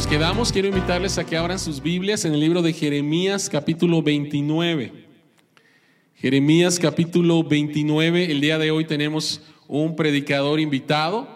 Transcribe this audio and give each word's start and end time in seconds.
nos 0.00 0.06
quedamos, 0.06 0.50
quiero 0.50 0.68
invitarles 0.68 1.18
a 1.18 1.26
que 1.26 1.36
abran 1.36 1.58
sus 1.58 1.82
Biblias 1.82 2.24
en 2.24 2.32
el 2.32 2.40
libro 2.40 2.62
de 2.62 2.72
Jeremías 2.72 3.50
capítulo 3.50 4.02
29. 4.02 4.94
Jeremías 6.14 6.78
capítulo 6.78 7.44
29, 7.44 8.32
el 8.32 8.40
día 8.40 8.56
de 8.56 8.70
hoy 8.70 8.86
tenemos 8.86 9.42
un 9.68 9.96
predicador 9.96 10.58
invitado 10.58 11.28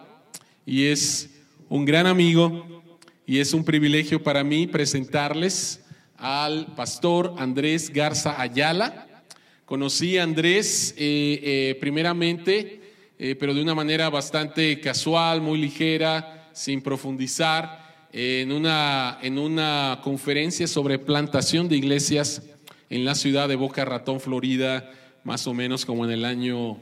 y 0.64 0.86
es 0.86 1.28
un 1.68 1.84
gran 1.84 2.06
amigo 2.06 2.82
y 3.26 3.40
es 3.40 3.52
un 3.52 3.66
privilegio 3.66 4.22
para 4.22 4.42
mí 4.42 4.66
presentarles 4.66 5.84
al 6.16 6.74
pastor 6.74 7.34
Andrés 7.36 7.90
Garza 7.90 8.40
Ayala. 8.40 9.26
Conocí 9.66 10.16
a 10.16 10.22
Andrés 10.22 10.94
eh, 10.96 11.38
eh, 11.42 11.76
primeramente, 11.80 12.80
eh, 13.18 13.36
pero 13.38 13.52
de 13.52 13.60
una 13.60 13.74
manera 13.74 14.08
bastante 14.08 14.80
casual, 14.80 15.42
muy 15.42 15.58
ligera, 15.58 16.48
sin 16.54 16.80
profundizar 16.80 17.83
en 18.16 18.52
una, 18.52 19.18
en 19.22 19.40
una 19.40 19.98
conferencia 20.04 20.68
sobre 20.68 21.00
plantación 21.00 21.68
de 21.68 21.76
iglesias 21.76 22.42
en 22.88 23.04
la 23.04 23.16
ciudad 23.16 23.48
de 23.48 23.56
Boca 23.56 23.84
Ratón, 23.84 24.20
Florida, 24.20 24.88
más 25.24 25.48
o 25.48 25.52
menos 25.52 25.84
como 25.84 26.04
en 26.04 26.12
el 26.12 26.24
año 26.24 26.78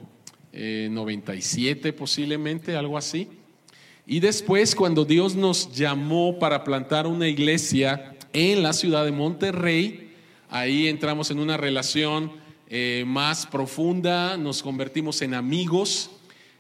97 0.53 1.89
eh, 1.89 1.93
posiblemente, 1.95 2.77
algo 2.77 2.99
así. 2.99 3.29
Y 4.07 4.21
después, 4.21 4.75
cuando 4.75 5.07
Dios 5.07 5.35
nos 5.35 5.73
llamó 5.73 6.39
para 6.39 6.65
plantar 6.65 7.07
una 7.07 7.27
iglesia 7.27 8.15
en 8.35 8.63
la 8.63 8.75
ciudad 8.75 9.07
de 9.07 9.13
Monterrey, 9.13 10.13
ahí 10.51 10.87
entramos 10.87 11.31
en 11.31 11.39
una 11.39 11.57
relación 11.57 12.33
eh, 12.69 13.05
más 13.07 13.47
profunda, 13.47 14.37
nos 14.37 14.63
convertimos 14.63 15.23
en 15.23 15.33
amigos 15.33 16.11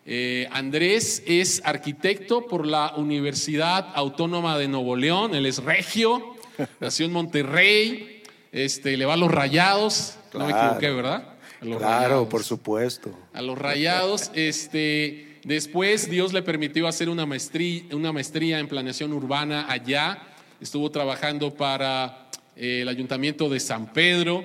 eh, 0.05 0.48
Andrés 0.51 1.22
es 1.27 1.62
arquitecto 1.64 2.47
por 2.47 2.67
la 2.67 2.95
Universidad 2.97 3.89
Autónoma 3.95 4.58
de 4.58 4.69
Nuevo 4.69 4.97
León, 4.97 5.34
él 5.34 5.47
es 5.47 5.62
regio, 5.62 6.34
nació 6.81 7.06
en 7.06 7.12
Monterrey, 7.12 8.23
este, 8.50 8.97
le 8.97 9.05
va 9.05 9.14
a 9.14 9.17
los 9.17 9.30
rayados, 9.30 10.17
no 10.34 10.47
me 10.47 10.53
equivoqué, 10.53 10.91
¿verdad? 10.91 11.34
claro, 11.61 12.28
por 12.28 12.42
supuesto. 12.42 13.11
A 13.33 13.42
los 13.42 13.56
rayados, 13.56 14.33
este, 14.34 15.39
después 15.45 16.11
Dios 16.11 16.33
le 16.33 16.42
permitió 16.42 16.89
hacer 16.89 17.08
una 17.08 17.25
maestría, 17.25 17.84
una 17.92 18.12
maestría 18.12 18.58
en 18.58 18.67
planeación 18.67 19.12
urbana 19.12 19.67
allá, 19.70 20.23
estuvo 20.61 20.91
trabajando 20.91 21.55
para 21.55 22.28
eh, 22.56 22.80
el 22.83 22.89
ayuntamiento 22.89 23.48
de 23.48 23.61
San 23.61 23.92
Pedro 23.92 24.45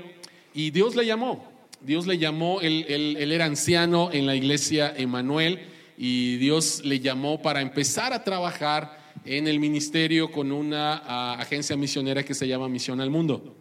y 0.54 0.72
Dios 0.72 0.96
le 0.96 1.06
llamó. 1.06 1.57
Dios 1.82 2.08
le 2.08 2.18
llamó, 2.18 2.60
él, 2.62 2.86
era 3.20 3.46
anciano 3.46 4.10
en 4.12 4.26
la 4.26 4.36
iglesia 4.36 4.94
Emanuel 4.96 5.60
y 5.98 6.38
Dios 6.38 6.82
le 6.84 7.00
llamó 7.00 7.42
para 7.42 7.62
empezar 7.62 8.14
a 8.14 8.24
trabajar 8.24 8.98
en 9.26 9.48
el 9.48 9.60
ministerio 9.60 10.32
con 10.32 10.52
una 10.52 11.34
agencia 11.34 11.76
misionera 11.76 12.24
que 12.24 12.34
se 12.34 12.48
llama 12.48 12.70
Misión 12.70 13.02
al 13.02 13.10
Mundo. 13.10 13.56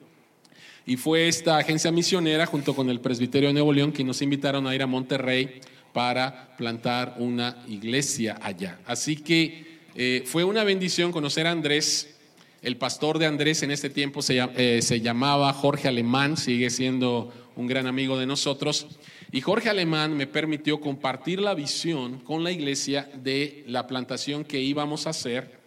Y 0.87 0.97
fue 0.97 1.29
esta 1.29 1.59
agencia 1.59 1.91
misionera 1.91 2.47
junto 2.47 2.75
con 2.75 2.89
el 2.89 3.01
Presbiterio 3.01 3.49
de 3.49 3.55
Nuevo 3.55 3.73
León 3.73 3.93
que 3.93 4.05
nos 4.05 4.23
invitaron 4.23 4.67
a 4.67 4.75
ir 4.75 4.83
a 4.83 4.87
Monterrey 4.87 5.61
para 5.93 6.57
plantar 6.57 7.17
una 7.19 7.65
iglesia 7.69 8.39
allá. 8.41 8.79
Así 8.87 9.17
que 9.17 9.81
eh, 9.95 10.23
fue 10.27 10.45
una 10.45 10.63
bendición 10.63 11.11
conocer 11.11 11.47
a 11.47 11.51
Andrés. 11.51 12.17
El 12.63 12.77
pastor 12.77 13.19
de 13.19 13.27
Andrés 13.27 13.63
en 13.63 13.71
este 13.71 13.91
tiempo 13.91 14.23
se, 14.23 14.39
eh, 14.57 14.81
se 14.83 15.01
llamaba 15.01 15.53
Jorge 15.53 15.89
Alemán, 15.89 16.37
sigue 16.37 16.71
siendo 16.71 17.33
un 17.57 17.67
gran 17.67 17.87
amigo 17.87 18.19
de 18.19 18.27
nosotros. 18.27 18.87
Y 19.33 19.41
Jorge 19.41 19.69
Alemán 19.69 20.17
me 20.17 20.27
permitió 20.27 20.79
compartir 20.81 21.41
la 21.41 21.55
visión 21.55 22.21
con 22.21 22.45
la 22.45 22.53
iglesia 22.53 23.11
de 23.15 23.65
la 23.67 23.87
plantación 23.87 24.45
que 24.45 24.61
íbamos 24.61 25.07
a 25.07 25.11
hacer 25.11 25.59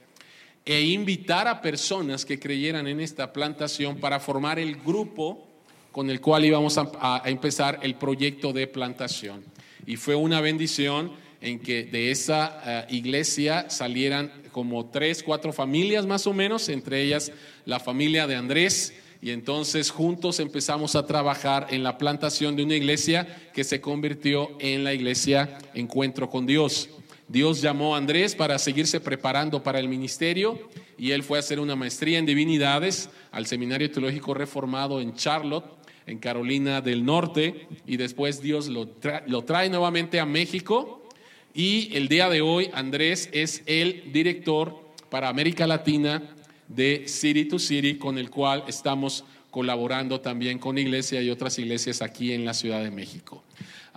e 0.66 0.82
invitar 0.82 1.48
a 1.48 1.62
personas 1.62 2.26
que 2.26 2.40
creyeran 2.40 2.88
en 2.88 3.00
esta 3.00 3.34
plantación 3.34 3.98
para 3.98 4.20
formar 4.20 4.60
el 4.60 4.76
grupo 4.76 5.48
con 5.92 6.10
el 6.10 6.22
cual 6.22 6.46
íbamos 6.46 6.78
a, 6.78 7.24
empezar 7.26 7.80
el 7.82 7.96
proyecto 7.96 8.54
de 8.54 8.68
plantación. 8.68 9.44
Y 9.88 9.96
fue 9.96 10.16
una 10.16 10.42
bendición 10.42 11.12
en 11.42 11.60
que 11.60 11.84
de 11.84 12.12
esa 12.12 12.62
eh, 12.66 12.86
iglesia 12.90 13.70
salieran 13.70 14.32
como 14.52 14.86
tres, 14.88 15.24
cuatro 15.24 15.54
familias 15.54 16.06
más 16.06 16.28
o 16.28 16.34
menos, 16.34 16.70
entre 16.70 17.02
ellas 17.02 17.32
la 17.66 17.80
familia 17.80 18.28
de 18.28 18.36
Andrés, 18.36 18.94
y 19.22 19.32
entonces 19.32 19.92
juntos 19.92 20.40
empezamos 20.40 20.96
a 20.96 21.06
trabajar 21.06 21.68
en 21.72 21.84
la 21.84 21.98
plantación 21.98 22.56
de 22.56 22.64
una 22.64 22.76
iglesia 22.76 23.28
que 23.54 23.64
se 23.64 23.82
convirtió 23.82 24.50
en 24.60 24.84
la 24.84 24.94
iglesia 24.94 25.58
Encuentro 25.74 26.30
con 26.30 26.46
Dios. 26.46 26.90
Dios 27.28 27.62
llamó 27.62 27.94
a 27.94 27.98
Andrés 27.98 28.34
para 28.34 28.58
seguirse 28.58 29.00
preparando 29.00 29.62
para 29.62 29.80
el 29.80 29.90
ministerio 29.90 30.70
y 30.98 31.12
él 31.12 31.22
fue 31.22 31.38
a 31.38 31.42
hacer 31.42 31.60
una 31.60 31.76
maestría 31.76 32.18
en 32.18 32.26
divinidades 32.26 33.10
al 33.32 33.46
Seminario 33.46 33.92
Teológico 33.92 34.34
Reformado 34.34 35.02
en 35.02 35.14
Charlotte, 35.14 35.66
en 36.08 36.18
Carolina 36.18 36.82
del 36.82 37.06
Norte, 37.06 37.68
y 37.86 37.98
después 37.98 38.42
Dios 38.42 38.68
lo, 38.68 38.90
lo 39.28 39.44
trae 39.44 39.70
nuevamente 39.70 40.20
a 40.20 40.26
México 40.26 41.08
y 41.54 41.96
el 41.96 42.08
día 42.08 42.30
de 42.30 42.42
hoy 42.42 42.70
Andrés 42.74 43.30
es 43.34 43.64
el 43.66 44.12
director 44.12 44.80
para 45.10 45.30
América 45.30 45.68
Latina 45.68 46.36
de 46.70 47.04
City 47.08 47.46
to 47.46 47.60
City, 47.60 47.98
con 47.98 48.18
el 48.18 48.30
cual 48.30 48.64
estamos 48.68 49.26
colaborando 49.52 50.22
también 50.22 50.60
con 50.60 50.78
iglesia 50.78 51.22
y 51.22 51.30
otras 51.30 51.58
iglesias 51.60 52.02
aquí 52.02 52.32
en 52.32 52.46
la 52.46 52.54
Ciudad 52.54 52.82
de 52.84 52.92
México. 52.92 53.44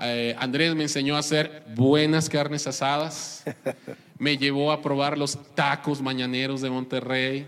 Eh, 0.02 0.34
Andrés 0.38 0.74
me 0.74 0.84
enseñó 0.84 1.16
a 1.16 1.18
hacer 1.18 1.64
buenas 1.76 2.28
carnes 2.28 2.66
asadas, 2.66 3.44
me 4.18 4.38
llevó 4.38 4.72
a 4.72 4.80
probar 4.80 5.18
los 5.18 5.38
tacos 5.54 6.00
mañaneros 6.00 6.62
de 6.62 6.70
Monterrey. 6.70 7.46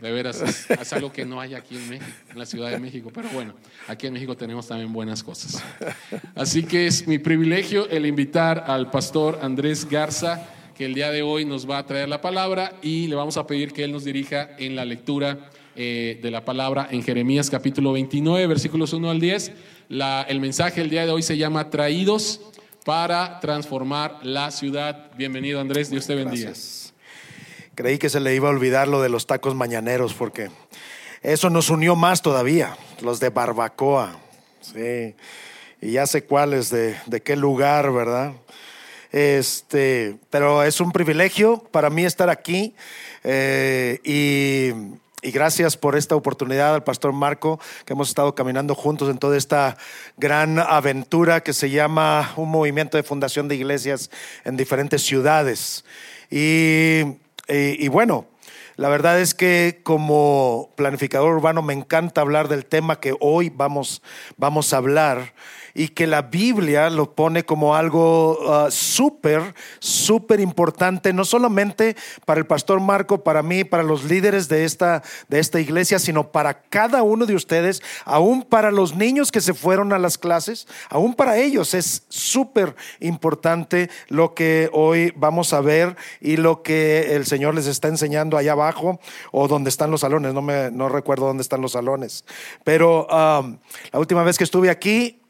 de 0.00 0.10
veras, 0.10 0.40
es, 0.40 0.92
algo 0.92 1.12
que 1.12 1.26
no 1.26 1.40
hay 1.40 1.54
aquí 1.54 1.76
en 1.76 1.88
México, 1.90 2.12
en 2.30 2.38
la 2.38 2.46
Ciudad 2.46 2.70
de 2.70 2.78
México, 2.80 3.10
pero 3.14 3.28
bueno, 3.28 3.54
aquí 3.86 4.06
en 4.06 4.14
México 4.14 4.34
tenemos 4.36 4.66
también 4.66 4.92
buenas 4.92 5.22
cosas. 5.22 5.62
Así 6.34 6.64
que 6.64 6.86
es 6.86 7.06
mi 7.06 7.18
privilegio 7.18 7.88
el 7.90 8.06
invitar 8.06 8.64
al 8.66 8.90
pastor 8.90 9.38
Andrés 9.42 9.86
Garza 9.88 10.48
que 10.74 10.84
el 10.84 10.94
día 10.94 11.10
de 11.12 11.22
hoy 11.22 11.44
nos 11.44 11.70
va 11.70 11.78
a 11.78 11.86
traer 11.86 12.08
la 12.08 12.20
palabra 12.20 12.72
y 12.82 13.06
le 13.06 13.14
vamos 13.14 13.36
a 13.36 13.46
pedir 13.46 13.72
que 13.72 13.84
Él 13.84 13.92
nos 13.92 14.04
dirija 14.04 14.50
en 14.58 14.74
la 14.74 14.84
lectura 14.84 15.50
eh, 15.76 16.18
de 16.20 16.30
la 16.32 16.44
palabra 16.44 16.88
en 16.90 17.02
Jeremías 17.02 17.48
capítulo 17.48 17.92
29, 17.92 18.46
versículos 18.48 18.92
1 18.92 19.08
al 19.08 19.20
10. 19.20 19.52
el 20.28 20.40
mensaje 20.40 20.80
el 20.80 20.90
día 20.90 21.06
de 21.06 21.12
hoy 21.12 21.22
se 21.22 21.36
llama 21.36 21.70
Traídos 21.70 22.40
para 22.84 23.38
transformar 23.38 24.18
la 24.22 24.50
ciudad. 24.50 25.12
Bienvenido 25.16 25.60
Andrés, 25.60 25.90
Dios 25.90 26.06
te 26.08 26.16
bendiga. 26.16 26.52
Creí 27.76 27.98
que 27.98 28.10
se 28.10 28.18
le 28.18 28.34
iba 28.34 28.48
a 28.48 28.52
olvidar 28.52 28.88
lo 28.88 29.00
de 29.00 29.08
los 29.08 29.26
tacos 29.26 29.54
mañaneros 29.54 30.12
porque 30.12 30.50
eso 31.22 31.50
nos 31.50 31.70
unió 31.70 31.94
más 31.94 32.20
todavía, 32.20 32.76
los 33.00 33.20
de 33.20 33.30
barbacoa. 33.30 34.18
Sí, 34.60 35.14
y 35.80 35.92
ya 35.92 36.06
sé 36.06 36.24
cuáles, 36.24 36.70
de, 36.70 36.96
de 37.06 37.20
qué 37.22 37.36
lugar, 37.36 37.92
¿verdad? 37.92 38.32
Este, 39.14 40.16
pero 40.28 40.64
es 40.64 40.80
un 40.80 40.90
privilegio 40.90 41.62
para 41.70 41.88
mí 41.88 42.04
estar 42.04 42.28
aquí 42.28 42.74
eh, 43.22 44.00
y, 44.02 45.30
gracias 45.30 45.76
por 45.76 45.96
esta 45.96 46.16
oportunidad 46.16 46.74
al 46.74 46.82
pastor 46.82 47.12
Marco, 47.12 47.60
que 47.84 47.92
hemos 47.92 48.08
estado 48.08 48.34
caminando 48.34 48.74
juntos 48.74 49.08
en 49.08 49.18
toda 49.18 49.36
esta 49.36 49.76
gran 50.16 50.58
aventura 50.58 51.44
que 51.44 51.52
se 51.52 51.70
llama 51.70 52.32
un 52.34 52.50
movimiento 52.50 52.96
de 52.96 53.04
fundación 53.04 53.46
de 53.46 53.54
iglesias 53.54 54.10
en 54.44 54.56
diferentes 54.56 55.02
ciudades. 55.02 55.84
Y, 56.28 57.04
bueno, 57.90 58.26
la 58.74 58.88
verdad 58.88 59.20
es 59.20 59.32
que 59.32 59.78
como 59.84 60.70
planificador 60.74 61.36
urbano 61.36 61.62
me 61.62 61.72
encanta 61.72 62.20
hablar 62.20 62.48
del 62.48 62.66
tema 62.66 62.98
que 62.98 63.14
hoy 63.20 63.48
vamos, 63.54 64.02
vamos 64.36 64.72
a 64.72 64.78
hablar 64.78 65.34
y 65.74 65.88
que 65.88 66.06
la 66.06 66.22
Biblia 66.22 66.88
lo 66.88 67.14
pone 67.14 67.44
como 67.44 67.74
algo 67.74 68.38
uh, 68.38 68.70
súper, 68.70 69.54
súper 69.80 70.38
importante, 70.38 71.12
no 71.12 71.24
solamente 71.24 71.96
para 72.24 72.38
el 72.38 72.46
pastor 72.46 72.80
Marco, 72.80 73.24
para 73.24 73.42
mí, 73.42 73.64
para 73.64 73.82
los 73.82 74.04
líderes 74.04 74.48
de 74.48 74.64
esta, 74.64 75.02
de 75.28 75.40
esta 75.40 75.60
iglesia, 75.60 75.98
sino 75.98 76.30
para 76.30 76.62
cada 76.62 77.02
uno 77.02 77.26
de 77.26 77.34
ustedes, 77.34 77.82
aún 78.04 78.42
para 78.42 78.70
los 78.70 78.94
niños 78.94 79.32
que 79.32 79.40
se 79.40 79.52
fueron 79.52 79.92
a 79.92 79.98
las 79.98 80.16
clases, 80.16 80.68
aún 80.88 81.14
para 81.14 81.38
ellos 81.38 81.74
es 81.74 82.04
súper 82.08 82.76
importante 83.00 83.90
lo 84.08 84.34
que 84.34 84.70
hoy 84.72 85.12
vamos 85.16 85.52
a 85.52 85.60
ver 85.60 85.96
y 86.20 86.36
lo 86.36 86.62
que 86.62 87.16
el 87.16 87.26
Señor 87.26 87.54
les 87.54 87.66
está 87.66 87.88
enseñando 87.88 88.36
allá 88.36 88.52
abajo 88.52 89.00
o 89.32 89.48
donde 89.48 89.70
están 89.70 89.90
los 89.90 90.02
salones, 90.02 90.34
no, 90.34 90.42
me, 90.42 90.70
no 90.70 90.88
recuerdo 90.88 91.26
dónde 91.26 91.42
están 91.42 91.60
los 91.60 91.72
salones, 91.72 92.24
pero 92.62 93.06
um, 93.06 93.58
la 93.92 93.98
última 93.98 94.22
vez 94.22 94.38
que 94.38 94.44
estuve 94.44 94.70
aquí, 94.70 95.20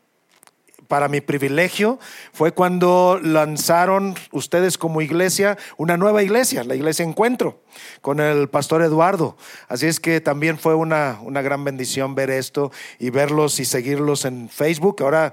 para 0.88 1.08
mi 1.08 1.20
privilegio 1.20 1.98
fue 2.32 2.52
cuando 2.52 3.20
lanzaron 3.22 4.14
ustedes 4.32 4.78
como 4.78 5.00
iglesia 5.00 5.56
una 5.76 5.96
nueva 5.96 6.22
iglesia, 6.22 6.64
la 6.64 6.74
iglesia 6.74 7.04
Encuentro, 7.04 7.62
con 8.00 8.20
el 8.20 8.48
pastor 8.48 8.82
Eduardo. 8.82 9.36
Así 9.68 9.86
es 9.86 10.00
que 10.00 10.20
también 10.20 10.58
fue 10.58 10.74
una, 10.74 11.18
una 11.22 11.42
gran 11.42 11.64
bendición 11.64 12.14
ver 12.14 12.30
esto 12.30 12.70
y 12.98 13.10
verlos 13.10 13.60
y 13.60 13.64
seguirlos 13.64 14.24
en 14.24 14.48
Facebook. 14.48 14.96
Ahora 15.00 15.32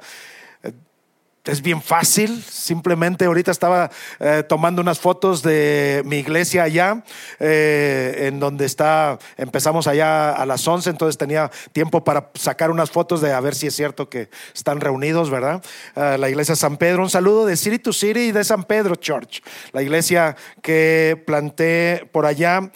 es 1.45 1.63
bien 1.63 1.81
fácil, 1.81 2.43
simplemente 2.43 3.25
ahorita 3.25 3.49
estaba 3.49 3.89
eh, 4.19 4.43
tomando 4.47 4.79
unas 4.79 4.99
fotos 4.99 5.41
de 5.41 6.03
mi 6.05 6.17
iglesia 6.17 6.63
allá, 6.63 7.03
eh, 7.39 8.27
en 8.27 8.39
donde 8.39 8.65
está, 8.65 9.17
empezamos 9.37 9.87
allá 9.87 10.33
a 10.33 10.45
las 10.45 10.67
11, 10.67 10.91
entonces 10.91 11.17
tenía 11.17 11.49
tiempo 11.73 12.03
para 12.03 12.29
sacar 12.35 12.69
unas 12.69 12.91
fotos 12.91 13.21
de 13.21 13.33
a 13.33 13.39
ver 13.39 13.55
si 13.55 13.65
es 13.65 13.75
cierto 13.75 14.07
que 14.07 14.29
están 14.53 14.81
reunidos, 14.81 15.31
¿verdad? 15.31 15.63
La 15.95 16.29
iglesia 16.29 16.55
San 16.55 16.77
Pedro, 16.77 17.03
un 17.03 17.09
saludo 17.09 17.45
de 17.45 17.57
City 17.57 17.79
to 17.79 17.91
City 17.91 18.31
de 18.31 18.43
San 18.43 18.63
Pedro 18.63 18.95
Church, 18.95 19.41
la 19.71 19.81
iglesia 19.81 20.35
que 20.61 21.21
planté 21.25 22.07
por 22.11 22.27
allá, 22.27 22.71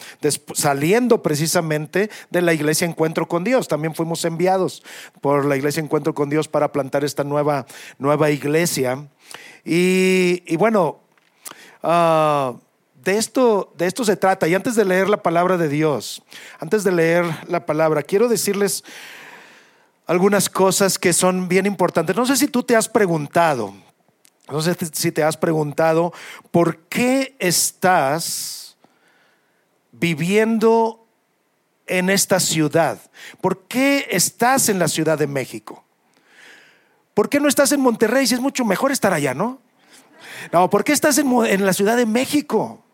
saliendo 0.54 1.22
precisamente 1.22 2.10
de 2.30 2.42
la 2.42 2.52
iglesia 2.52 2.86
Encuentro 2.86 3.28
con 3.28 3.44
Dios, 3.44 3.68
también 3.68 3.94
fuimos 3.94 4.24
enviados 4.24 4.82
por 5.20 5.44
la 5.44 5.56
iglesia 5.56 5.80
Encuentro 5.80 6.14
con 6.14 6.30
Dios 6.30 6.48
para 6.48 6.72
plantar 6.72 7.04
esta 7.04 7.22
nueva, 7.22 7.66
nueva 7.98 8.30
iglesia 8.30 8.55
y, 9.64 10.56
bueno, 10.56 11.00
ah, 11.82 12.54
de, 13.02 13.18
esto, 13.18 13.72
de 13.76 13.86
esto 13.86 14.04
se 14.04 14.16
trata. 14.16 14.46
Y 14.46 14.54
antes 14.54 14.76
de 14.76 14.84
leer 14.84 15.08
la 15.08 15.22
palabra 15.22 15.56
de 15.56 15.68
Dios, 15.68 16.22
antes 16.60 16.84
de 16.84 16.92
leer 16.92 17.24
la 17.48 17.66
palabra, 17.66 18.02
quiero 18.02 18.28
decirles 18.28 18.84
algunas 20.06 20.48
cosas 20.48 20.98
que 20.98 21.12
son 21.12 21.48
bien 21.48 21.66
importantes. 21.66 22.14
No 22.14 22.26
sé 22.26 22.36
si 22.36 22.46
tú 22.46 22.62
te 22.62 22.76
has 22.76 22.88
preguntado, 22.88 23.74
no 24.48 24.62
sé 24.62 24.76
si 24.92 25.10
te 25.10 25.24
has 25.24 25.36
preguntado, 25.36 26.12
¿por 26.52 26.78
qué 26.84 27.34
estás 27.40 28.76
viviendo 29.90 31.04
en 31.88 32.10
esta 32.10 32.38
ciudad? 32.38 33.00
¿Por 33.40 33.64
qué 33.66 34.06
estás 34.10 34.68
en 34.68 34.78
la 34.78 34.86
Ciudad 34.86 35.18
de 35.18 35.26
México? 35.26 35.85
¿Por 37.16 37.30
qué 37.30 37.40
no 37.40 37.48
estás 37.48 37.72
en 37.72 37.80
Monterrey 37.80 38.26
si 38.26 38.34
es 38.34 38.40
mucho 38.40 38.66
mejor 38.66 38.92
estar 38.92 39.14
allá, 39.14 39.32
no? 39.32 39.58
No, 40.52 40.68
¿por 40.68 40.84
qué 40.84 40.92
estás 40.92 41.16
en, 41.16 41.64
la 41.64 41.72
Ciudad 41.72 41.96
de 41.96 42.04
México? 42.04 42.84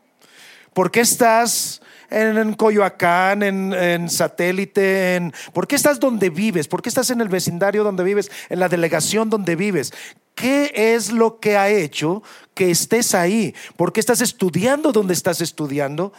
¿Por 0.73 0.93
qué 0.93 1.01
estás 1.01 1.83
en, 2.09 2.55
Coyoacán, 2.55 3.43
en, 3.43 4.09
satélite? 4.09 5.17
En, 5.17 5.35
¿Por 5.53 5.67
qué 5.67 5.75
estás 5.75 5.99
donde 5.99 6.31
vives? 6.31 6.69
¿Por 6.69 6.83
qué 6.83 6.89
estás 6.89 7.11
en 7.11 7.21
el 7.21 7.29
vecindario 7.29 7.83
donde 7.83 8.05
vives? 8.05 8.31
En 8.49 8.61
la 8.61 8.69
delegación 8.69 9.29
donde 9.29 9.57
vives. 9.57 9.93
¿Qué 10.37 10.71
es 10.73 11.11
lo 11.11 11.41
que 11.41 11.57
ha 11.57 11.69
hecho 11.69 12.23
que 12.55 12.71
estés 12.71 13.17
ahí? 13.17 13.57
¿Por 13.75 13.93
qué 13.93 13.99
estás 13.99 14.21
estudiando 14.21 14.93
donde 14.93 15.15
estás 15.15 15.41
estudiando? 15.41 16.13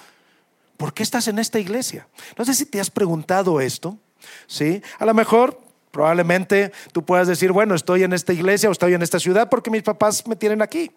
¿Por 0.76 0.94
qué 0.94 1.04
estás 1.04 1.30
en 1.30 1.40
esta 1.40 1.58
iglesia? 1.58 2.10
No 2.38 2.44
sé 2.44 2.54
si 2.54 2.66
te 2.66 2.82
has 2.82 2.92
preguntado 2.92 3.62
esto. 3.62 3.98
¿Sí? 4.46 4.82
A 5.00 5.06
lo 5.06 5.14
mejor 5.14 5.63
Probablemente 5.94 6.72
tú 6.92 7.06
puedas 7.06 7.28
decir, 7.28 7.52
bueno, 7.52 7.76
estoy 7.76 8.02
en 8.02 8.14
esta 8.14 8.34
iglesia 8.34 8.68
o 8.68 8.72
estoy 8.72 8.96
en 8.96 9.04
esta 9.04 9.20
ciudad 9.20 9.48
porque 9.48 9.70
mis 9.70 9.84
papás 9.84 10.26
me 10.26 10.36
tienen 10.36 10.64
aquí. 10.64 10.90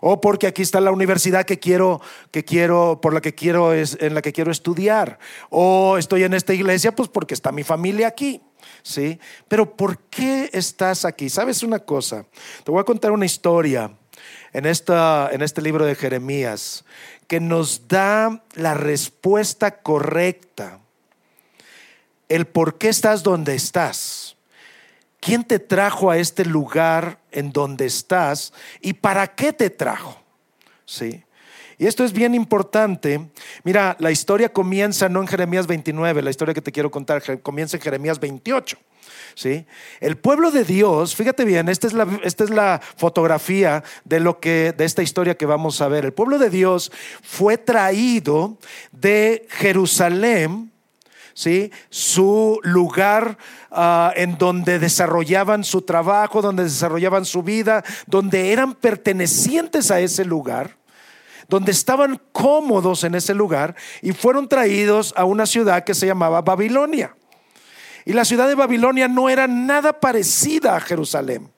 O 0.00 0.20
porque 0.20 0.48
aquí 0.48 0.60
está 0.60 0.80
la 0.80 0.90
universidad 0.90 1.46
que 1.46 1.60
quiero, 1.60 2.00
que 2.32 2.44
quiero, 2.44 2.98
por 3.00 3.14
la 3.14 3.20
que 3.20 3.36
quiero, 3.36 3.72
es, 3.72 3.96
en 4.00 4.14
la 4.14 4.22
que 4.22 4.32
quiero 4.32 4.50
estudiar. 4.50 5.20
O 5.50 5.98
estoy 5.98 6.24
en 6.24 6.34
esta 6.34 6.52
iglesia, 6.52 6.90
pues 6.96 7.08
porque 7.08 7.32
está 7.32 7.52
mi 7.52 7.62
familia 7.62 8.08
aquí. 8.08 8.42
¿Sí? 8.82 9.20
Pero 9.46 9.76
¿por 9.76 10.00
qué 10.08 10.50
estás 10.52 11.04
aquí? 11.04 11.30
¿Sabes 11.30 11.62
una 11.62 11.78
cosa? 11.78 12.26
Te 12.64 12.72
voy 12.72 12.80
a 12.80 12.84
contar 12.84 13.12
una 13.12 13.24
historia 13.24 13.92
en, 14.52 14.66
esta, 14.66 15.30
en 15.30 15.42
este 15.42 15.62
libro 15.62 15.86
de 15.86 15.94
Jeremías 15.94 16.84
que 17.28 17.38
nos 17.38 17.86
da 17.86 18.42
la 18.54 18.74
respuesta 18.74 19.80
correcta 19.80 20.80
el 22.28 22.46
por 22.46 22.78
qué 22.78 22.88
estás 22.88 23.22
donde 23.22 23.54
estás. 23.54 24.36
¿Quién 25.20 25.44
te 25.44 25.58
trajo 25.58 26.10
a 26.10 26.18
este 26.18 26.44
lugar 26.44 27.18
en 27.32 27.52
donde 27.52 27.86
estás 27.86 28.52
y 28.80 28.92
para 28.92 29.26
qué 29.34 29.52
te 29.52 29.70
trajo? 29.70 30.20
Sí. 30.84 31.24
Y 31.78 31.86
esto 31.86 32.04
es 32.04 32.12
bien 32.12 32.34
importante. 32.34 33.20
Mira, 33.62 33.96
la 34.00 34.10
historia 34.10 34.52
comienza 34.52 35.08
no 35.08 35.20
en 35.20 35.28
Jeremías 35.28 35.66
29, 35.66 36.22
la 36.22 36.30
historia 36.30 36.54
que 36.54 36.60
te 36.60 36.72
quiero 36.72 36.90
contar 36.90 37.40
comienza 37.40 37.76
en 37.76 37.82
Jeremías 37.82 38.18
28. 38.18 38.76
¿Sí? 39.34 39.64
El 40.00 40.16
pueblo 40.16 40.50
de 40.50 40.64
Dios, 40.64 41.14
fíjate 41.14 41.44
bien, 41.44 41.68
esta 41.68 41.86
es, 41.86 41.92
la, 41.92 42.08
esta 42.24 42.42
es 42.42 42.50
la 42.50 42.80
fotografía 42.96 43.84
de 44.04 44.18
lo 44.18 44.40
que 44.40 44.74
de 44.76 44.84
esta 44.84 45.02
historia 45.02 45.36
que 45.36 45.46
vamos 45.46 45.80
a 45.80 45.88
ver. 45.88 46.04
El 46.04 46.12
pueblo 46.12 46.38
de 46.38 46.50
Dios 46.50 46.90
fue 47.22 47.56
traído 47.56 48.58
de 48.90 49.46
Jerusalén 49.48 50.72
¿sí? 51.38 51.70
su 51.88 52.58
lugar 52.64 53.38
ah, 53.70 54.12
en 54.16 54.38
donde 54.38 54.80
desarrollaban 54.80 55.62
su 55.62 55.82
trabajo, 55.82 56.42
donde 56.42 56.64
desarrollaban 56.64 57.24
su 57.24 57.44
vida, 57.44 57.84
donde 58.08 58.52
eran 58.52 58.74
pertenecientes 58.74 59.92
a 59.92 60.00
ese 60.00 60.24
lugar 60.24 60.76
donde 61.48 61.72
estaban 61.72 62.20
cómodos 62.32 63.04
en 63.04 63.14
ese 63.14 63.32
lugar 63.32 63.74
y 64.02 64.12
fueron 64.12 64.48
traídos 64.48 65.14
a 65.16 65.24
una 65.24 65.46
ciudad 65.46 65.82
que 65.82 65.94
se 65.94 66.06
llamaba 66.06 66.42
Babilonia. 66.42 67.16
Y 68.04 68.12
la 68.12 68.26
ciudad 68.26 68.48
de 68.48 68.54
Babilonia 68.54 69.08
no 69.08 69.30
era 69.30 69.46
nada 69.46 69.98
parecida 69.98 70.76
a 70.76 70.80
Jerusalén. 70.80 71.50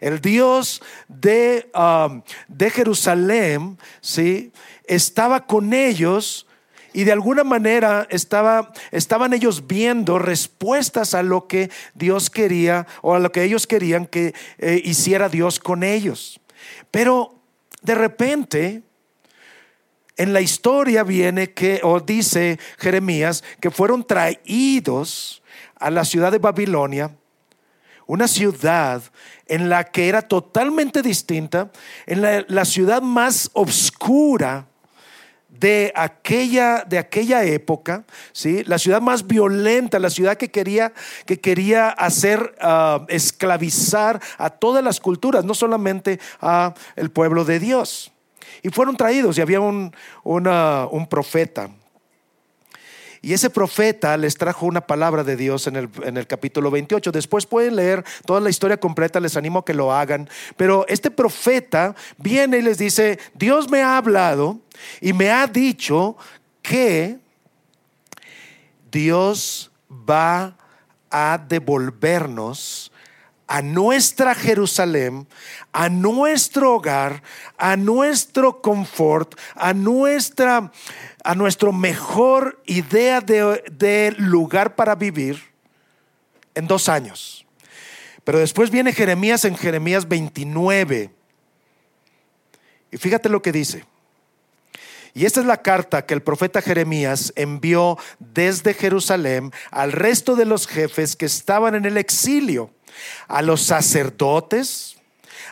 El 0.00 0.20
Dios 0.20 0.82
de, 1.06 1.70
ah, 1.72 2.20
de 2.48 2.70
Jerusalén, 2.70 3.78
¿sí? 4.00 4.50
Estaba 4.86 5.46
con 5.46 5.72
ellos 5.72 6.48
y 6.92 7.04
de 7.04 7.12
alguna 7.12 7.44
manera 7.44 8.06
estaba, 8.10 8.72
estaban 8.90 9.32
ellos 9.32 9.66
viendo 9.66 10.18
respuestas 10.18 11.14
a 11.14 11.22
lo 11.22 11.46
que 11.46 11.70
Dios 11.94 12.30
quería 12.30 12.86
o 13.00 13.14
a 13.14 13.18
lo 13.18 13.32
que 13.32 13.44
ellos 13.44 13.66
querían 13.66 14.06
que 14.06 14.34
eh, 14.58 14.80
hiciera 14.84 15.28
Dios 15.28 15.58
con 15.58 15.82
ellos. 15.82 16.40
Pero 16.90 17.34
de 17.82 17.94
repente, 17.94 18.82
en 20.16 20.32
la 20.32 20.40
historia 20.40 21.02
viene 21.02 21.52
que, 21.52 21.80
o 21.82 22.00
dice 22.00 22.58
Jeremías, 22.78 23.42
que 23.60 23.70
fueron 23.70 24.06
traídos 24.06 25.42
a 25.76 25.90
la 25.90 26.04
ciudad 26.04 26.30
de 26.30 26.38
Babilonia, 26.38 27.16
una 28.06 28.28
ciudad 28.28 29.02
en 29.46 29.68
la 29.68 29.84
que 29.84 30.08
era 30.08 30.22
totalmente 30.22 31.02
distinta, 31.02 31.70
en 32.06 32.20
la, 32.20 32.44
la 32.48 32.64
ciudad 32.64 33.00
más 33.00 33.50
oscura 33.54 34.66
de 35.58 35.92
aquella, 35.94 36.84
de 36.84 36.98
aquella 36.98 37.44
época, 37.44 38.04
¿sí? 38.32 38.64
la 38.64 38.78
ciudad 38.78 39.00
más 39.00 39.26
violenta, 39.26 39.98
la 39.98 40.10
ciudad 40.10 40.36
que 40.36 40.50
quería, 40.50 40.92
que 41.26 41.40
quería 41.40 41.88
hacer 41.90 42.54
ah, 42.60 43.04
esclavizar 43.08 44.20
a 44.38 44.50
todas 44.50 44.82
las 44.82 44.98
culturas, 44.98 45.44
no 45.44 45.54
solamente 45.54 46.18
a 46.40 46.74
el 46.96 47.10
pueblo 47.10 47.44
de 47.44 47.60
Dios. 47.60 48.12
Y 48.62 48.70
fueron 48.70 48.96
traídos 48.96 49.38
y 49.38 49.40
había 49.40 49.60
un, 49.60 49.94
un 50.24 51.06
profeta 51.08 51.70
y 53.24 53.32
ese 53.32 53.50
profeta 53.50 54.16
les 54.16 54.36
trajo 54.36 54.66
una 54.66 54.80
palabra 54.80 55.22
de 55.22 55.36
Dios 55.36 55.68
en 55.68 55.76
el, 55.76 55.88
en 56.02 56.16
el, 56.16 56.26
capítulo 56.26 56.72
28. 56.72 57.12
Después 57.12 57.46
pueden 57.46 57.76
leer 57.76 58.04
toda 58.26 58.40
la 58.40 58.50
historia 58.50 58.78
completa, 58.78 59.20
les 59.20 59.36
animo 59.36 59.60
a 59.60 59.64
que 59.64 59.74
lo 59.74 59.92
hagan. 59.92 60.28
Pero 60.56 60.84
este 60.88 61.08
profeta 61.08 61.94
viene 62.18 62.58
y 62.58 62.62
les 62.62 62.78
dice, 62.78 63.20
Dios 63.34 63.70
me 63.70 63.80
ha 63.80 63.96
hablado 63.96 64.58
y 65.00 65.12
me 65.12 65.30
ha 65.30 65.46
dicho 65.46 66.16
que 66.62 67.20
Dios 68.90 69.70
va 69.88 70.56
a 71.08 71.38
devolvernos 71.48 72.91
a 73.52 73.60
nuestra 73.60 74.34
Jerusalén, 74.34 75.28
a 75.72 75.90
nuestro 75.90 76.76
hogar, 76.76 77.22
a 77.58 77.76
nuestro 77.76 78.62
confort, 78.62 79.38
a 79.56 79.74
nuestra 79.74 80.72
a 81.22 81.34
nuestro 81.34 81.70
mejor 81.70 82.62
idea 82.64 83.20
de, 83.20 84.14
lugar 84.16 84.74
para 84.74 84.94
vivir 84.94 85.38
en 86.54 86.66
dos 86.66 86.88
años. 86.88 87.44
Pero 88.24 88.38
después 88.38 88.70
viene 88.70 88.94
Jeremías 88.94 89.44
en 89.44 89.54
Jeremías 89.54 90.08
29. 90.08 91.10
Y 92.90 92.96
fíjate 92.96 93.28
lo 93.28 93.42
que 93.42 93.52
dice. 93.52 93.84
Y 95.12 95.26
esta 95.26 95.40
es 95.40 95.46
la 95.46 95.60
carta 95.60 96.06
que 96.06 96.14
el 96.14 96.22
profeta 96.22 96.62
Jeremías 96.62 97.34
envió 97.36 97.98
desde 98.18 98.72
Jerusalén 98.72 99.52
al 99.70 99.92
resto 99.92 100.36
de 100.36 100.46
los 100.46 100.66
jefes 100.66 101.16
que 101.16 101.26
estaban 101.26 101.74
en 101.74 101.84
el 101.84 101.98
exilio, 101.98 102.70
a 103.28 103.42
los 103.42 103.62
sacerdotes, 103.62 104.96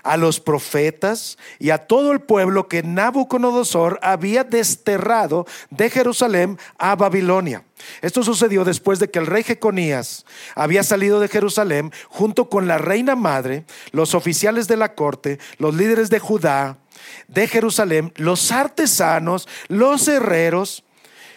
a 0.03 0.17
los 0.17 0.41
profetas 0.41 1.39
y 1.59 1.71
a 1.71 1.87
todo 1.87 2.13
el 2.13 2.21
pueblo 2.21 2.69
que 2.69 2.83
Nabucodonosor 2.83 3.99
había 4.03 4.45
desterrado 4.45 5.47
de 5.71 5.91
Jerusalén 5.91 6.59
a 6.79 6.97
Babilonia. 6.97 7.65
Esto 8.03 8.23
sucedió 8.23 8.65
después 8.65 8.99
de 8.99 9.11
que 9.11 9.19
el 9.19 9.27
rey 9.27 9.43
Jeconías 9.43 10.27
había 10.55 10.83
salido 10.83 11.21
de 11.21 11.29
Jerusalén 11.29 11.93
junto 12.09 12.49
con 12.49 12.69
la 12.69 12.79
reina 12.79 13.17
madre, 13.17 13.65
los 13.93 14.15
oficiales 14.15 14.69
de 14.69 14.77
la 14.77 14.95
corte, 14.95 15.39
los 15.59 15.75
líderes 15.75 16.11
de 16.11 16.19
Judá, 16.19 16.79
de 17.29 17.47
Jerusalén, 17.47 18.13
los 18.17 18.53
artesanos, 18.53 19.49
los 19.69 20.07
herreros. 20.09 20.85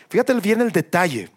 Fíjate 0.10 0.34
bien 0.36 0.62
el 0.62 0.72
detalle. 0.72 1.30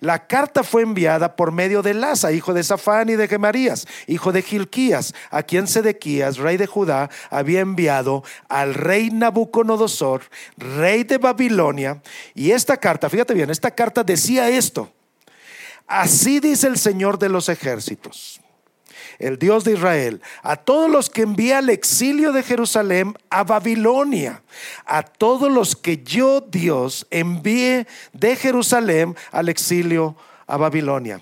La 0.00 0.26
carta 0.26 0.62
fue 0.62 0.82
enviada 0.82 1.36
por 1.36 1.52
medio 1.52 1.82
de 1.82 1.94
Lasa, 1.94 2.32
hijo 2.32 2.54
de 2.54 2.62
Safán 2.62 3.08
y 3.08 3.16
de 3.16 3.28
Gemarías, 3.28 3.86
hijo 4.06 4.32
de 4.32 4.42
Gilquías, 4.42 5.14
a 5.30 5.42
quien 5.42 5.66
Sedequías, 5.66 6.38
rey 6.38 6.56
de 6.56 6.66
Judá, 6.66 7.10
había 7.30 7.60
enviado 7.60 8.22
al 8.48 8.74
rey 8.74 9.10
Nabucodonosor, 9.10 10.22
rey 10.56 11.04
de 11.04 11.18
Babilonia. 11.18 12.02
Y 12.34 12.50
esta 12.50 12.76
carta, 12.76 13.08
fíjate 13.08 13.34
bien, 13.34 13.50
esta 13.50 13.70
carta 13.70 14.04
decía 14.04 14.48
esto. 14.48 14.92
Así 15.86 16.40
dice 16.40 16.66
el 16.66 16.78
Señor 16.78 17.18
de 17.18 17.28
los 17.28 17.48
ejércitos 17.48 18.40
el 19.18 19.38
Dios 19.38 19.64
de 19.64 19.72
Israel, 19.74 20.20
a 20.42 20.56
todos 20.56 20.90
los 20.90 21.10
que 21.10 21.22
envía 21.22 21.58
al 21.58 21.70
exilio 21.70 22.32
de 22.32 22.42
Jerusalén 22.42 23.16
a 23.30 23.44
Babilonia, 23.44 24.42
a 24.84 25.02
todos 25.02 25.50
los 25.50 25.76
que 25.76 26.02
yo, 26.02 26.40
Dios, 26.40 27.06
envíe 27.10 27.86
de 28.12 28.36
Jerusalén 28.36 29.16
al 29.32 29.48
exilio 29.48 30.16
a 30.46 30.56
Babilonia. 30.56 31.20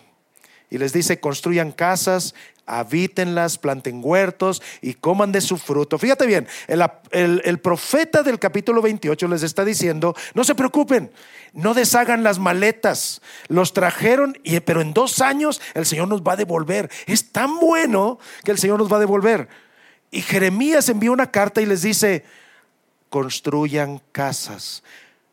Y 0.70 0.78
les 0.78 0.92
dice, 0.92 1.20
construyan 1.20 1.70
casas 1.70 2.34
habítenlas, 2.66 3.58
planten 3.58 4.00
huertos 4.02 4.62
y 4.80 4.94
coman 4.94 5.32
de 5.32 5.40
su 5.40 5.56
fruto. 5.56 5.98
Fíjate 5.98 6.26
bien, 6.26 6.46
el, 6.68 7.58
profeta 7.58 8.22
del 8.22 8.38
capítulo 8.38 8.82
28 8.82 9.28
les 9.28 9.42
está 9.42 9.64
diciendo, 9.64 10.14
no 10.34 10.44
se 10.44 10.54
preocupen, 10.54 11.10
no 11.52 11.74
deshagan 11.74 12.22
las 12.22 12.38
maletas, 12.38 13.22
los 13.48 13.72
trajeron, 13.72 14.38
y, 14.42 14.60
pero 14.60 14.80
en 14.80 14.92
dos 14.92 15.20
años 15.20 15.60
el 15.74 15.86
Señor 15.86 16.08
nos 16.08 16.22
va 16.22 16.32
a 16.32 16.36
devolver. 16.36 16.90
Es 17.06 17.32
tan 17.32 17.58
bueno 17.58 18.18
que 18.44 18.50
el 18.50 18.58
Señor 18.58 18.78
nos 18.78 18.92
va 18.92 18.96
a 18.96 19.00
devolver. 19.00 19.48
Y 20.10 20.22
Jeremías 20.22 20.88
envía 20.88 21.10
una 21.10 21.30
carta 21.30 21.60
y 21.60 21.66
les 21.66 21.82
dice, 21.82 22.24
construyan 23.08 24.00
casas. 24.12 24.82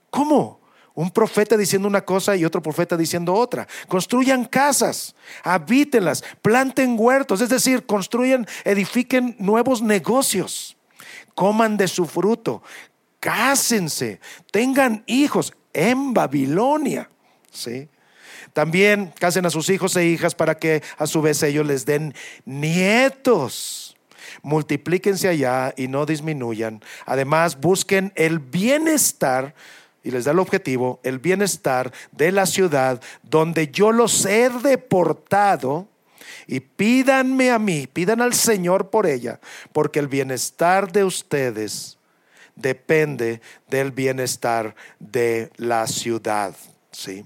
¿Cómo? 0.09 0.60
Un 1.01 1.09
profeta 1.09 1.57
diciendo 1.57 1.87
una 1.87 2.01
cosa 2.01 2.35
y 2.35 2.45
otro 2.45 2.61
profeta 2.61 2.95
diciendo 2.95 3.33
otra. 3.33 3.67
Construyan 3.87 4.45
casas, 4.45 5.15
habítenlas, 5.43 6.23
planten 6.43 6.95
huertos, 6.95 7.41
es 7.41 7.49
decir, 7.49 7.87
construyan, 7.87 8.45
edifiquen 8.65 9.35
nuevos 9.39 9.81
negocios, 9.81 10.77
coman 11.33 11.75
de 11.75 11.87
su 11.87 12.05
fruto, 12.05 12.61
cásense, 13.19 14.19
tengan 14.51 15.03
hijos 15.07 15.55
en 15.73 16.13
Babilonia. 16.13 17.09
¿sí? 17.49 17.89
También 18.53 19.11
casen 19.17 19.47
a 19.47 19.49
sus 19.49 19.69
hijos 19.69 19.95
e 19.95 20.05
hijas 20.05 20.35
para 20.35 20.53
que 20.59 20.83
a 20.99 21.07
su 21.07 21.19
vez 21.23 21.41
ellos 21.41 21.65
les 21.65 21.83
den 21.83 22.13
nietos. 22.45 23.97
Multiplíquense 24.43 25.29
allá 25.29 25.73
y 25.75 25.87
no 25.87 26.05
disminuyan. 26.05 26.83
Además, 27.07 27.59
busquen 27.59 28.13
el 28.15 28.37
bienestar 28.37 29.55
y 30.03 30.11
les 30.11 30.25
da 30.25 30.31
el 30.31 30.39
objetivo, 30.39 30.99
el 31.03 31.19
bienestar 31.19 31.91
de 32.11 32.31
la 32.31 32.45
ciudad 32.45 33.01
donde 33.23 33.69
yo 33.69 33.91
los 33.91 34.25
he 34.25 34.49
deportado 34.49 35.87
y 36.47 36.59
pídanme 36.59 37.51
a 37.51 37.59
mí, 37.59 37.87
pidan 37.87 38.21
al 38.21 38.33
Señor 38.33 38.89
por 38.89 39.05
ella, 39.05 39.39
porque 39.73 39.99
el 39.99 40.07
bienestar 40.07 40.91
de 40.91 41.03
ustedes 41.03 41.97
depende 42.55 43.41
del 43.69 43.91
bienestar 43.91 44.75
de 44.99 45.51
la 45.57 45.87
ciudad, 45.87 46.55
¿sí? 46.91 47.25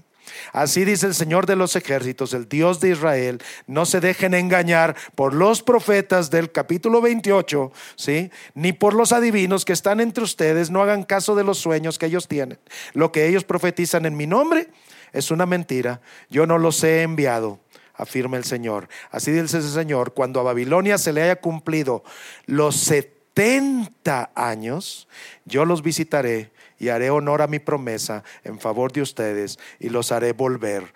Así 0.52 0.84
dice 0.84 1.06
el 1.06 1.14
Señor 1.14 1.46
de 1.46 1.56
los 1.56 1.76
ejércitos, 1.76 2.34
el 2.34 2.48
Dios 2.48 2.80
de 2.80 2.90
Israel, 2.90 3.42
no 3.66 3.86
se 3.86 4.00
dejen 4.00 4.34
engañar 4.34 4.96
por 5.14 5.34
los 5.34 5.62
profetas 5.62 6.30
del 6.30 6.52
capítulo 6.52 7.00
28, 7.00 7.72
¿sí? 7.96 8.30
Ni 8.54 8.72
por 8.72 8.94
los 8.94 9.12
adivinos 9.12 9.64
que 9.64 9.72
están 9.72 10.00
entre 10.00 10.24
ustedes, 10.24 10.70
no 10.70 10.82
hagan 10.82 11.04
caso 11.04 11.34
de 11.34 11.44
los 11.44 11.58
sueños 11.58 11.98
que 11.98 12.06
ellos 12.06 12.28
tienen. 12.28 12.58
Lo 12.92 13.12
que 13.12 13.26
ellos 13.26 13.44
profetizan 13.44 14.06
en 14.06 14.16
mi 14.16 14.26
nombre 14.26 14.68
es 15.12 15.30
una 15.30 15.46
mentira. 15.46 16.00
Yo 16.30 16.46
no 16.46 16.58
los 16.58 16.82
he 16.84 17.02
enviado 17.02 17.60
afirma 17.98 18.36
el 18.36 18.44
Señor. 18.44 18.88
Así 19.10 19.32
dice 19.32 19.56
el 19.56 19.62
Señor, 19.62 20.12
cuando 20.14 20.40
a 20.40 20.42
Babilonia 20.42 20.98
se 20.98 21.12
le 21.12 21.22
haya 21.22 21.36
cumplido 21.36 22.04
los 22.44 22.76
70 22.76 24.32
años, 24.34 25.08
yo 25.46 25.64
los 25.64 25.82
visitaré 25.82 26.50
y 26.78 26.88
haré 26.88 27.10
honor 27.10 27.42
a 27.42 27.46
mi 27.46 27.58
promesa 27.58 28.22
en 28.44 28.58
favor 28.58 28.92
de 28.92 29.02
ustedes 29.02 29.58
y 29.78 29.88
los 29.88 30.12
haré 30.12 30.32
volver 30.32 30.92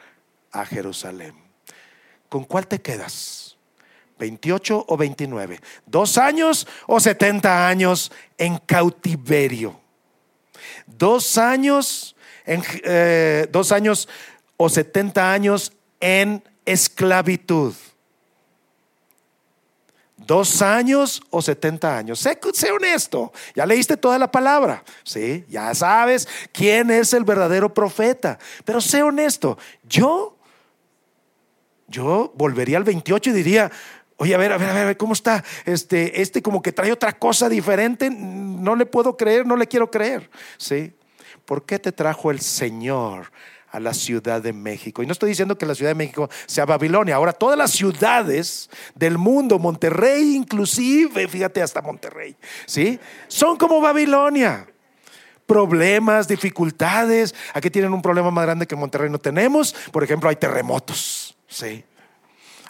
a 0.53 0.65
Jerusalén. 0.67 1.35
¿Con 2.29 2.45
cuál 2.45 2.67
te 2.67 2.81
quedas? 2.81 3.57
¿28 4.19 4.85
o 4.87 4.97
29? 4.97 5.61
¿Dos 5.87 6.19
años 6.19 6.67
o 6.87 7.01
70 7.01 7.69
años 7.69 8.13
en 8.37 8.59
cautiverio? 8.59 9.81
¿Dos 10.87 11.39
años, 11.39 12.15
en, 12.45 12.63
eh, 12.85 13.49
dos 13.51 13.73
años 13.73 14.09
o 14.57 14.69
70 14.69 15.33
años 15.33 15.73
en 16.01 16.45
esclavitud? 16.67 17.75
¿Dos 20.31 20.63
años 20.63 21.21
o 21.31 21.43
setenta 21.43 21.99
años? 21.99 22.21
Sé, 22.21 22.39
sé, 22.53 22.71
honesto. 22.71 23.33
Ya 23.53 23.67
leíste 23.67 23.97
toda 23.97 24.17
la 24.17 24.31
palabra. 24.31 24.85
Sí, 25.03 25.45
ya 25.49 25.75
sabes 25.75 26.29
quién 26.53 26.89
es 26.93 27.13
el 27.15 27.25
verdadero 27.25 27.75
profeta. 27.75 28.39
Pero 28.65 28.81
sé 28.81 29.03
honesto. 29.03 29.59
Yo, 29.83 30.39
yo 31.89 32.33
volvería 32.37 32.77
al 32.77 32.85
28 32.85 33.31
y 33.31 33.33
diría, 33.33 33.73
Oye, 34.19 34.33
a 34.33 34.39
ver, 34.39 34.53
a 34.53 34.57
ver, 34.57 34.69
a 34.69 34.85
ver, 34.85 34.97
¿cómo 34.97 35.15
está? 35.15 35.43
Este, 35.65 36.23
este 36.23 36.43
como 36.43 36.63
que 36.63 36.71
trae 36.71 36.93
otra 36.93 37.19
cosa 37.19 37.49
diferente. 37.49 38.09
No 38.09 38.77
le 38.77 38.87
puedo 38.87 39.17
creer, 39.17 39.45
no 39.45 39.57
le 39.57 39.67
quiero 39.67 39.91
creer. 39.91 40.31
¿Sí? 40.59 40.95
¿Por 41.45 41.67
qué 41.67 41.81
te 41.81 41.91
trajo 41.91 42.31
el 42.31 42.39
Señor 42.39 43.33
a 43.71 43.81
la 43.81 43.95
Ciudad 43.95 44.43
de 44.43 44.53
México. 44.53 45.03
Y 45.03 45.07
no 45.07 45.13
estoy 45.13 45.31
diciendo 45.31 45.57
que 45.57 45.67
la 45.67 45.75
Ciudad 45.75 45.91
de 45.91 45.95
México 45.95 46.29
sea 46.47 46.67
Babilonia. 46.67 47.17
Ahora 47.17 47.33
todas 47.33 47.57
las 47.57 47.71
ciudades 47.71 48.71
del 48.95 49.19
mundo, 49.19 49.59
Monterrey 49.59 50.35
inclusive, 50.35 51.29
fíjate 51.29 51.63
hasta 51.63 51.81
Monterrey, 51.83 52.37
¿sí? 52.67 52.99
Son 53.29 53.57
como 53.57 53.81
Babilonia. 53.81 54.67
Problemas, 55.47 56.29
dificultades. 56.29 57.35
Aquí 57.55 57.71
tienen 57.71 57.93
un 57.93 58.03
problema 58.03 58.31
más 58.31 58.45
grande 58.45 58.67
que 58.67 58.77
en 58.77 58.81
Monterrey 58.81 59.11
no 59.11 59.19
tenemos. 59.19 59.75
Por 59.91 60.05
ejemplo, 60.05 60.29
hay 60.29 60.37
terremotos, 60.37 61.37
¿sí? 61.49 61.85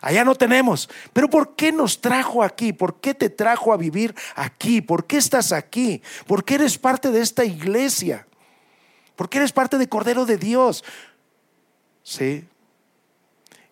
Allá 0.01 0.25
no 0.25 0.35
tenemos. 0.35 0.89
Pero 1.13 1.29
¿por 1.29 1.55
qué 1.55 1.73
nos 1.73 2.01
trajo 2.01 2.43
aquí? 2.43 2.73
¿Por 2.73 3.01
qué 3.01 3.13
te 3.13 3.29
trajo 3.29 3.73
a 3.73 3.77
vivir 3.77 4.15
aquí? 4.35 4.81
¿Por 4.81 5.07
qué 5.07 5.19
estás 5.19 5.53
aquí? 5.53 6.03
¿Por 6.27 6.43
qué 6.43 6.55
eres 6.55 6.79
parte 6.79 7.11
de 7.11 7.21
esta 7.21 7.45
iglesia? 7.45 8.27
Porque 9.21 9.37
eres 9.37 9.53
parte 9.53 9.77
de 9.77 9.87
Cordero 9.87 10.25
de 10.25 10.39
Dios. 10.39 10.83
Sí. 12.03 12.43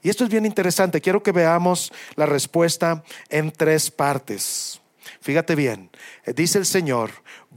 Y 0.03 0.11
esto 0.11 0.25
es 0.25 0.29
bien 0.29 0.45
interesante. 0.45 1.01
Quiero 1.01 1.23
que 1.23 1.33
veamos 1.33 1.91
la 2.17 2.27
respuesta 2.27 3.03
en 3.31 3.51
tres 3.51 3.91
partes. 3.91 4.79
Fíjate 5.23 5.55
bien. 5.55 5.89
Dice 6.37 6.59
el 6.59 6.67
Señor, 6.67 7.13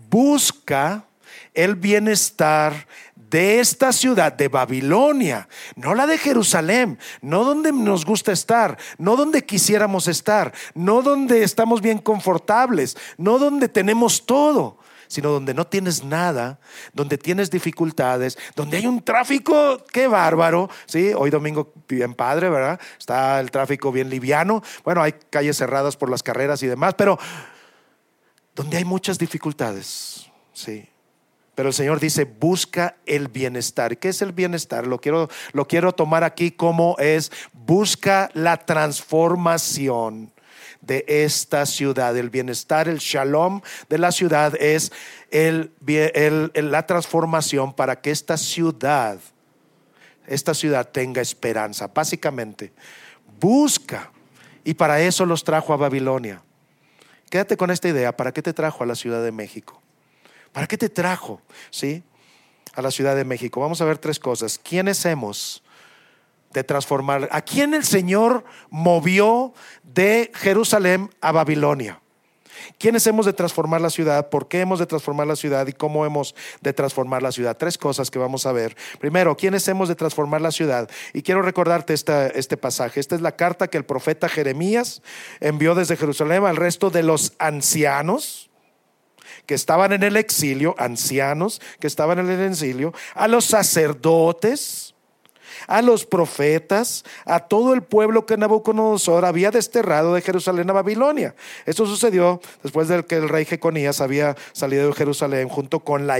busca 0.09 1.03
el 1.53 1.75
bienestar 1.75 2.87
de 3.17 3.59
esta 3.59 3.91
ciudad, 3.91 4.31
de 4.31 4.47
Babilonia, 4.47 5.49
no 5.75 5.93
la 5.93 6.07
de 6.07 6.17
Jerusalén, 6.17 6.97
no 7.21 7.43
donde 7.43 7.73
nos 7.73 8.05
gusta 8.05 8.31
estar, 8.31 8.77
no 8.99 9.17
donde 9.17 9.45
quisiéramos 9.45 10.07
estar, 10.07 10.53
no 10.75 11.01
donde 11.01 11.43
estamos 11.43 11.81
bien 11.81 11.97
confortables, 11.97 12.95
no 13.17 13.37
donde 13.37 13.67
tenemos 13.67 14.25
todo 14.25 14.77
sino 15.11 15.29
donde 15.29 15.53
no 15.53 15.67
tienes 15.67 16.05
nada, 16.05 16.57
donde 16.93 17.17
tienes 17.17 17.51
dificultades, 17.51 18.37
donde 18.55 18.77
hay 18.77 18.87
un 18.87 19.03
tráfico, 19.03 19.83
qué 19.91 20.07
bárbaro, 20.07 20.69
¿sí? 20.85 21.11
Hoy 21.13 21.29
domingo 21.29 21.73
bien 21.85 22.13
padre, 22.13 22.49
¿verdad? 22.49 22.79
Está 22.97 23.41
el 23.41 23.51
tráfico 23.51 23.91
bien 23.91 24.09
liviano, 24.09 24.63
bueno, 24.85 25.03
hay 25.03 25.13
calles 25.29 25.57
cerradas 25.57 25.97
por 25.97 26.09
las 26.09 26.23
carreras 26.23 26.63
y 26.63 26.67
demás, 26.67 26.93
pero 26.97 27.19
donde 28.55 28.77
hay 28.77 28.85
muchas 28.85 29.19
dificultades, 29.19 30.31
¿sí? 30.53 30.87
Pero 31.55 31.67
el 31.67 31.75
Señor 31.75 31.99
dice, 31.99 32.23
busca 32.23 32.95
el 33.05 33.27
bienestar. 33.27 33.97
¿Qué 33.97 34.07
es 34.07 34.21
el 34.21 34.31
bienestar? 34.31 34.87
Lo 34.87 34.99
quiero, 34.99 35.27
lo 35.51 35.67
quiero 35.67 35.91
tomar 35.91 36.23
aquí 36.23 36.51
como 36.51 36.95
es, 36.99 37.33
busca 37.51 38.29
la 38.33 38.55
transformación 38.55 40.31
de 40.81 41.05
esta 41.07 41.65
ciudad. 41.65 42.17
El 42.17 42.29
bienestar, 42.29 42.87
el 42.87 42.97
shalom 42.97 43.61
de 43.89 43.97
la 43.97 44.11
ciudad 44.11 44.55
es 44.59 44.91
el, 45.29 45.71
la 46.55 46.85
transformación 46.85 47.73
para 47.73 48.01
que 48.01 48.11
esta 48.11 48.37
ciudad, 48.37 49.19
esta 50.27 50.53
ciudad 50.53 50.89
tenga 50.89 51.21
esperanza. 51.21 51.87
Básicamente, 51.87 52.73
busca. 53.39 54.11
Y 54.63 54.73
para 54.73 55.01
eso 55.01 55.25
los 55.25 55.43
trajo 55.43 55.73
a 55.73 55.77
Babilonia. 55.77 56.43
Quédate 57.29 57.57
con 57.57 57.71
esta 57.71 57.87
idea. 57.87 58.15
¿Para 58.15 58.31
qué 58.31 58.41
te 58.41 58.53
trajo 58.53 58.83
a 58.83 58.85
la 58.85 58.93
Ciudad 58.93 59.23
de 59.23 59.31
México? 59.31 59.81
¿Para 60.51 60.67
qué 60.67 60.77
te 60.77 60.89
trajo? 60.89 61.41
¿Sí? 61.69 62.03
A 62.73 62.81
la 62.81 62.91
Ciudad 62.91 63.15
de 63.15 63.23
México. 63.23 63.61
Vamos 63.61 63.81
a 63.81 63.85
ver 63.85 63.97
tres 63.97 64.19
cosas. 64.19 64.59
¿Quiénes 64.59 65.03
hemos? 65.05 65.63
De 66.53 66.63
transformar. 66.63 67.29
¿A 67.31 67.41
quién 67.41 67.73
el 67.73 67.83
Señor 67.83 68.43
movió 68.69 69.53
de 69.83 70.31
Jerusalén 70.33 71.09
a 71.21 71.31
Babilonia? 71.31 72.01
¿Quiénes 72.77 73.05
hemos 73.07 73.25
de 73.25 73.33
transformar 73.33 73.81
la 73.81 73.89
ciudad? 73.89 74.29
¿Por 74.29 74.47
qué 74.47 74.61
hemos 74.61 74.79
de 74.79 74.85
transformar 74.85 75.25
la 75.25 75.35
ciudad? 75.35 75.65
¿Y 75.67 75.73
cómo 75.73 76.05
hemos 76.05 76.35
de 76.61 76.73
transformar 76.73 77.21
la 77.21 77.31
ciudad? 77.31 77.57
Tres 77.57 77.77
cosas 77.77 78.11
que 78.11 78.19
vamos 78.19 78.45
a 78.45 78.51
ver. 78.51 78.75
Primero, 78.99 79.35
¿quiénes 79.35 79.67
hemos 79.67 79.87
de 79.89 79.95
transformar 79.95 80.41
la 80.41 80.51
ciudad? 80.51 80.89
Y 81.13 81.21
quiero 81.21 81.41
recordarte 81.41 81.93
este 81.93 82.57
pasaje. 82.57 82.99
Esta 82.99 83.15
es 83.15 83.21
la 83.21 83.35
carta 83.35 83.67
que 83.67 83.77
el 83.77 83.85
profeta 83.85 84.29
Jeremías 84.29 85.01
envió 85.39 85.75
desde 85.75 85.97
Jerusalén 85.97 86.45
al 86.45 86.55
resto 86.55 86.89
de 86.89 87.03
los 87.03 87.33
ancianos 87.39 88.49
que 89.45 89.55
estaban 89.55 89.91
en 89.91 90.03
el 90.03 90.17
exilio, 90.17 90.75
ancianos 90.77 91.61
que 91.79 91.87
estaban 91.87 92.19
en 92.19 92.29
el 92.29 92.41
exilio, 92.41 92.93
a 93.15 93.27
los 93.27 93.45
sacerdotes, 93.45 94.90
a 95.67 95.81
los 95.81 96.05
profetas, 96.05 97.03
a 97.25 97.39
todo 97.39 97.73
el 97.73 97.83
pueblo 97.83 98.25
que 98.25 98.37
Nabucodonosor 98.37 99.25
había 99.25 99.51
desterrado 99.51 100.13
de 100.13 100.21
Jerusalén 100.21 100.69
a 100.69 100.73
Babilonia. 100.73 101.35
Esto 101.65 101.85
sucedió 101.85 102.41
después 102.63 102.87
de 102.87 103.03
que 103.05 103.15
el 103.15 103.29
rey 103.29 103.45
Jeconías 103.45 104.01
había 104.01 104.35
salido 104.53 104.87
de 104.87 104.93
Jerusalén 104.93 105.49
junto 105.49 105.81
con 105.81 106.07
la 106.07 106.19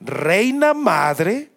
reina 0.00 0.74
madre, 0.74 1.50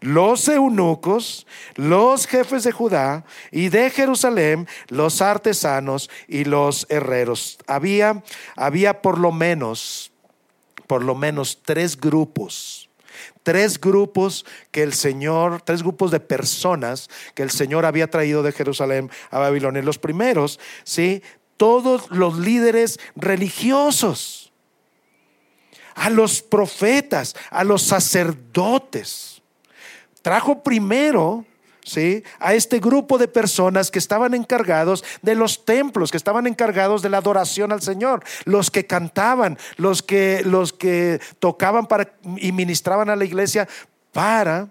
los 0.00 0.48
eunucos, 0.48 1.46
los 1.74 2.26
jefes 2.26 2.64
de 2.64 2.72
Judá 2.72 3.24
y 3.50 3.68
de 3.68 3.90
Jerusalén, 3.90 4.66
los 4.88 5.22
artesanos 5.22 6.10
y 6.26 6.44
los 6.44 6.86
herreros. 6.88 7.58
Había, 7.66 8.22
había 8.56 9.02
por 9.02 9.18
lo 9.18 9.32
menos, 9.32 10.12
por 10.86 11.04
lo 11.04 11.14
menos 11.14 11.60
tres 11.64 11.98
grupos 11.98 12.87
tres 13.48 13.80
grupos 13.80 14.44
que 14.70 14.82
el 14.82 14.92
Señor, 14.92 15.62
tres 15.62 15.82
grupos 15.82 16.10
de 16.10 16.20
personas 16.20 17.08
que 17.34 17.42
el 17.42 17.50
Señor 17.50 17.86
había 17.86 18.10
traído 18.10 18.42
de 18.42 18.52
Jerusalén 18.52 19.10
a 19.30 19.38
Babilonia. 19.38 19.80
Los 19.80 19.98
primeros, 19.98 20.60
¿sí? 20.84 21.22
Todos 21.56 22.10
los 22.10 22.36
líderes 22.36 23.00
religiosos, 23.16 24.52
a 25.94 26.10
los 26.10 26.42
profetas, 26.42 27.34
a 27.48 27.64
los 27.64 27.80
sacerdotes. 27.80 29.40
Trajo 30.20 30.62
primero 30.62 31.46
¿sí? 31.88 32.22
a 32.38 32.54
este 32.54 32.78
grupo 32.78 33.18
de 33.18 33.28
personas 33.28 33.90
que 33.90 33.98
estaban 33.98 34.34
encargados 34.34 35.02
de 35.22 35.34
los 35.34 35.64
templos, 35.64 36.10
que 36.10 36.16
estaban 36.16 36.46
encargados 36.46 37.02
de 37.02 37.08
la 37.08 37.18
adoración 37.18 37.72
al 37.72 37.82
Señor, 37.82 38.22
los 38.44 38.70
que 38.70 38.86
cantaban, 38.86 39.58
los 39.76 40.02
que, 40.02 40.42
los 40.44 40.72
que 40.72 41.20
tocaban 41.38 41.86
para, 41.86 42.12
y 42.36 42.52
ministraban 42.52 43.08
a 43.08 43.16
la 43.16 43.24
iglesia 43.24 43.66
para 44.12 44.68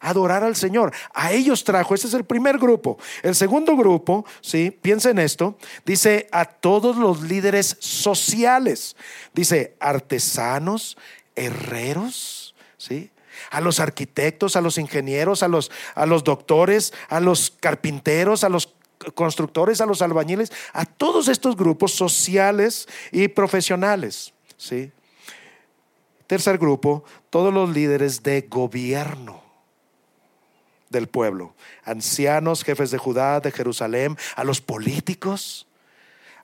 adorar 0.00 0.44
al 0.44 0.56
Señor. 0.56 0.92
A 1.14 1.32
ellos 1.32 1.64
trajo, 1.64 1.94
ese 1.94 2.06
es 2.06 2.14
el 2.14 2.24
primer 2.24 2.58
grupo. 2.58 2.98
El 3.22 3.34
segundo 3.34 3.76
grupo, 3.76 4.24
¿sí? 4.40 4.70
Piensa 4.70 5.10
en 5.10 5.18
esto, 5.18 5.56
dice 5.84 6.28
a 6.30 6.44
todos 6.44 6.96
los 6.96 7.22
líderes 7.22 7.76
sociales, 7.80 8.94
dice 9.32 9.74
artesanos, 9.80 10.96
herreros, 11.34 12.54
¿sí? 12.76 13.10
A 13.50 13.60
los 13.60 13.80
arquitectos, 13.80 14.56
a 14.56 14.60
los 14.60 14.78
ingenieros, 14.78 15.42
a 15.42 15.48
los, 15.48 15.70
a 15.94 16.06
los 16.06 16.24
doctores, 16.24 16.92
a 17.08 17.20
los 17.20 17.50
carpinteros, 17.50 18.44
a 18.44 18.48
los 18.48 18.74
constructores, 19.14 19.80
a 19.80 19.86
los 19.86 20.02
albañiles, 20.02 20.52
a 20.72 20.84
todos 20.84 21.28
estos 21.28 21.56
grupos 21.56 21.92
sociales 21.92 22.88
y 23.12 23.28
profesionales. 23.28 24.32
¿sí? 24.56 24.92
Tercer 26.26 26.58
grupo, 26.58 27.04
todos 27.30 27.52
los 27.52 27.70
líderes 27.70 28.22
de 28.22 28.42
gobierno 28.42 29.42
del 30.90 31.06
pueblo, 31.06 31.54
ancianos, 31.84 32.64
jefes 32.64 32.90
de 32.90 32.98
Judá, 32.98 33.40
de 33.40 33.52
Jerusalén, 33.52 34.16
a 34.36 34.44
los 34.44 34.60
políticos, 34.60 35.66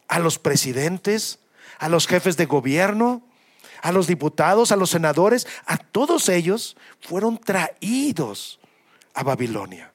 a 0.08 0.18
los 0.18 0.38
presidentes, 0.38 1.38
a 1.78 1.88
los 1.88 2.06
jefes 2.06 2.36
de 2.36 2.46
gobierno, 2.46 3.22
a 3.84 3.92
los 3.92 4.06
diputados, 4.06 4.72
a 4.72 4.76
los 4.76 4.88
senadores, 4.88 5.46
a 5.66 5.76
todos 5.76 6.30
ellos 6.30 6.74
fueron 7.02 7.36
traídos 7.36 8.58
a 9.12 9.22
Babilonia. 9.22 9.92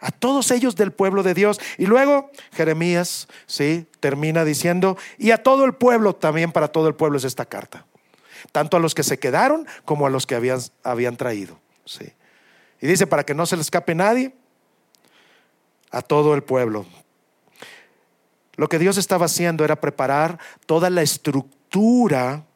A 0.00 0.10
todos 0.10 0.50
ellos 0.50 0.74
del 0.74 0.90
pueblo 0.90 1.22
de 1.22 1.34
Dios. 1.34 1.60
Y 1.76 1.84
luego 1.84 2.30
Jeremías, 2.52 3.28
sí, 3.44 3.86
termina 4.00 4.46
diciendo, 4.46 4.96
y 5.18 5.32
a 5.32 5.42
todo 5.42 5.66
el 5.66 5.74
pueblo, 5.74 6.14
también 6.14 6.50
para 6.50 6.68
todo 6.68 6.88
el 6.88 6.94
pueblo 6.94 7.18
es 7.18 7.24
esta 7.24 7.44
carta. 7.44 7.84
Tanto 8.52 8.78
a 8.78 8.80
los 8.80 8.94
que 8.94 9.02
se 9.02 9.18
quedaron 9.18 9.66
como 9.84 10.06
a 10.06 10.10
los 10.10 10.26
que 10.26 10.34
habían, 10.34 10.60
habían 10.82 11.18
traído. 11.18 11.60
Sí. 11.84 12.10
Y 12.80 12.86
dice, 12.86 13.06
para 13.06 13.24
que 13.24 13.34
no 13.34 13.44
se 13.44 13.56
le 13.56 13.60
escape 13.60 13.94
nadie, 13.94 14.34
a 15.90 16.00
todo 16.00 16.32
el 16.34 16.42
pueblo. 16.42 16.86
Lo 18.56 18.70
que 18.70 18.78
Dios 18.78 18.96
estaba 18.96 19.26
haciendo 19.26 19.62
era 19.62 19.78
preparar 19.78 20.38
toda 20.64 20.88
la 20.88 21.02
estructura 21.02 22.46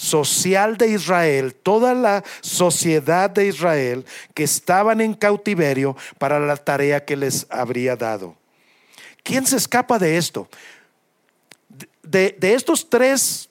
social 0.00 0.78
de 0.78 0.88
Israel, 0.88 1.54
toda 1.54 1.92
la 1.92 2.24
sociedad 2.40 3.28
de 3.28 3.48
Israel 3.48 4.06
que 4.32 4.44
estaban 4.44 5.02
en 5.02 5.12
cautiverio 5.12 5.94
para 6.18 6.40
la 6.40 6.56
tarea 6.56 7.04
que 7.04 7.16
les 7.16 7.46
habría 7.50 7.96
dado. 7.96 8.34
¿Quién 9.22 9.46
se 9.46 9.58
escapa 9.58 9.98
de 9.98 10.16
esto? 10.16 10.48
De, 12.02 12.34
estos 12.40 12.88
tres 12.88 13.50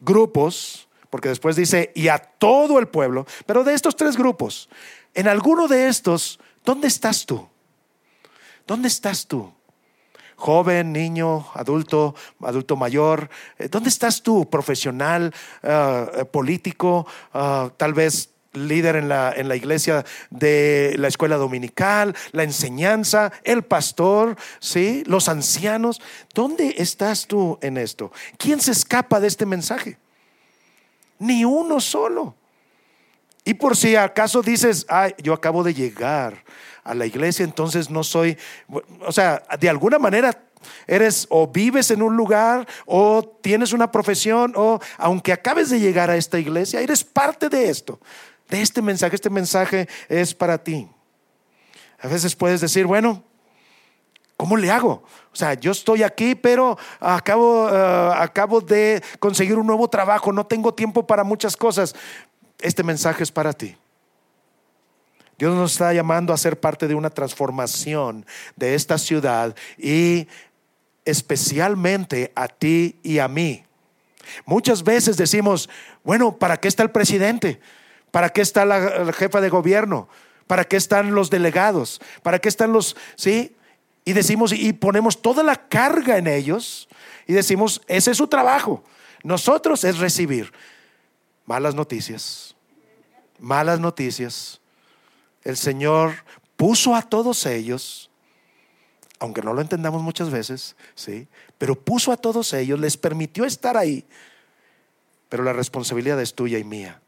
grupos, 0.00 0.88
porque 1.10 1.28
después 1.28 1.54
dice, 1.54 1.92
y 1.94 2.08
a 2.08 2.18
todo 2.18 2.80
el 2.80 2.88
pueblo, 2.88 3.24
pero 3.46 3.62
de 3.62 3.74
estos 3.74 3.94
tres 3.94 4.16
grupos, 4.16 4.68
en 5.14 5.28
alguno 5.28 5.68
de 5.68 5.86
estos, 5.86 6.40
¿dónde 6.64 6.88
estás 6.88 7.24
tú? 7.24 7.48
¿Dónde 8.66 8.88
estás 8.88 9.28
tú? 9.28 9.52
Joven, 10.38 10.92
niño, 10.92 11.46
adulto, 11.52 12.14
adulto 12.40 12.76
mayor. 12.76 13.28
Eh, 13.58 13.68
¿Dónde 13.68 13.90
estás 13.90 14.22
tú, 14.22 14.48
profesional, 14.48 15.34
eh, 15.62 16.24
político, 16.30 17.06
eh, 17.34 17.68
tal 17.76 17.92
vez 17.92 18.30
líder 18.54 18.96
en 18.96 19.08
la, 19.08 19.32
en 19.36 19.48
la 19.48 19.56
iglesia 19.56 20.04
de 20.30 20.94
la 20.96 21.08
escuela 21.08 21.36
dominical, 21.36 22.14
la 22.32 22.44
enseñanza, 22.44 23.32
el 23.44 23.62
pastor, 23.64 24.36
¿sí? 24.60 25.02
los 25.06 25.28
ancianos? 25.28 26.00
¿Dónde 26.32 26.76
estás 26.78 27.26
tú 27.26 27.58
en 27.60 27.76
esto? 27.76 28.12
¿Quién 28.38 28.60
se 28.60 28.72
escapa 28.72 29.20
de 29.20 29.26
este 29.26 29.44
mensaje? 29.44 29.98
Ni 31.18 31.44
uno 31.44 31.80
solo. 31.80 32.36
Y 33.44 33.54
por 33.54 33.76
si 33.76 33.96
acaso 33.96 34.40
dices, 34.42 34.86
ay, 34.88 35.14
yo 35.18 35.32
acabo 35.32 35.64
de 35.64 35.74
llegar 35.74 36.44
a 36.88 36.94
la 36.94 37.06
iglesia, 37.06 37.44
entonces 37.44 37.90
no 37.90 38.02
soy, 38.02 38.36
o 39.06 39.12
sea, 39.12 39.42
de 39.60 39.68
alguna 39.68 39.98
manera 39.98 40.44
eres 40.86 41.26
o 41.30 41.46
vives 41.46 41.90
en 41.90 42.02
un 42.02 42.16
lugar 42.16 42.66
o 42.86 43.22
tienes 43.42 43.72
una 43.72 43.92
profesión 43.92 44.52
o 44.56 44.80
aunque 44.96 45.32
acabes 45.32 45.70
de 45.70 45.80
llegar 45.80 46.10
a 46.10 46.16
esta 46.16 46.38
iglesia, 46.38 46.80
eres 46.80 47.04
parte 47.04 47.48
de 47.48 47.68
esto, 47.68 48.00
de 48.48 48.62
este 48.62 48.82
mensaje. 48.82 49.14
Este 49.14 49.30
mensaje 49.30 49.88
es 50.08 50.34
para 50.34 50.58
ti. 50.58 50.88
A 52.00 52.08
veces 52.08 52.34
puedes 52.34 52.60
decir, 52.60 52.86
bueno, 52.86 53.22
¿cómo 54.36 54.56
le 54.56 54.70
hago? 54.70 55.02
O 55.32 55.36
sea, 55.36 55.54
yo 55.54 55.72
estoy 55.72 56.02
aquí, 56.02 56.34
pero 56.34 56.78
acabo, 57.00 57.68
eh, 57.70 58.12
acabo 58.16 58.60
de 58.60 59.02
conseguir 59.18 59.58
un 59.58 59.66
nuevo 59.66 59.88
trabajo, 59.88 60.32
no 60.32 60.46
tengo 60.46 60.72
tiempo 60.74 61.06
para 61.06 61.24
muchas 61.24 61.56
cosas 61.56 61.94
este 62.60 62.82
mensaje 62.82 63.22
es 63.22 63.30
para 63.30 63.52
ti. 63.52 63.76
Dios 65.38 65.54
nos 65.54 65.72
está 65.72 65.92
llamando 65.92 66.32
a 66.32 66.36
ser 66.36 66.58
parte 66.58 66.88
de 66.88 66.96
una 66.96 67.10
transformación 67.10 68.26
de 68.56 68.74
esta 68.74 68.98
ciudad 68.98 69.54
y 69.78 70.26
especialmente 71.04 72.32
a 72.34 72.48
ti 72.48 72.96
y 73.02 73.20
a 73.20 73.28
mí. 73.28 73.64
Muchas 74.44 74.82
veces 74.82 75.16
decimos, 75.16 75.70
bueno, 76.02 76.36
¿para 76.36 76.58
qué 76.58 76.68
está 76.68 76.82
el 76.82 76.90
presidente? 76.90 77.60
¿Para 78.10 78.30
qué 78.30 78.40
está 78.40 78.64
la, 78.64 79.12
jefa 79.12 79.40
de 79.40 79.48
gobierno? 79.48 80.08
¿Para 80.46 80.64
qué 80.64 80.76
están 80.76 81.14
los 81.14 81.30
delegados? 81.30 82.00
¿Para 82.22 82.38
qué 82.40 82.48
están 82.48 82.72
los, 82.72 82.96
sí? 83.16 83.54
Y 84.04 84.14
decimos, 84.14 84.52
y 84.52 84.72
ponemos 84.72 85.22
toda 85.22 85.42
la 85.42 85.56
carga 85.56 86.18
en 86.18 86.26
ellos 86.26 86.88
y 87.26 87.32
decimos, 87.32 87.80
ese 87.86 88.10
es 88.10 88.16
su 88.16 88.26
trabajo. 88.26 88.82
Nosotros 89.22 89.84
es 89.84 89.98
recibir 89.98 90.52
malas 91.44 91.74
noticias, 91.74 92.56
malas 93.38 93.78
noticias. 93.78 94.60
El 95.48 95.56
Señor 95.56 96.12
puso 96.58 96.94
a 96.94 97.00
todos 97.00 97.46
ellos, 97.46 98.10
aunque 99.18 99.40
no 99.40 99.54
lo 99.54 99.62
entendamos 99.62 100.02
muchas 100.02 100.28
veces, 100.28 100.76
¿sí? 100.94 101.26
Pero 101.56 101.74
puso 101.74 102.12
a 102.12 102.18
todos 102.18 102.52
ellos, 102.52 102.78
les 102.78 102.98
permitió 102.98 103.46
estar 103.46 103.74
ahí. 103.74 104.04
Pero 105.30 105.44
la 105.44 105.54
responsabilidad 105.54 106.20
es 106.20 106.34
tuya 106.34 106.58
y 106.58 106.64
mía. 106.64 107.00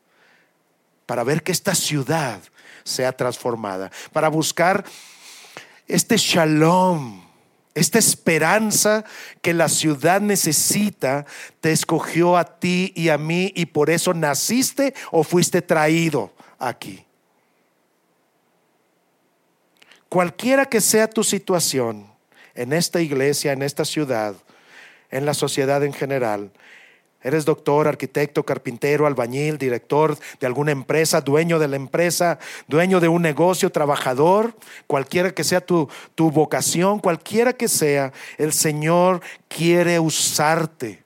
Para 1.04 1.22
ver 1.22 1.42
que 1.42 1.52
esta 1.52 1.74
ciudad 1.74 2.40
sea 2.82 3.12
transformada, 3.12 3.90
para 4.10 4.30
buscar 4.30 4.86
este 5.86 6.16
shalom 6.16 7.20
esta 7.74 7.98
esperanza 7.98 9.04
que 9.42 9.52
la 9.52 9.68
ciudad 9.68 10.22
necesita 10.22 11.26
te 11.60 11.72
escogió 11.72 12.38
a 12.38 12.58
ti 12.58 12.94
y 12.96 13.10
a 13.10 13.18
mí 13.18 13.52
y 13.54 13.66
por 13.66 13.90
eso 13.90 14.14
naciste 14.14 14.94
o 15.12 15.24
fuiste 15.24 15.60
traído 15.60 16.32
aquí. 16.58 17.04
Cualquiera 20.10 20.66
que 20.66 20.82
sea 20.82 21.08
tu 21.08 21.24
situación 21.24 22.12
en 22.54 22.74
esta 22.74 23.00
iglesia, 23.00 23.52
en 23.52 23.62
esta 23.62 23.86
ciudad, 23.86 24.34
en 25.10 25.24
la 25.24 25.32
sociedad 25.32 25.82
en 25.82 25.94
general, 25.94 26.52
Eres 27.22 27.44
doctor, 27.44 27.86
arquitecto, 27.86 28.44
carpintero, 28.44 29.06
albañil, 29.06 29.58
director 29.58 30.16
de 30.40 30.46
alguna 30.46 30.72
empresa, 30.72 31.20
dueño 31.20 31.58
de 31.58 31.68
la 31.68 31.76
empresa, 31.76 32.38
dueño 32.66 32.98
de 32.98 33.08
un 33.08 33.20
negocio, 33.20 33.70
trabajador, 33.70 34.56
cualquiera 34.86 35.30
que 35.30 35.44
sea 35.44 35.60
tu, 35.60 35.90
tu 36.14 36.30
vocación, 36.30 36.98
cualquiera 36.98 37.52
que 37.52 37.68
sea, 37.68 38.14
el 38.38 38.54
Señor 38.54 39.20
quiere 39.48 40.00
usarte 40.00 41.02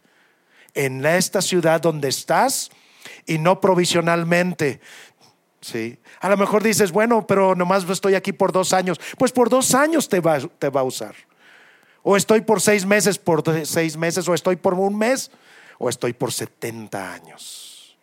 en 0.73 1.05
esta 1.05 1.43
ciudad 1.43 1.81
donde 1.81 2.09
estás 2.09 2.71
y 3.27 3.39
no 3.39 3.61
provisionalmente. 3.61 4.81
Sí. 5.65 5.99
A 6.21 6.29
lo 6.29 6.37
mejor 6.37 6.63
dices, 6.63 6.93
bueno, 6.93 7.27
pero 7.27 7.55
nomás 7.55 7.89
estoy 7.89 8.15
aquí 8.17 8.35
por 8.35 8.53
dos 8.53 8.75
años. 8.75 9.01
Pues 9.17 9.33
por 9.33 9.49
dos 9.49 9.75
años 9.75 10.11
te 10.11 10.21
va, 10.21 10.39
te 10.59 10.69
va 10.69 10.83
a 10.83 10.85
usar. 10.85 11.15
O 12.03 12.19
estoy 12.19 12.43
por 12.43 12.61
seis 12.61 12.85
meses, 12.85 13.19
por 13.19 13.43
seis 13.65 13.97
meses, 13.97 14.29
o 14.29 14.35
estoy 14.35 14.57
por 14.57 14.75
un 14.75 14.99
mes 14.99 15.31
o 15.79 15.89
estoy 15.89 16.13
por 16.13 16.35
70 16.35 17.15
años. 17.15 17.97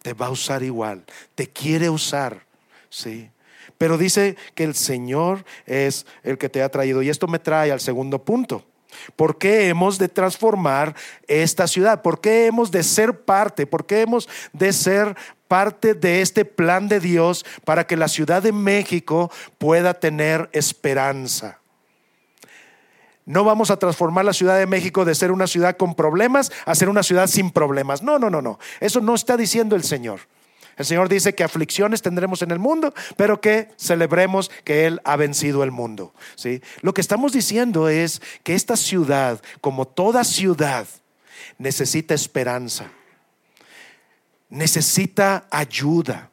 Te 0.00 0.14
va 0.14 0.26
a 0.26 0.30
usar 0.30 0.62
igual, 0.62 1.04
te 1.34 1.48
quiere 1.48 1.90
usar, 1.90 2.46
¿sí? 2.88 3.30
Pero 3.78 3.98
dice 3.98 4.36
que 4.54 4.62
el 4.62 4.76
Señor 4.76 5.44
es 5.66 6.06
el 6.22 6.38
que 6.38 6.48
te 6.48 6.62
ha 6.62 6.68
traído. 6.68 7.02
Y 7.02 7.08
esto 7.08 7.26
me 7.26 7.40
trae 7.40 7.72
al 7.72 7.80
segundo 7.80 8.24
punto. 8.24 8.64
¿Por 9.16 9.38
qué 9.38 9.68
hemos 9.68 9.98
de 9.98 10.08
transformar 10.08 10.94
esta 11.26 11.66
ciudad? 11.66 12.00
¿Por 12.00 12.20
qué 12.20 12.46
hemos 12.46 12.70
de 12.70 12.82
ser 12.82 13.24
parte? 13.24 13.66
¿Por 13.66 13.86
qué 13.86 14.02
hemos 14.02 14.28
de 14.52 14.72
ser 14.72 15.16
parte 15.48 15.94
de 15.94 16.22
este 16.22 16.44
plan 16.44 16.88
de 16.88 17.00
Dios 17.00 17.44
para 17.64 17.86
que 17.86 17.96
la 17.96 18.08
Ciudad 18.08 18.42
de 18.42 18.52
México 18.52 19.30
pueda 19.58 19.94
tener 19.94 20.48
esperanza? 20.52 21.60
No 23.24 23.42
vamos 23.42 23.72
a 23.72 23.78
transformar 23.78 24.24
la 24.24 24.32
Ciudad 24.32 24.56
de 24.56 24.66
México 24.66 25.04
de 25.04 25.14
ser 25.16 25.32
una 25.32 25.48
ciudad 25.48 25.76
con 25.76 25.96
problemas 25.96 26.52
a 26.64 26.74
ser 26.76 26.88
una 26.88 27.02
ciudad 27.02 27.26
sin 27.26 27.50
problemas. 27.50 28.02
No, 28.02 28.20
no, 28.20 28.30
no, 28.30 28.40
no. 28.40 28.58
Eso 28.78 29.00
no 29.00 29.16
está 29.16 29.36
diciendo 29.36 29.74
el 29.74 29.82
Señor. 29.82 30.20
El 30.76 30.84
Señor 30.84 31.08
dice 31.08 31.34
que 31.34 31.42
aflicciones 31.42 32.02
tendremos 32.02 32.42
en 32.42 32.50
el 32.50 32.58
mundo, 32.58 32.94
pero 33.16 33.40
que 33.40 33.70
celebremos 33.78 34.50
que 34.62 34.86
Él 34.86 35.00
ha 35.04 35.16
vencido 35.16 35.64
el 35.64 35.70
mundo. 35.70 36.12
¿sí? 36.36 36.62
Lo 36.82 36.92
que 36.94 37.00
estamos 37.00 37.32
diciendo 37.32 37.88
es 37.88 38.20
que 38.42 38.54
esta 38.54 38.76
ciudad, 38.76 39.40
como 39.60 39.86
toda 39.86 40.22
ciudad, 40.22 40.86
necesita 41.58 42.14
esperanza, 42.14 42.90
necesita 44.48 45.46
ayuda, 45.50 46.30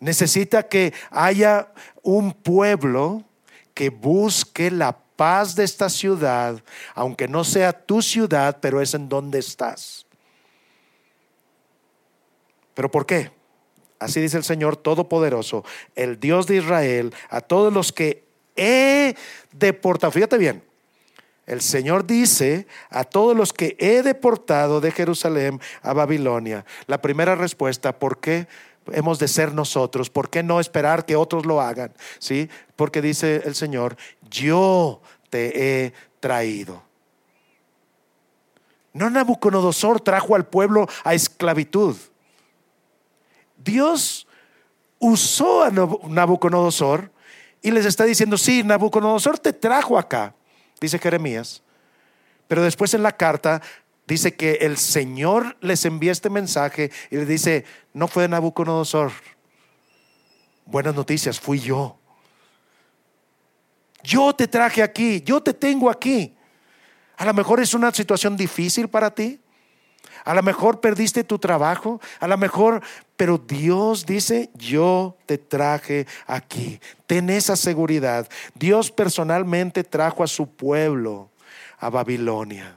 necesita 0.00 0.68
que 0.68 0.92
haya 1.10 1.72
un 2.02 2.32
pueblo 2.32 3.24
que 3.74 3.90
busque 3.90 4.70
la 4.70 4.96
paz 5.16 5.54
de 5.54 5.64
esta 5.64 5.88
ciudad, 5.88 6.62
aunque 6.94 7.28
no 7.28 7.44
sea 7.44 7.72
tu 7.72 8.02
ciudad, 8.02 8.58
pero 8.60 8.80
es 8.80 8.94
en 8.94 9.08
donde 9.08 9.38
estás. 9.38 10.06
¿Pero 12.74 12.90
por 12.90 13.06
qué? 13.06 13.32
Así 13.98 14.20
dice 14.20 14.36
el 14.36 14.44
Señor 14.44 14.76
Todopoderoso, 14.76 15.64
el 15.94 16.20
Dios 16.20 16.46
de 16.46 16.56
Israel, 16.56 17.14
a 17.30 17.40
todos 17.40 17.72
los 17.72 17.92
que 17.92 18.26
he 18.54 19.14
deportado. 19.52 20.10
Fíjate 20.10 20.36
bien, 20.36 20.62
el 21.46 21.60
Señor 21.60 22.06
dice 22.06 22.66
a 22.90 23.04
todos 23.04 23.36
los 23.36 23.52
que 23.52 23.76
he 23.78 24.02
deportado 24.02 24.80
de 24.80 24.90
Jerusalén 24.90 25.60
a 25.82 25.92
Babilonia. 25.92 26.64
La 26.86 27.00
primera 27.00 27.34
respuesta, 27.34 27.98
¿por 27.98 28.18
qué? 28.18 28.48
hemos 28.92 29.18
de 29.18 29.28
ser 29.28 29.52
nosotros? 29.52 30.10
¿Por 30.10 30.30
qué 30.30 30.42
no 30.42 30.60
esperar 30.60 31.04
que 31.04 31.16
otros 31.16 31.46
lo 31.46 31.60
hagan? 31.60 31.92
¿Sí? 32.18 32.48
Porque 32.76 33.02
dice 33.02 33.42
el 33.44 33.54
Señor, 33.54 33.96
yo 34.30 35.00
te 35.30 35.84
he 35.86 35.92
traído. 36.20 36.82
No 38.92 39.10
Nabucodonosor 39.10 40.00
trajo 40.00 40.34
al 40.34 40.46
pueblo 40.46 40.86
a 41.04 41.14
esclavitud. 41.14 41.96
Dios 43.62 44.26
usó 44.98 45.64
a 45.64 45.70
Nabucodonosor 45.70 47.10
y 47.60 47.70
les 47.72 47.84
está 47.84 48.04
diciendo, 48.04 48.38
sí, 48.38 48.62
Nabucodonosor 48.62 49.38
te 49.38 49.52
trajo 49.52 49.98
acá, 49.98 50.34
dice 50.80 50.98
Jeremías. 50.98 51.62
Pero 52.48 52.62
después 52.62 52.94
en 52.94 53.02
la 53.02 53.12
carta 53.16 53.62
dice 54.06 54.34
que 54.34 54.52
el 54.62 54.76
Señor 54.76 55.56
les 55.60 55.84
envía 55.84 56.12
este 56.12 56.30
mensaje 56.30 56.90
y 57.10 57.16
le 57.16 57.26
dice, 57.26 57.64
no 57.92 58.08
fue 58.08 58.28
Nabucodonosor. 58.28 59.12
Buenas 60.64 60.94
noticias, 60.94 61.40
fui 61.40 61.58
yo. 61.58 61.98
Yo 64.02 64.34
te 64.34 64.46
traje 64.46 64.82
aquí, 64.82 65.20
yo 65.22 65.42
te 65.42 65.52
tengo 65.52 65.90
aquí. 65.90 66.36
A 67.16 67.24
lo 67.24 67.34
mejor 67.34 67.60
es 67.60 67.74
una 67.74 67.92
situación 67.92 68.36
difícil 68.36 68.88
para 68.88 69.12
ti. 69.12 69.40
A 70.24 70.34
lo 70.34 70.42
mejor 70.42 70.80
perdiste 70.80 71.24
tu 71.24 71.38
trabajo, 71.38 72.00
a 72.20 72.26
lo 72.26 72.36
mejor, 72.36 72.82
pero 73.16 73.38
Dios 73.38 74.06
dice, 74.06 74.50
yo 74.54 75.16
te 75.26 75.38
traje 75.38 76.06
aquí. 76.26 76.80
Ten 77.06 77.30
esa 77.30 77.56
seguridad. 77.56 78.28
Dios 78.54 78.90
personalmente 78.90 79.84
trajo 79.84 80.22
a 80.22 80.26
su 80.26 80.48
pueblo 80.48 81.30
a 81.78 81.90
Babilonia. 81.90 82.75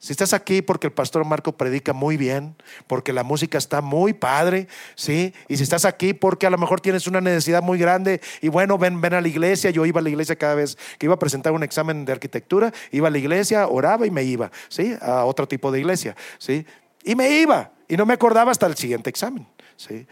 Si 0.00 0.12
estás 0.12 0.32
aquí 0.32 0.62
porque 0.62 0.86
el 0.86 0.92
pastor 0.92 1.24
Marco 1.24 1.56
predica 1.56 1.92
muy 1.92 2.16
bien, 2.16 2.54
porque 2.86 3.12
la 3.12 3.24
música 3.24 3.58
está 3.58 3.80
muy 3.80 4.12
padre, 4.12 4.68
¿sí? 4.94 5.34
Y 5.48 5.56
si 5.56 5.64
estás 5.64 5.84
aquí 5.84 6.14
porque 6.14 6.46
a 6.46 6.50
lo 6.50 6.58
mejor 6.58 6.80
tienes 6.80 7.08
una 7.08 7.20
necesidad 7.20 7.62
muy 7.62 7.78
grande 7.78 8.20
y 8.40 8.46
bueno, 8.46 8.78
ven, 8.78 9.00
ven 9.00 9.14
a 9.14 9.20
la 9.20 9.26
iglesia. 9.26 9.70
Yo 9.70 9.84
iba 9.86 9.98
a 9.98 10.02
la 10.02 10.10
iglesia 10.10 10.36
cada 10.36 10.54
vez 10.54 10.78
que 10.98 11.06
iba 11.06 11.14
a 11.14 11.18
presentar 11.18 11.52
un 11.52 11.64
examen 11.64 12.04
de 12.04 12.12
arquitectura, 12.12 12.72
iba 12.92 13.08
a 13.08 13.10
la 13.10 13.18
iglesia, 13.18 13.66
oraba 13.66 14.06
y 14.06 14.12
me 14.12 14.22
iba, 14.22 14.52
¿sí? 14.68 14.96
A 15.00 15.24
otro 15.24 15.48
tipo 15.48 15.72
de 15.72 15.80
iglesia, 15.80 16.14
¿sí? 16.38 16.64
Y 17.02 17.16
me 17.16 17.40
iba 17.40 17.72
y 17.88 17.96
no 17.96 18.06
me 18.06 18.14
acordaba 18.14 18.52
hasta 18.52 18.66
el 18.66 18.76
siguiente 18.76 19.10
examen, 19.10 19.48
¿sí? 19.76 20.06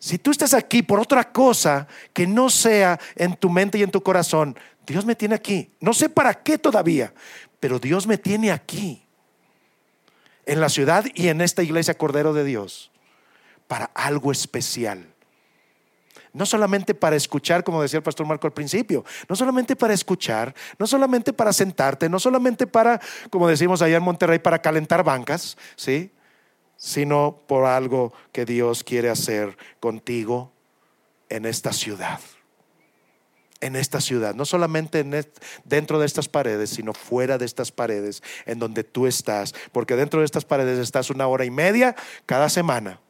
Si 0.00 0.18
tú 0.18 0.32
estás 0.32 0.52
aquí 0.52 0.82
por 0.82 0.98
otra 0.98 1.30
cosa 1.30 1.86
que 2.12 2.26
no 2.26 2.50
sea 2.50 2.98
en 3.14 3.36
tu 3.36 3.48
mente 3.48 3.78
y 3.78 3.84
en 3.84 3.92
tu 3.92 4.02
corazón, 4.02 4.58
Dios 4.84 5.04
me 5.06 5.14
tiene 5.14 5.36
aquí. 5.36 5.70
No 5.78 5.94
sé 5.94 6.08
para 6.08 6.34
qué 6.34 6.58
todavía, 6.58 7.14
pero 7.60 7.78
Dios 7.78 8.08
me 8.08 8.18
tiene 8.18 8.50
aquí 8.50 9.06
en 10.46 10.60
la 10.60 10.68
ciudad 10.68 11.04
y 11.14 11.28
en 11.28 11.40
esta 11.40 11.62
iglesia 11.62 11.94
Cordero 11.94 12.32
de 12.32 12.44
Dios 12.44 12.90
para 13.68 13.86
algo 13.94 14.32
especial. 14.32 15.06
No 16.32 16.46
solamente 16.46 16.94
para 16.94 17.16
escuchar, 17.16 17.62
como 17.62 17.82
decía 17.82 17.98
el 17.98 18.02
pastor 18.02 18.26
Marco 18.26 18.46
al 18.46 18.52
principio, 18.52 19.04
no 19.28 19.36
solamente 19.36 19.76
para 19.76 19.92
escuchar, 19.92 20.54
no 20.78 20.86
solamente 20.86 21.32
para 21.32 21.52
sentarte, 21.52 22.08
no 22.08 22.18
solamente 22.18 22.66
para, 22.66 23.00
como 23.30 23.48
decimos 23.48 23.82
allá 23.82 23.98
en 23.98 24.02
Monterrey, 24.02 24.38
para 24.38 24.60
calentar 24.60 25.04
bancas, 25.04 25.58
¿sí? 25.76 26.10
Sino 26.76 27.42
por 27.46 27.66
algo 27.66 28.12
que 28.32 28.46
Dios 28.46 28.82
quiere 28.82 29.10
hacer 29.10 29.56
contigo 29.78 30.52
en 31.28 31.44
esta 31.44 31.72
ciudad 31.72 32.20
en 33.62 33.76
esta 33.76 34.00
ciudad, 34.00 34.34
no 34.34 34.44
solamente 34.44 35.04
dentro 35.64 35.98
de 35.98 36.06
estas 36.06 36.28
paredes, 36.28 36.70
sino 36.70 36.92
fuera 36.92 37.38
de 37.38 37.46
estas 37.46 37.70
paredes, 37.70 38.22
en 38.44 38.58
donde 38.58 38.82
tú 38.82 39.06
estás, 39.06 39.54
porque 39.70 39.96
dentro 39.96 40.20
de 40.20 40.26
estas 40.26 40.44
paredes 40.44 40.80
estás 40.80 41.10
una 41.10 41.28
hora 41.28 41.44
y 41.44 41.50
media 41.50 41.94
cada 42.26 42.48
semana. 42.48 43.00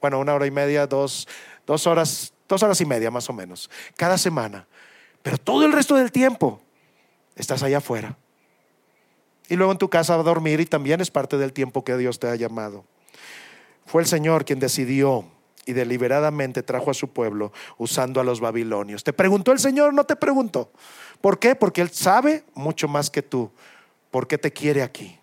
Bueno, 0.00 0.20
una 0.20 0.34
hora 0.34 0.46
y 0.46 0.52
media, 0.52 0.86
dos, 0.86 1.26
dos 1.66 1.86
horas, 1.88 2.32
dos 2.48 2.62
horas 2.62 2.80
y 2.80 2.86
media 2.86 3.10
más 3.10 3.28
o 3.28 3.32
menos, 3.32 3.68
cada 3.96 4.16
semana. 4.16 4.66
Pero 5.22 5.38
todo 5.38 5.66
el 5.66 5.72
resto 5.72 5.96
del 5.96 6.12
tiempo 6.12 6.62
estás 7.34 7.64
allá 7.64 7.78
afuera. 7.78 8.16
Y 9.48 9.56
luego 9.56 9.72
en 9.72 9.78
tu 9.78 9.90
casa 9.90 10.14
a 10.14 10.22
dormir 10.22 10.60
y 10.60 10.66
también 10.66 11.00
es 11.00 11.10
parte 11.10 11.36
del 11.36 11.52
tiempo 11.52 11.82
que 11.82 11.96
Dios 11.96 12.20
te 12.20 12.28
ha 12.28 12.36
llamado. 12.36 12.84
Fue 13.86 14.02
el 14.02 14.08
Señor 14.08 14.44
quien 14.44 14.60
decidió 14.60 15.24
y 15.66 15.72
deliberadamente 15.72 16.62
trajo 16.62 16.90
a 16.90 16.94
su 16.94 17.08
pueblo 17.08 17.52
usando 17.76 18.20
a 18.20 18.24
los 18.24 18.40
babilonios. 18.40 19.04
¿Te 19.04 19.12
preguntó 19.12 19.52
el 19.52 19.58
Señor? 19.58 19.92
No 19.92 20.04
te 20.04 20.16
preguntó. 20.16 20.70
¿Por 21.20 21.38
qué? 21.38 21.54
Porque 21.54 21.82
Él 21.82 21.90
sabe 21.90 22.44
mucho 22.54 22.88
más 22.88 23.10
que 23.10 23.20
tú. 23.20 23.50
¿Por 24.10 24.26
qué 24.26 24.38
te 24.38 24.52
quiere 24.52 24.82
aquí? 24.82 25.18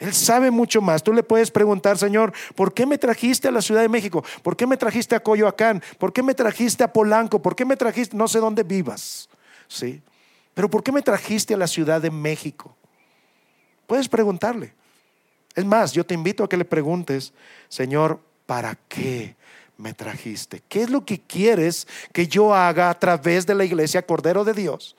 Él 0.00 0.12
sabe 0.12 0.50
mucho 0.50 0.80
más. 0.80 1.02
Tú 1.02 1.12
le 1.12 1.22
puedes 1.22 1.50
preguntar, 1.50 1.98
Señor, 1.98 2.32
¿por 2.56 2.74
qué 2.74 2.86
me 2.86 2.98
trajiste 2.98 3.46
a 3.46 3.50
la 3.50 3.62
Ciudad 3.62 3.82
de 3.82 3.88
México? 3.88 4.24
¿Por 4.42 4.56
qué 4.56 4.66
me 4.66 4.76
trajiste 4.76 5.14
a 5.14 5.20
Coyoacán? 5.20 5.82
¿Por 5.98 6.12
qué 6.12 6.22
me 6.22 6.34
trajiste 6.34 6.82
a 6.82 6.92
Polanco? 6.92 7.40
¿Por 7.40 7.54
qué 7.54 7.64
me 7.64 7.76
trajiste, 7.76 8.16
no 8.16 8.26
sé 8.26 8.40
dónde 8.40 8.62
vivas? 8.62 9.28
¿Sí? 9.68 10.02
Pero 10.54 10.68
¿por 10.70 10.82
qué 10.82 10.90
me 10.90 11.02
trajiste 11.02 11.54
a 11.54 11.56
la 11.56 11.66
Ciudad 11.66 12.00
de 12.00 12.10
México? 12.10 12.74
Puedes 13.86 14.08
preguntarle. 14.08 14.72
Es 15.54 15.64
más, 15.64 15.92
yo 15.92 16.04
te 16.04 16.14
invito 16.14 16.42
a 16.42 16.48
que 16.48 16.56
le 16.56 16.64
preguntes, 16.64 17.32
Señor, 17.68 18.18
¿para 18.46 18.76
qué 18.88 19.36
me 19.76 19.94
trajiste? 19.94 20.62
¿Qué 20.68 20.82
es 20.82 20.90
lo 20.90 21.04
que 21.04 21.20
quieres 21.20 21.86
que 22.12 22.26
yo 22.26 22.54
haga 22.54 22.90
a 22.90 22.98
través 22.98 23.46
de 23.46 23.54
la 23.54 23.64
iglesia 23.64 24.02
Cordero 24.02 24.44
de 24.44 24.54
Dios 24.54 24.96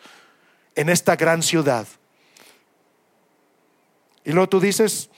en 0.75 0.89
esta 0.89 1.15
gran 1.15 1.41
ciudad? 1.41 1.87
Y 4.23 4.31
luego 4.31 4.49
tú 4.49 4.59
dices, 4.59 5.09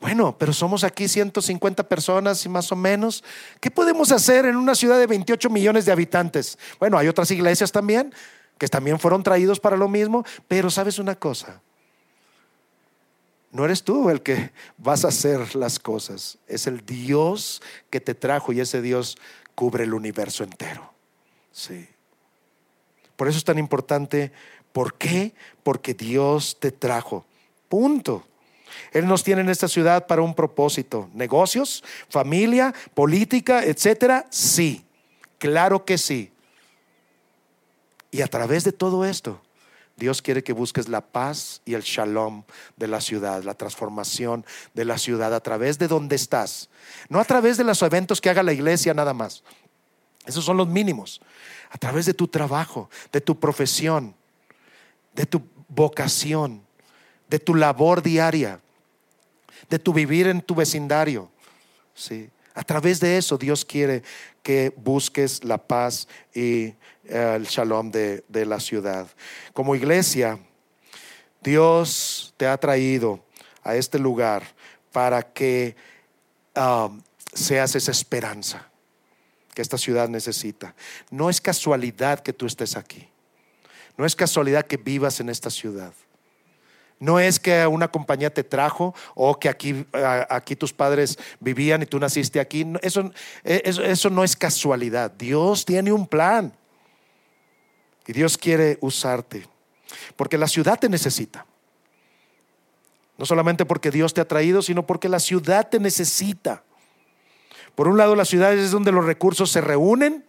bueno, 0.00 0.36
pero 0.38 0.52
somos 0.52 0.84
aquí 0.84 1.08
150 1.08 1.88
personas 1.88 2.44
y 2.44 2.48
más 2.48 2.70
o 2.72 2.76
menos. 2.76 3.22
¿Qué 3.60 3.70
podemos 3.70 4.10
hacer 4.12 4.46
en 4.46 4.56
una 4.56 4.74
ciudad 4.74 4.98
de 4.98 5.06
28 5.06 5.50
millones 5.50 5.84
de 5.84 5.92
habitantes? 5.92 6.58
Bueno, 6.78 6.98
hay 6.98 7.08
otras 7.08 7.30
iglesias 7.30 7.72
también 7.72 8.12
que 8.58 8.68
también 8.68 8.98
fueron 8.98 9.22
traídos 9.22 9.60
para 9.60 9.76
lo 9.76 9.88
mismo, 9.88 10.24
pero 10.48 10.70
sabes 10.70 10.98
una 10.98 11.14
cosa, 11.14 11.60
no 13.54 13.64
eres 13.64 13.84
tú 13.84 14.10
el 14.10 14.20
que 14.20 14.50
vas 14.78 15.04
a 15.04 15.08
hacer 15.08 15.54
las 15.54 15.78
cosas, 15.78 16.38
es 16.48 16.66
el 16.66 16.84
Dios 16.84 17.62
que 17.88 18.00
te 18.00 18.12
trajo 18.12 18.52
y 18.52 18.58
ese 18.58 18.82
Dios 18.82 19.16
cubre 19.54 19.84
el 19.84 19.94
universo 19.94 20.42
entero. 20.42 20.92
Sí. 21.52 21.88
Por 23.14 23.28
eso 23.28 23.38
es 23.38 23.44
tan 23.44 23.60
importante. 23.60 24.32
¿Por 24.72 24.94
qué? 24.94 25.34
Porque 25.62 25.94
Dios 25.94 26.58
te 26.58 26.72
trajo. 26.72 27.24
Punto. 27.68 28.26
Él 28.90 29.06
nos 29.06 29.22
tiene 29.22 29.42
en 29.42 29.48
esta 29.48 29.68
ciudad 29.68 30.08
para 30.08 30.22
un 30.22 30.34
propósito. 30.34 31.08
Negocios, 31.14 31.84
familia, 32.08 32.74
política, 32.92 33.62
etcétera. 33.62 34.26
Sí, 34.30 34.84
claro 35.38 35.84
que 35.84 35.96
sí. 35.96 36.32
Y 38.10 38.20
a 38.20 38.26
través 38.26 38.64
de 38.64 38.72
todo 38.72 39.04
esto, 39.04 39.40
Dios 39.96 40.22
quiere 40.22 40.42
que 40.42 40.52
busques 40.52 40.88
la 40.88 41.00
paz 41.00 41.62
y 41.64 41.74
el 41.74 41.82
shalom 41.82 42.42
de 42.76 42.88
la 42.88 43.00
ciudad, 43.00 43.44
la 43.44 43.54
transformación 43.54 44.44
de 44.74 44.84
la 44.84 44.98
ciudad 44.98 45.32
a 45.32 45.40
través 45.40 45.78
de 45.78 45.86
donde 45.86 46.16
estás. 46.16 46.68
No 47.08 47.20
a 47.20 47.24
través 47.24 47.56
de 47.56 47.64
los 47.64 47.80
eventos 47.82 48.20
que 48.20 48.28
haga 48.28 48.42
la 48.42 48.52
iglesia 48.52 48.92
nada 48.92 49.14
más. 49.14 49.44
Esos 50.26 50.44
son 50.44 50.56
los 50.56 50.66
mínimos. 50.66 51.20
A 51.70 51.78
través 51.78 52.06
de 52.06 52.14
tu 52.14 52.26
trabajo, 52.26 52.90
de 53.12 53.20
tu 53.20 53.38
profesión, 53.38 54.14
de 55.14 55.26
tu 55.26 55.42
vocación, 55.68 56.62
de 57.28 57.38
tu 57.38 57.54
labor 57.54 58.02
diaria, 58.02 58.60
de 59.70 59.78
tu 59.78 59.92
vivir 59.92 60.26
en 60.26 60.42
tu 60.42 60.54
vecindario. 60.54 61.30
¿sí? 61.94 62.30
A 62.54 62.62
través 62.62 63.00
de 63.00 63.18
eso 63.18 63.36
Dios 63.36 63.64
quiere 63.64 64.02
que 64.42 64.72
busques 64.76 65.42
la 65.42 65.58
paz 65.58 66.06
y 66.32 66.74
eh, 67.04 67.34
el 67.36 67.44
shalom 67.44 67.90
de, 67.90 68.22
la 68.28 68.60
ciudad. 68.60 69.08
Como 69.52 69.74
iglesia, 69.74 70.38
Dios 71.42 72.32
te 72.36 72.46
ha 72.46 72.56
traído 72.56 73.24
a 73.62 73.74
este 73.74 73.98
lugar 73.98 74.44
para 74.92 75.22
que 75.22 75.74
um, 76.56 77.02
seas 77.32 77.74
esa 77.74 77.90
esperanza 77.90 78.68
que 79.52 79.62
esta 79.62 79.78
ciudad 79.78 80.08
necesita. 80.08 80.74
No 81.10 81.30
es 81.30 81.40
casualidad 81.40 82.20
que 82.20 82.32
tú 82.32 82.46
estés 82.46 82.76
aquí. 82.76 83.08
No 83.96 84.04
es 84.04 84.16
casualidad 84.16 84.66
que 84.66 84.76
vivas 84.76 85.20
en 85.20 85.28
esta 85.28 85.50
ciudad. 85.50 85.92
No 87.00 87.18
es 87.18 87.40
que 87.40 87.66
una 87.66 87.88
compañía 87.88 88.32
te 88.32 88.44
trajo 88.44 88.94
o 89.14 89.38
que 89.38 89.48
aquí, 89.48 89.86
aquí 90.30 90.56
tus 90.56 90.72
padres 90.72 91.18
vivían 91.40 91.82
y 91.82 91.86
tú 91.86 91.98
naciste 91.98 92.40
aquí. 92.40 92.66
Eso, 92.82 93.10
eso 93.42 94.10
no 94.10 94.24
es 94.24 94.36
casualidad. 94.36 95.10
Dios 95.10 95.64
tiene 95.64 95.92
un 95.92 96.06
plan. 96.06 96.52
Y 98.06 98.12
Dios 98.12 98.38
quiere 98.38 98.78
usarte. 98.80 99.46
Porque 100.16 100.38
la 100.38 100.48
ciudad 100.48 100.78
te 100.78 100.88
necesita. 100.88 101.46
No 103.16 103.26
solamente 103.26 103.64
porque 103.64 103.90
Dios 103.90 104.12
te 104.14 104.20
ha 104.20 104.28
traído, 104.28 104.62
sino 104.62 104.86
porque 104.86 105.08
la 105.08 105.20
ciudad 105.20 105.68
te 105.68 105.78
necesita. 105.78 106.64
Por 107.74 107.88
un 107.88 107.96
lado, 107.96 108.14
la 108.16 108.24
ciudad 108.24 108.52
es 108.54 108.70
donde 108.70 108.92
los 108.92 109.04
recursos 109.04 109.50
se 109.50 109.60
reúnen, 109.60 110.24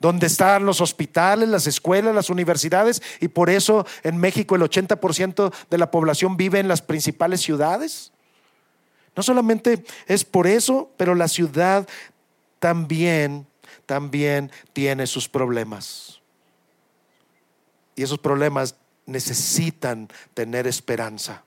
donde 0.00 0.26
están 0.26 0.66
los 0.66 0.80
hospitales, 0.80 1.48
las 1.48 1.66
escuelas, 1.66 2.14
las 2.14 2.30
universidades, 2.30 3.02
y 3.20 3.28
por 3.28 3.50
eso 3.50 3.86
en 4.02 4.18
México 4.18 4.56
el 4.56 4.62
80% 4.62 5.52
de 5.70 5.78
la 5.78 5.90
población 5.90 6.36
vive 6.36 6.60
en 6.60 6.68
las 6.68 6.82
principales 6.82 7.40
ciudades. 7.40 8.12
No 9.16 9.22
solamente 9.22 9.84
es 10.06 10.24
por 10.24 10.46
eso, 10.46 10.90
pero 10.96 11.14
la 11.14 11.28
ciudad 11.28 11.88
también, 12.58 13.46
también 13.86 14.50
tiene 14.72 15.06
sus 15.06 15.28
problemas. 15.28 16.20
Y 17.96 18.02
esos 18.02 18.18
problemas 18.18 18.76
necesitan 19.06 20.08
tener 20.34 20.66
esperanza. 20.66 21.44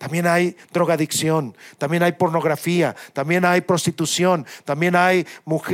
También 0.00 0.26
hay 0.26 0.56
drogadicción, 0.72 1.54
también 1.76 2.02
hay 2.02 2.12
pornografía, 2.12 2.96
también 3.12 3.44
hay 3.44 3.60
prostitución, 3.60 4.46
también 4.64 4.96
hay 4.96 5.26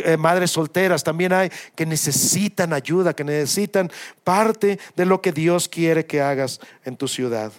eh, 0.02 0.16
madres 0.16 0.50
solteras, 0.50 1.04
también 1.04 1.32
hay 1.32 1.48
que 1.76 1.86
necesitan 1.86 2.72
ayuda, 2.72 3.14
que 3.14 3.22
necesitan 3.22 3.88
parte 4.24 4.80
de 4.96 5.06
lo 5.06 5.22
que 5.22 5.30
Dios 5.30 5.68
quiere 5.68 6.06
que 6.06 6.20
hagas 6.20 6.58
en 6.84 6.96
tu 6.96 7.06
ciudad. 7.06 7.52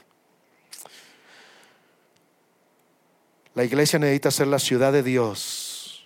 La 3.53 3.63
iglesia 3.63 3.97
necesita 3.97 4.29
ser 4.29 4.47
la 4.47 4.59
ciudad 4.59 4.91
de 4.91 5.03
Dios. 5.03 6.05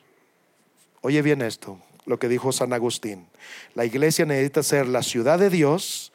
Oye 1.02 1.24
bien 1.24 1.42
esto, 1.42 1.80
lo 2.06 2.20
que 2.20 2.28
dijo 2.28 2.52
San 2.52 2.72
Agustín. 2.72 3.26
La 3.74 3.84
iglesia 3.84 4.26
necesita 4.26 4.62
ser 4.62 4.88
la 4.88 5.02
ciudad 5.02 5.40
de 5.40 5.50
Dios 5.50 6.14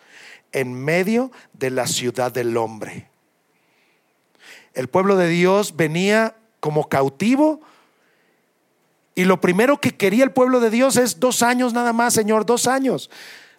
en 0.53 0.73
medio 0.73 1.33
de 1.53 1.71
la 1.71 1.89
ciudad 1.89 2.31
del 2.31 2.57
hombre. 2.57 3.09
El 4.77 4.89
pueblo 4.89 5.17
de 5.17 5.29
Dios 5.29 5.75
venía 5.75 6.37
como 6.61 6.89
cautivo 6.89 7.61
y 9.15 9.25
lo 9.25 9.41
primero 9.41 9.81
que 9.81 9.97
quería 9.97 10.23
el 10.23 10.31
pueblo 10.31 10.61
de 10.61 10.69
Dios 10.69 10.99
es 10.99 11.19
dos 11.19 11.43
años 11.43 11.73
nada 11.73 11.95
más, 11.95 12.13
Señor, 12.13 12.45
dos 12.45 12.67
años. 12.67 13.11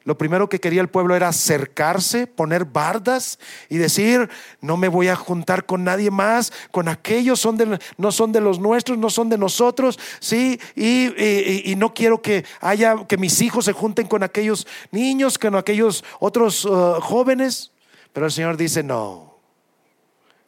Lo 0.04 0.18
primero 0.18 0.48
que 0.48 0.60
quería 0.60 0.80
el 0.80 0.88
pueblo 0.88 1.16
era 1.16 1.28
acercarse, 1.28 2.28
poner 2.28 2.64
bardas 2.64 3.40
y 3.68 3.78
decir, 3.78 4.30
no 4.62 4.78
me 4.78 4.88
voy 4.88 5.08
a 5.08 5.16
juntar 5.16 5.66
con 5.66 5.84
nadie 5.84 6.12
más, 6.12 6.54
con 6.72 6.88
aquellos 6.88 7.40
son 7.40 7.58
de, 7.58 7.80
no 7.98 8.12
son 8.12 8.32
de 8.32 8.40
los 8.40 8.60
nuestros, 8.60 9.00
no 9.00 9.10
son 9.10 9.28
de 9.28 9.38
nosotros, 9.38 10.00
sí, 10.22 10.62
y, 10.76 11.74
no 11.76 11.94
quiero 11.94 12.22
que 12.22 12.46
haya, 12.62 13.06
que 13.08 13.18
mis 13.18 13.42
hijos 13.42 13.66
se 13.66 13.74
junten 13.74 14.08
con 14.08 14.24
aquellos 14.24 14.66
niños, 14.92 15.38
con 15.38 15.56
aquellos 15.56 16.06
otros 16.20 16.64
uh, 16.64 17.02
jóvenes. 17.02 17.72
Pero 18.14 18.28
el 18.28 18.32
Señor 18.32 18.56
dice, 18.56 18.84
no, 18.84 19.27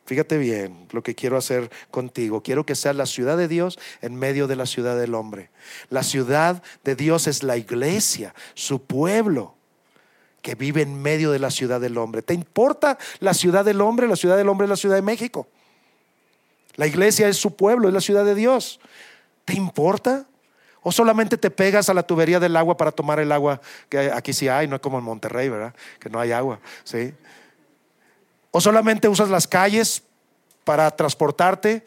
Fíjate 0.09 0.39
bien 0.39 0.87
lo 0.89 1.03
que 1.03 1.13
quiero 1.13 1.37
hacer 1.37 1.69
contigo. 1.91 2.41
Quiero 2.41 2.65
que 2.65 2.73
sea 2.73 2.93
la 2.93 3.05
ciudad 3.05 3.37
de 3.37 3.47
Dios 3.47 3.77
en 4.01 4.15
medio 4.15 4.47
de 4.47 4.55
la 4.55 4.65
ciudad 4.65 4.97
del 4.99 5.13
hombre. 5.13 5.51
La 5.91 6.01
ciudad 6.01 6.63
de 6.83 6.95
Dios 6.95 7.27
es 7.27 7.43
la 7.43 7.57
iglesia, 7.57 8.33
su 8.55 8.81
pueblo 8.81 9.53
que 10.41 10.55
vive 10.55 10.81
en 10.81 10.99
medio 10.99 11.29
de 11.29 11.37
la 11.37 11.51
ciudad 11.51 11.79
del 11.79 11.95
hombre. 11.99 12.23
¿Te 12.23 12.33
importa 12.33 12.97
la 13.19 13.35
ciudad 13.35 13.63
del 13.63 13.81
hombre? 13.81 14.07
La 14.07 14.15
ciudad 14.15 14.35
del 14.35 14.49
hombre 14.49 14.65
es 14.65 14.69
la 14.69 14.77
ciudad 14.77 14.95
de 14.95 15.03
México. 15.03 15.47
La 16.75 16.87
iglesia 16.87 17.27
es 17.27 17.37
su 17.37 17.55
pueblo, 17.55 17.87
es 17.87 17.93
la 17.93 18.01
ciudad 18.01 18.25
de 18.25 18.33
Dios. 18.33 18.79
¿Te 19.45 19.53
importa? 19.53 20.25
¿O 20.81 20.91
solamente 20.91 21.37
te 21.37 21.51
pegas 21.51 21.87
a 21.87 21.93
la 21.93 22.01
tubería 22.01 22.39
del 22.39 22.57
agua 22.57 22.75
para 22.77 22.91
tomar 22.91 23.19
el 23.19 23.31
agua 23.31 23.61
que 23.89 24.09
aquí 24.11 24.33
sí 24.33 24.47
hay, 24.47 24.67
no 24.67 24.77
es 24.77 24.81
como 24.81 24.97
en 24.97 25.03
Monterrey, 25.03 25.49
¿verdad? 25.49 25.75
Que 25.99 26.09
no 26.09 26.19
hay 26.19 26.31
agua, 26.31 26.59
¿sí? 26.83 27.13
¿O 28.51 28.61
solamente 28.61 29.07
usas 29.07 29.29
las 29.29 29.47
calles 29.47 30.03
para 30.63 30.89
transportarte 30.91 31.83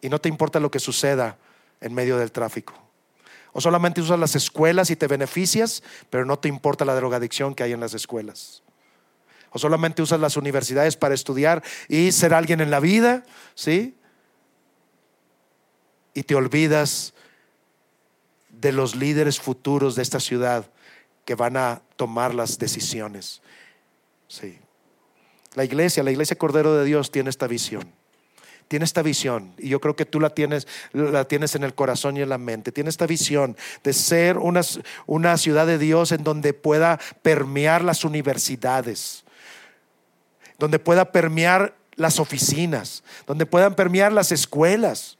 y 0.00 0.08
no 0.08 0.20
te 0.20 0.28
importa 0.28 0.60
lo 0.60 0.70
que 0.70 0.78
suceda 0.78 1.36
en 1.80 1.94
medio 1.94 2.18
del 2.18 2.32
tráfico? 2.32 2.74
¿O 3.52 3.60
solamente 3.60 4.00
usas 4.00 4.18
las 4.18 4.34
escuelas 4.34 4.90
y 4.90 4.96
te 4.96 5.06
beneficias, 5.06 5.82
pero 6.08 6.24
no 6.24 6.38
te 6.38 6.48
importa 6.48 6.84
la 6.84 6.94
drogadicción 6.94 7.54
que 7.54 7.62
hay 7.62 7.72
en 7.72 7.80
las 7.80 7.94
escuelas? 7.94 8.62
¿O 9.50 9.58
solamente 9.58 10.00
usas 10.00 10.20
las 10.20 10.36
universidades 10.36 10.96
para 10.96 11.14
estudiar 11.14 11.62
y 11.88 12.12
ser 12.12 12.32
alguien 12.32 12.60
en 12.60 12.70
la 12.70 12.80
vida? 12.80 13.24
¿Sí? 13.54 13.94
Y 16.14 16.22
te 16.22 16.34
olvidas 16.34 17.12
de 18.48 18.72
los 18.72 18.94
líderes 18.94 19.40
futuros 19.40 19.94
de 19.96 20.02
esta 20.02 20.20
ciudad 20.20 20.70
que 21.26 21.34
van 21.34 21.56
a 21.56 21.82
tomar 21.96 22.34
las 22.34 22.58
decisiones. 22.58 23.42
Sí. 24.28 24.58
La 25.54 25.64
iglesia, 25.64 26.02
la 26.02 26.10
iglesia 26.10 26.36
Cordero 26.36 26.74
de 26.74 26.84
Dios 26.84 27.10
tiene 27.10 27.30
esta 27.30 27.46
visión. 27.46 27.92
Tiene 28.68 28.84
esta 28.86 29.02
visión 29.02 29.52
y 29.58 29.68
yo 29.68 29.80
creo 29.80 29.96
que 29.96 30.06
tú 30.06 30.18
la 30.18 30.30
tienes, 30.30 30.66
la 30.92 31.26
tienes 31.26 31.54
en 31.54 31.62
el 31.62 31.74
corazón 31.74 32.16
y 32.16 32.22
en 32.22 32.30
la 32.30 32.38
mente. 32.38 32.72
Tiene 32.72 32.88
esta 32.88 33.06
visión 33.06 33.54
de 33.84 33.92
ser 33.92 34.38
una, 34.38 34.62
una 35.06 35.36
ciudad 35.36 35.66
de 35.66 35.76
Dios 35.76 36.10
en 36.10 36.24
donde 36.24 36.54
pueda 36.54 36.98
permear 37.20 37.84
las 37.84 38.02
universidades, 38.02 39.24
donde 40.58 40.78
pueda 40.78 41.12
permear 41.12 41.74
las 41.96 42.18
oficinas, 42.18 43.04
donde 43.26 43.44
puedan 43.44 43.74
permear 43.74 44.10
las 44.10 44.32
escuelas, 44.32 45.18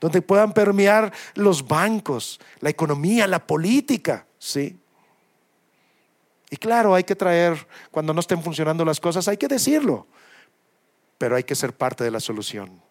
donde 0.00 0.20
puedan 0.20 0.52
permear 0.52 1.12
los 1.34 1.68
bancos, 1.68 2.40
la 2.58 2.70
economía, 2.70 3.28
la 3.28 3.46
política, 3.46 4.26
¿sí? 4.38 4.81
Y 6.52 6.58
claro, 6.58 6.94
hay 6.94 7.02
que 7.02 7.16
traer, 7.16 7.66
cuando 7.90 8.12
no 8.12 8.20
estén 8.20 8.42
funcionando 8.42 8.84
las 8.84 9.00
cosas, 9.00 9.26
hay 9.26 9.38
que 9.38 9.48
decirlo, 9.48 10.06
pero 11.16 11.34
hay 11.34 11.44
que 11.44 11.54
ser 11.54 11.72
parte 11.72 12.04
de 12.04 12.10
la 12.10 12.20
solución. 12.20 12.82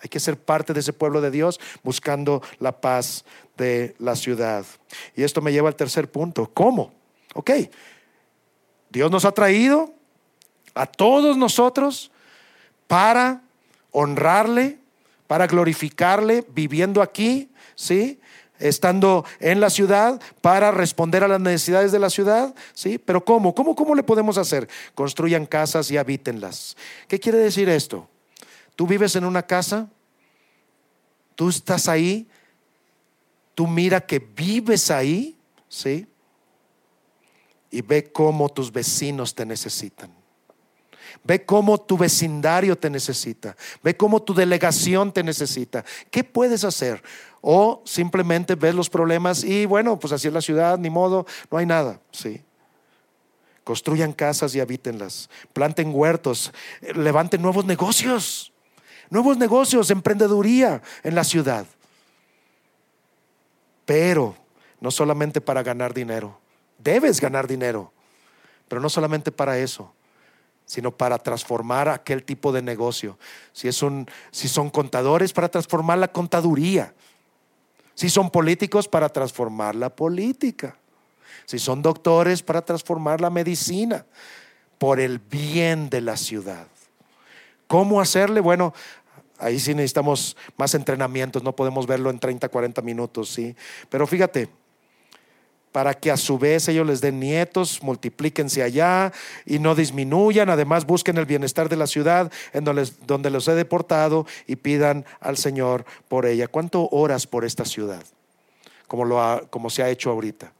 Hay 0.00 0.08
que 0.08 0.18
ser 0.18 0.38
parte 0.38 0.72
de 0.72 0.80
ese 0.80 0.94
pueblo 0.94 1.20
de 1.20 1.30
Dios 1.30 1.60
buscando 1.82 2.40
la 2.58 2.80
paz 2.80 3.26
de 3.58 3.94
la 3.98 4.16
ciudad. 4.16 4.64
Y 5.14 5.24
esto 5.24 5.42
me 5.42 5.52
lleva 5.52 5.68
al 5.68 5.76
tercer 5.76 6.10
punto. 6.10 6.50
¿Cómo? 6.54 6.94
Ok, 7.34 7.50
Dios 8.88 9.10
nos 9.10 9.26
ha 9.26 9.32
traído 9.32 9.92
a 10.72 10.86
todos 10.86 11.36
nosotros 11.36 12.10
para 12.86 13.42
honrarle, 13.90 14.78
para 15.26 15.46
glorificarle, 15.46 16.46
viviendo 16.48 17.02
aquí, 17.02 17.50
¿sí? 17.74 18.18
Estando 18.58 19.24
en 19.40 19.60
la 19.60 19.70
ciudad 19.70 20.20
para 20.40 20.70
responder 20.70 21.24
a 21.24 21.28
las 21.28 21.40
necesidades 21.40 21.92
de 21.92 21.98
la 21.98 22.10
ciudad, 22.10 22.54
¿sí? 22.72 22.98
Pero 22.98 23.24
¿cómo? 23.24 23.54
¿Cómo, 23.54 23.74
cómo 23.74 23.94
le 23.94 24.02
podemos 24.02 24.38
hacer? 24.38 24.68
Construyan 24.94 25.46
casas 25.46 25.90
y 25.90 25.96
habítenlas. 25.96 26.76
¿Qué 27.08 27.20
quiere 27.20 27.38
decir 27.38 27.68
esto? 27.68 28.08
Tú 28.74 28.86
vives 28.86 29.16
en 29.16 29.24
una 29.24 29.42
casa, 29.42 29.88
tú 31.34 31.48
estás 31.48 31.88
ahí, 31.88 32.26
tú 33.54 33.66
mira 33.66 34.00
que 34.00 34.18
vives 34.18 34.90
ahí, 34.90 35.36
¿sí? 35.68 36.06
Y 37.70 37.82
ve 37.82 38.10
cómo 38.10 38.48
tus 38.48 38.72
vecinos 38.72 39.34
te 39.34 39.44
necesitan. 39.44 40.15
Ve 41.24 41.44
cómo 41.44 41.78
tu 41.78 41.96
vecindario 41.98 42.76
te 42.76 42.90
necesita. 42.90 43.56
Ve 43.82 43.96
cómo 43.96 44.22
tu 44.22 44.34
delegación 44.34 45.12
te 45.12 45.22
necesita. 45.22 45.84
¿Qué 46.10 46.24
puedes 46.24 46.64
hacer? 46.64 47.02
O 47.40 47.82
simplemente 47.84 48.54
ves 48.54 48.74
los 48.74 48.90
problemas 48.90 49.44
y 49.44 49.66
bueno, 49.66 49.98
pues 49.98 50.12
así 50.12 50.28
es 50.28 50.34
la 50.34 50.40
ciudad, 50.40 50.78
ni 50.78 50.90
modo, 50.90 51.26
no 51.50 51.58
hay 51.58 51.66
nada. 51.66 52.00
Sí. 52.12 52.42
Construyan 53.64 54.12
casas 54.12 54.54
y 54.54 54.60
habítenlas. 54.60 55.28
Planten 55.52 55.92
huertos. 55.92 56.52
Levanten 56.94 57.42
nuevos 57.42 57.64
negocios. 57.64 58.52
Nuevos 59.10 59.36
negocios, 59.36 59.90
emprendeduría 59.90 60.82
en 61.02 61.14
la 61.14 61.24
ciudad. 61.24 61.66
Pero 63.84 64.36
no 64.80 64.90
solamente 64.90 65.40
para 65.40 65.62
ganar 65.62 65.94
dinero. 65.94 66.38
Debes 66.78 67.20
ganar 67.20 67.46
dinero. 67.46 67.92
Pero 68.68 68.80
no 68.80 68.88
solamente 68.88 69.32
para 69.32 69.58
eso 69.58 69.95
sino 70.66 70.90
para 70.90 71.18
transformar 71.18 71.88
aquel 71.88 72.24
tipo 72.24 72.52
de 72.52 72.60
negocio. 72.60 73.18
Si, 73.52 73.68
es 73.68 73.82
un, 73.82 74.06
si 74.32 74.48
son 74.48 74.68
contadores, 74.68 75.32
para 75.32 75.48
transformar 75.48 75.98
la 75.98 76.08
contaduría. 76.08 76.92
Si 77.94 78.10
son 78.10 78.30
políticos, 78.30 78.88
para 78.88 79.08
transformar 79.08 79.76
la 79.76 79.94
política. 79.94 80.76
Si 81.46 81.60
son 81.60 81.80
doctores, 81.80 82.42
para 82.42 82.62
transformar 82.62 83.20
la 83.20 83.30
medicina. 83.30 84.04
Por 84.76 85.00
el 85.00 85.20
bien 85.20 85.88
de 85.88 86.00
la 86.00 86.16
ciudad. 86.16 86.66
¿Cómo 87.68 88.00
hacerle? 88.00 88.40
Bueno, 88.40 88.74
ahí 89.38 89.58
sí 89.58 89.74
necesitamos 89.74 90.36
más 90.56 90.74
entrenamientos, 90.74 91.42
no 91.42 91.54
podemos 91.54 91.86
verlo 91.86 92.10
en 92.10 92.18
30, 92.18 92.48
40 92.48 92.82
minutos, 92.82 93.28
¿sí? 93.30 93.56
Pero 93.88 94.06
fíjate, 94.06 94.48
para 95.76 95.92
que 95.92 96.10
a 96.10 96.16
su 96.16 96.38
vez 96.38 96.66
ellos 96.68 96.86
les 96.86 97.02
den 97.02 97.20
nietos, 97.20 97.82
multiplíquense 97.82 98.62
allá 98.62 99.12
y 99.44 99.58
no 99.58 99.74
disminuyan. 99.74 100.48
Además, 100.48 100.86
busquen 100.86 101.18
el 101.18 101.26
bienestar 101.26 101.68
de 101.68 101.76
la 101.76 101.86
ciudad 101.86 102.32
en 102.54 102.64
donde, 102.64 103.28
los 103.28 103.46
he 103.46 103.54
deportado 103.54 104.24
y 104.46 104.56
pidan 104.56 105.04
al 105.20 105.36
Señor 105.36 105.84
por 106.08 106.24
ella. 106.24 106.48
¿Cuánto 106.48 106.88
oras 106.90 107.26
por 107.26 107.44
esta 107.44 107.66
ciudad? 107.66 108.02
Como, 108.86 109.04
lo 109.04 109.46
como 109.50 109.68
se 109.68 109.82
ha 109.82 109.90
hecho 109.90 110.10
ahorita. 110.10 110.50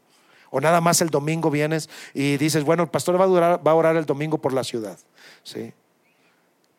O 0.51 0.61
nada 0.61 0.81
más 0.81 1.01
el 1.01 1.09
domingo 1.09 1.49
vienes 1.49 1.89
y 2.13 2.37
dices, 2.37 2.63
bueno, 2.63 2.83
el 2.83 2.89
pastor 2.89 3.19
va 3.19 3.23
a, 3.23 3.57
va 3.57 3.71
a 3.71 3.73
orar 3.73 3.95
el 3.95 4.05
domingo 4.05 4.37
por 4.37 4.53
la 4.53 4.63
ciudad. 4.63 4.99
¿Sí? 5.41 5.73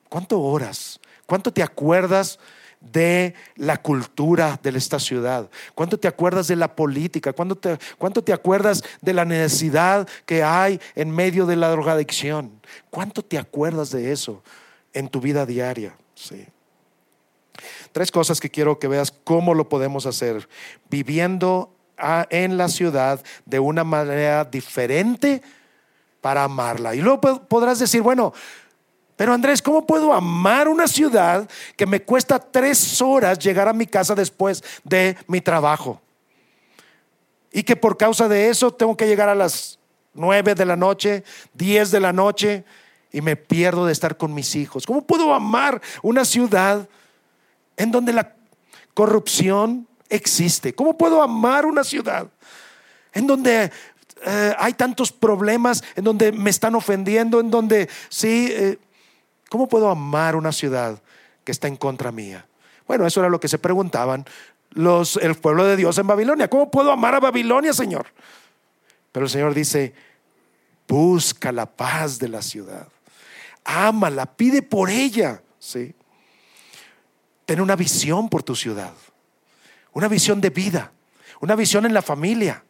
¿Cuánto 0.09 0.41
oras? 0.41 1.01
¿Cuánto 1.27 1.53
te 1.53 1.65
acuerdas? 1.65 2.39
De 2.81 3.35
la 3.57 3.83
cultura 3.83 4.59
de 4.63 4.71
esta 4.71 4.99
ciudad? 4.99 5.51
¿Cuánto 5.75 5.99
te 5.99 6.09
acuerdas 6.09 6.49
de 6.49 6.57
la 6.57 6.75
política? 6.75 7.33
¿Cuánto 7.33 7.57
te, 7.57 7.79
¿Cuánto 7.99 8.23
te 8.23 8.33
acuerdas 8.33 8.83
de 9.01 9.13
la 9.13 9.25
necesidad 9.25 10.09
que 10.27 10.43
hay 10.43 10.81
en 10.95 11.11
medio 11.11 11.47
de 11.47 11.57
la 11.57 11.71
drogadicción? 11.71 12.61
¿Cuánto 12.91 13.23
te 13.23 13.39
acuerdas 13.39 13.91
de 13.91 14.13
eso 14.13 14.43
en 14.93 15.09
tu 15.09 15.21
vida 15.21 15.47
diaria? 15.47 15.97
Sí. 16.15 16.47
Tres 17.93 18.11
cosas 18.11 18.41
que 18.41 18.51
quiero 18.51 18.79
que 18.79 18.89
veas 18.89 19.13
cómo 19.25 19.55
lo 19.55 19.69
podemos 19.69 20.07
hacer. 20.07 20.49
Viviendo 20.89 21.75
en 22.31 22.57
la 22.57 22.69
ciudad 22.69 23.23
de 23.45 23.59
una 23.59 23.85
manera 23.85 24.45
diferente 24.45 25.43
para 26.21 26.45
amarla. 26.45 26.95
Y 26.95 27.01
luego 27.01 27.21
podrás 27.49 27.79
decir, 27.79 28.03
bueno, 28.03 28.33
pero 29.19 29.35
Andrés, 29.35 29.61
¿cómo 29.61 29.85
puedo 29.85 30.15
amar 30.15 30.69
una 30.69 30.87
ciudad 30.87 31.51
que 31.77 31.87
me 31.87 32.01
cuesta 32.01 32.39
tres 32.39 33.03
horas 33.03 33.37
llegar 33.37 33.67
a 33.67 33.73
mi 33.73 33.85
casa 33.85 34.15
después 34.15 34.63
de 34.85 35.17
mi 35.27 35.41
trabajo? 35.41 36.01
Y 37.51 37.65
que 37.65 37.75
por 37.75 37.97
causa 37.97 38.29
de 38.29 38.49
eso 38.49 38.73
tengo 38.73 38.97
que 38.97 39.09
llegar 39.09 39.29
a 39.29 39.35
las 39.35 39.81
nueve 40.15 40.55
de 40.55 40.65
la 40.65 40.77
noche, 40.77 41.25
diez 41.53 41.91
de 41.91 41.99
la 41.99 42.13
noche 42.13 42.63
y 43.11 43.21
me 43.21 43.35
pierdo 43.35 43.87
de 43.87 43.93
estar 43.93 44.17
con 44.17 44.33
mis 44.33 44.55
hijos. 44.55 44.87
¿Cómo 44.87 45.05
puedo 45.05 45.35
amar 45.35 45.83
una 46.03 46.25
ciudad 46.25 46.89
en 47.77 47.91
donde 47.91 48.13
la 48.13 48.37
corrupción 48.95 49.89
existe? 50.09 50.77
¿Cómo 50.77 50.97
puedo 50.97 51.25
amar 51.25 51.67
una 51.67 51.83
ciudad 51.83 52.29
en 53.13 53.27
donde 53.27 53.73
eh, 54.25 54.55
hay 54.61 54.75
tantos 54.75 55.11
problemas, 55.11 55.83
en 55.97 56.05
donde 56.05 56.31
me 56.31 56.51
están 56.51 56.77
ofendiendo, 56.77 57.41
en 57.41 57.51
donde 57.51 57.89
sí... 58.11 58.47
Eh, 58.53 58.79
¿Cómo 59.49 59.69
puedo 59.69 59.91
amar 59.91 60.37
una 60.37 60.53
ciudad 60.53 61.03
que 61.45 61.53
está 61.53 61.69
en 61.69 61.77
contra 61.77 62.13
mía? 62.13 62.47
Bueno, 62.87 63.07
eso 63.07 63.21
era 63.21 63.29
lo 63.29 63.41
que 63.41 63.49
se 63.49 63.59
preguntaban 63.59 64.25
los, 64.71 65.17
el 65.17 65.35
pueblo 65.35 65.65
de 65.65 65.77
Dios 65.77 65.99
en 65.99 66.07
Babilonia. 66.07 66.49
¿Cómo 66.49 66.71
puedo 66.71 66.93
amar 66.93 67.15
a 67.15 67.21
Babilonia, 67.21 67.73
Señor? 67.73 68.07
Pero 69.13 69.27
el 69.27 69.31
Señor 69.31 69.55
dice, 69.55 69.95
busca 70.87 71.53
la 71.53 71.67
paz 71.67 72.19
de 72.19 72.29
la 72.29 72.43
ciudad. 72.43 72.89
Ámala, 73.65 74.27
pide 74.27 74.63
por 74.63 74.91
ella. 74.91 75.43
¿sí? 75.59 75.95
Ten 77.45 77.61
una 77.61 77.77
visión 77.77 78.29
por 78.29 78.43
tu 78.43 78.55
ciudad. 78.55 78.93
Una 79.93 80.09
visión 80.09 80.41
de 80.41 80.51
vida. 80.51 80.93
Una 81.41 81.57
visión 81.57 81.87
en 81.87 81.95
la 81.95 82.03
familia. 82.03 82.65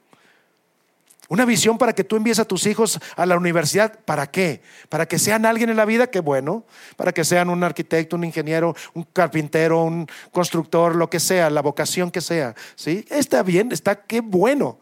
Una 1.28 1.44
visión 1.44 1.76
para 1.76 1.92
que 1.92 2.04
tú 2.04 2.16
envíes 2.16 2.38
a 2.38 2.46
tus 2.46 2.64
hijos 2.66 2.98
a 3.14 3.26
la 3.26 3.36
universidad. 3.36 4.00
¿Para 4.06 4.30
qué? 4.30 4.62
Para 4.88 5.06
que 5.06 5.18
sean 5.18 5.44
alguien 5.44 5.68
en 5.68 5.76
la 5.76 5.84
vida, 5.84 6.06
qué 6.06 6.20
bueno. 6.20 6.64
Para 6.96 7.12
que 7.12 7.22
sean 7.22 7.50
un 7.50 7.62
arquitecto, 7.62 8.16
un 8.16 8.24
ingeniero, 8.24 8.74
un 8.94 9.04
carpintero, 9.04 9.82
un 9.82 10.06
constructor, 10.32 10.96
lo 10.96 11.10
que 11.10 11.20
sea, 11.20 11.50
la 11.50 11.60
vocación 11.60 12.10
que 12.10 12.22
sea. 12.22 12.54
¿sí? 12.76 13.04
Está 13.10 13.42
bien, 13.42 13.72
está 13.72 14.04
qué 14.04 14.20
bueno. 14.20 14.78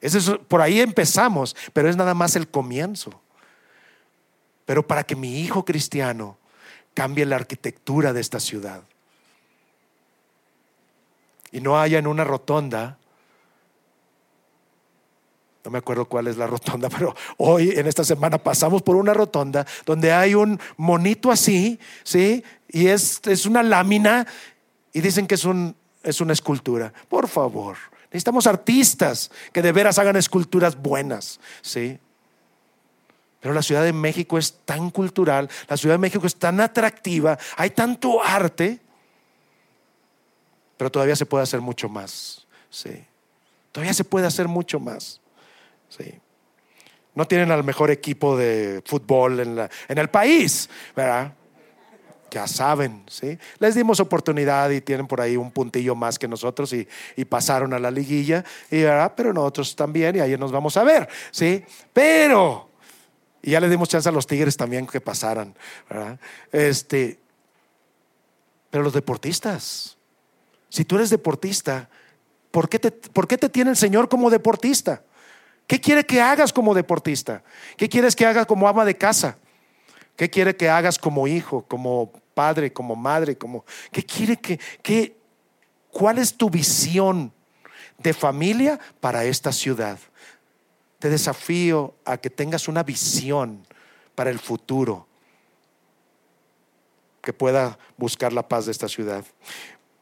Eso 0.00 0.40
por 0.42 0.60
ahí 0.60 0.80
empezamos, 0.80 1.56
pero 1.72 1.90
es 1.90 1.96
nada 1.96 2.14
más 2.14 2.36
el 2.36 2.46
comienzo. 2.46 3.20
Pero 4.64 4.86
para 4.86 5.02
que 5.02 5.16
mi 5.16 5.40
hijo 5.40 5.64
cristiano 5.64 6.38
cambie 6.94 7.26
la 7.26 7.36
arquitectura 7.36 8.12
de 8.12 8.20
esta 8.20 8.38
ciudad 8.38 8.82
y 11.50 11.60
no 11.60 11.80
haya 11.80 11.98
en 11.98 12.06
una 12.06 12.24
rotonda 12.24 12.97
no 15.68 15.72
me 15.72 15.78
acuerdo 15.80 16.06
cuál 16.06 16.28
es 16.28 16.38
la 16.38 16.46
rotonda, 16.46 16.88
pero 16.98 17.14
hoy 17.36 17.74
en 17.76 17.86
esta 17.86 18.02
semana 18.02 18.38
pasamos 18.38 18.80
por 18.80 18.96
una 18.96 19.12
rotonda 19.12 19.66
donde 19.84 20.12
hay 20.12 20.34
un 20.34 20.58
monito 20.78 21.30
así, 21.30 21.78
¿sí? 22.02 22.42
Y 22.68 22.86
es, 22.86 23.20
es 23.26 23.44
una 23.44 23.62
lámina 23.62 24.26
y 24.94 25.02
dicen 25.02 25.26
que 25.26 25.34
es, 25.34 25.44
un, 25.44 25.76
es 26.02 26.22
una 26.22 26.32
escultura. 26.32 26.90
Por 27.10 27.28
favor, 27.28 27.76
necesitamos 28.04 28.46
artistas 28.46 29.30
que 29.52 29.60
de 29.60 29.72
veras 29.72 29.98
hagan 29.98 30.16
esculturas 30.16 30.74
buenas, 30.74 31.38
¿sí? 31.60 31.98
Pero 33.40 33.52
la 33.52 33.60
Ciudad 33.60 33.84
de 33.84 33.92
México 33.92 34.38
es 34.38 34.60
tan 34.64 34.90
cultural, 34.90 35.50
la 35.68 35.76
Ciudad 35.76 35.96
de 35.96 35.98
México 35.98 36.26
es 36.26 36.36
tan 36.36 36.62
atractiva, 36.62 37.38
hay 37.58 37.70
tanto 37.70 38.22
arte, 38.22 38.80
pero 40.78 40.90
todavía 40.90 41.14
se 41.14 41.26
puede 41.26 41.42
hacer 41.42 41.60
mucho 41.60 41.90
más, 41.90 42.46
¿sí? 42.70 43.04
Todavía 43.70 43.92
se 43.92 44.04
puede 44.04 44.26
hacer 44.26 44.48
mucho 44.48 44.80
más. 44.80 45.20
Sí. 45.88 46.14
No 47.14 47.26
tienen 47.26 47.50
al 47.50 47.64
mejor 47.64 47.90
equipo 47.90 48.36
de 48.36 48.82
fútbol 48.84 49.40
en, 49.40 49.56
la, 49.56 49.70
en 49.88 49.98
el 49.98 50.08
país, 50.08 50.68
¿verdad? 50.94 51.32
Ya 52.30 52.46
saben, 52.46 53.04
¿sí? 53.08 53.38
Les 53.58 53.74
dimos 53.74 54.00
oportunidad 54.00 54.70
y 54.70 54.82
tienen 54.82 55.06
por 55.06 55.20
ahí 55.20 55.36
un 55.36 55.50
puntillo 55.50 55.94
más 55.94 56.18
que 56.18 56.28
nosotros 56.28 56.72
y, 56.74 56.86
y 57.16 57.24
pasaron 57.24 57.72
a 57.72 57.78
la 57.78 57.90
liguilla, 57.90 58.44
y, 58.70 58.82
¿verdad? 58.82 59.14
pero 59.16 59.32
nosotros 59.32 59.74
también 59.74 60.16
y 60.16 60.20
ahí 60.20 60.36
nos 60.36 60.52
vamos 60.52 60.76
a 60.76 60.84
ver, 60.84 61.08
¿sí? 61.30 61.64
Pero, 61.92 62.68
y 63.42 63.52
ya 63.52 63.60
le 63.60 63.68
dimos 63.68 63.88
chance 63.88 64.08
a 64.08 64.12
los 64.12 64.26
Tigres 64.26 64.56
también 64.56 64.86
que 64.86 65.00
pasaran, 65.00 65.54
¿verdad? 65.88 66.20
Este, 66.52 67.18
pero 68.70 68.84
los 68.84 68.92
deportistas, 68.92 69.96
si 70.68 70.84
tú 70.84 70.96
eres 70.96 71.10
deportista, 71.10 71.88
¿por 72.50 72.68
qué 72.68 72.78
te, 72.78 72.90
¿por 72.90 73.26
qué 73.26 73.38
te 73.38 73.48
tiene 73.48 73.70
el 73.70 73.76
Señor 73.76 74.08
como 74.08 74.28
deportista? 74.28 75.02
¿Qué 75.68 75.78
quiere 75.82 76.04
que 76.06 76.20
hagas 76.20 76.50
como 76.50 76.74
deportista? 76.74 77.44
¿Qué 77.76 77.90
quieres 77.90 78.16
que 78.16 78.24
hagas 78.24 78.46
como 78.46 78.66
ama 78.66 78.86
de 78.86 78.96
casa? 78.96 79.36
¿Qué 80.16 80.30
quiere 80.30 80.56
que 80.56 80.70
hagas 80.70 80.98
como 80.98 81.28
hijo, 81.28 81.62
como 81.68 82.10
padre, 82.32 82.72
como 82.72 82.96
madre, 82.96 83.36
qué 83.92 84.02
quiere 84.02 84.38
que 84.38 84.58
qué 84.82 85.14
cuál 85.90 86.18
es 86.18 86.34
tu 86.34 86.48
visión 86.48 87.32
de 87.98 88.14
familia 88.14 88.80
para 88.98 89.26
esta 89.26 89.52
ciudad? 89.52 89.98
Te 90.98 91.10
desafío 91.10 91.94
a 92.06 92.16
que 92.16 92.30
tengas 92.30 92.66
una 92.66 92.82
visión 92.82 93.66
para 94.14 94.30
el 94.30 94.38
futuro 94.38 95.06
que 97.20 97.34
pueda 97.34 97.78
buscar 97.98 98.32
la 98.32 98.48
paz 98.48 98.64
de 98.64 98.72
esta 98.72 98.88
ciudad. 98.88 99.22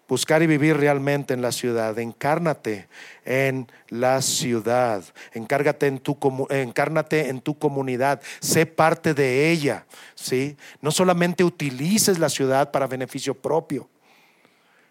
Buscar 0.09 0.42
y 0.42 0.46
vivir 0.46 0.76
realmente 0.76 1.34
en 1.34 1.42
la 1.42 1.52
ciudad. 1.52 1.98
Encárnate 1.98 2.88
en 3.24 3.70
la 3.88 4.22
ciudad. 4.22 5.04
Encárgate 5.32 5.86
en 5.86 5.98
tu, 5.98 6.16
encárnate 6.50 7.28
en 7.28 7.40
tu 7.40 7.59
comunidad. 7.59 8.20
Sé 8.40 8.66
parte 8.66 9.14
de 9.14 9.50
ella. 9.50 9.86
¿sí? 10.14 10.57
No 10.80 10.90
solamente 10.90 11.44
utilices 11.44 12.18
la 12.18 12.28
ciudad 12.28 12.70
para 12.70 12.86
beneficio 12.86 13.34
propio, 13.34 13.88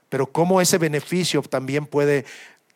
pero 0.10 0.32
cómo 0.32 0.62
ese 0.62 0.78
beneficio 0.78 1.42
también 1.42 1.86
puede 1.86 2.26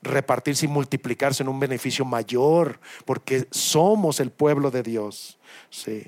repartirse 0.01 0.65
y 0.65 0.69
multiplicarse 0.69 1.43
en 1.43 1.49
un 1.49 1.59
beneficio 1.59 2.05
mayor, 2.05 2.79
porque 3.03 3.47
somos 3.51 4.21
el 4.21 4.31
pueblo 4.31 4.71
de 4.71 4.81
Dios. 4.81 5.37
Sí. 5.69 6.07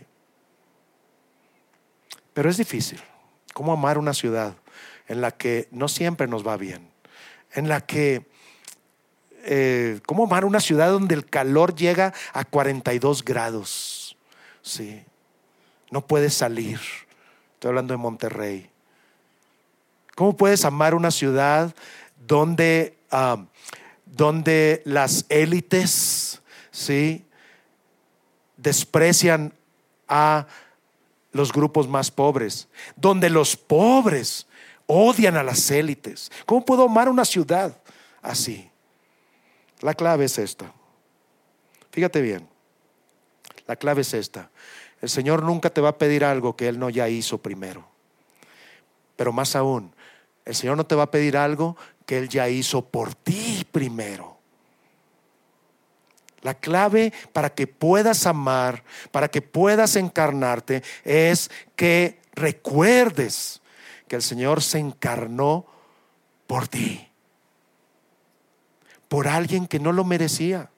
Pero 2.33 2.49
es 2.49 2.55
difícil. 2.55 3.01
¿Cómo 3.53 3.73
amar 3.73 3.97
una 3.97 4.13
ciudad 4.13 4.55
en 5.11 5.19
la 5.19 5.31
que 5.31 5.67
no 5.71 5.89
siempre 5.89 6.25
nos 6.25 6.47
va 6.47 6.55
bien? 6.55 6.89
En 7.51 7.67
la 7.67 7.81
que, 7.81 8.25
eh, 9.43 9.99
¿cómo 10.05 10.23
amar 10.23 10.45
una 10.45 10.61
ciudad 10.61 10.89
donde 10.89 11.15
el 11.15 11.25
calor 11.25 11.75
llega 11.75 12.13
a 12.31 12.45
42 12.45 13.25
grados? 13.25 14.15
Sí. 14.61 15.03
No 15.89 16.07
puedes 16.07 16.33
salir. 16.33 16.79
Estoy 17.55 17.69
hablando 17.69 17.93
de 17.93 17.97
Monterrey. 17.97 18.69
¿Cómo 20.15 20.37
puedes 20.37 20.63
amar 20.63 20.95
una 20.95 21.11
ciudad 21.11 21.75
donde, 22.25 22.97
ah, 23.11 23.43
donde 24.05 24.81
las 24.85 25.25
élites 25.27 26.41
¿sí? 26.71 27.25
desprecian 28.55 29.53
a 30.07 30.47
los 31.33 31.51
grupos 31.51 31.89
más 31.89 32.11
pobres, 32.11 32.69
donde 32.95 33.29
los 33.29 33.57
pobres 33.57 34.47
odian 34.91 35.37
a 35.37 35.43
las 35.43 35.71
élites. 35.71 36.31
¿Cómo 36.45 36.65
puedo 36.65 36.83
amar 36.83 37.07
una 37.07 37.23
ciudad 37.23 37.77
así? 38.21 38.69
La 39.79 39.93
clave 39.93 40.25
es 40.25 40.37
esta. 40.37 40.73
Fíjate 41.91 42.21
bien, 42.21 42.47
la 43.67 43.75
clave 43.77 44.01
es 44.01 44.13
esta. 44.13 44.49
El 45.01 45.09
Señor 45.09 45.43
nunca 45.43 45.69
te 45.69 45.81
va 45.81 45.89
a 45.89 45.97
pedir 45.97 46.25
algo 46.25 46.55
que 46.55 46.67
Él 46.67 46.77
no 46.77 46.89
ya 46.89 47.07
hizo 47.07 47.37
primero. 47.37 47.87
Pero 49.15 49.31
más 49.31 49.55
aún, 49.55 49.95
el 50.45 50.55
Señor 50.55 50.77
no 50.77 50.85
te 50.85 50.95
va 50.95 51.03
a 51.03 51.11
pedir 51.11 51.37
algo 51.37 51.77
que 52.05 52.17
Él 52.17 52.29
ya 52.29 52.49
hizo 52.49 52.85
por 52.85 53.15
ti 53.15 53.65
primero. 53.71 54.37
La 56.41 56.53
clave 56.55 57.13
para 57.31 57.51
que 57.51 57.65
puedas 57.65 58.25
amar, 58.25 58.83
para 59.11 59.29
que 59.29 59.41
puedas 59.41 59.95
encarnarte, 59.95 60.83
es 61.03 61.49
que 61.75 62.19
recuerdes 62.33 63.60
que 64.11 64.17
el 64.17 64.21
Señor 64.21 64.61
se 64.61 64.77
encarnó 64.77 65.65
por 66.45 66.67
ti, 66.67 67.07
por 69.07 69.29
alguien 69.29 69.67
que 69.67 69.79
no 69.79 69.93
lo 69.93 70.03
merecía, 70.03 70.69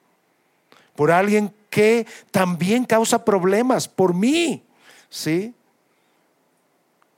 por 0.96 1.10
alguien 1.10 1.52
que 1.72 2.06
también 2.30 2.86
causa 2.86 3.26
problemas, 3.26 3.88
por 3.88 4.14
mí, 4.14 4.62
¿sí? 5.10 5.56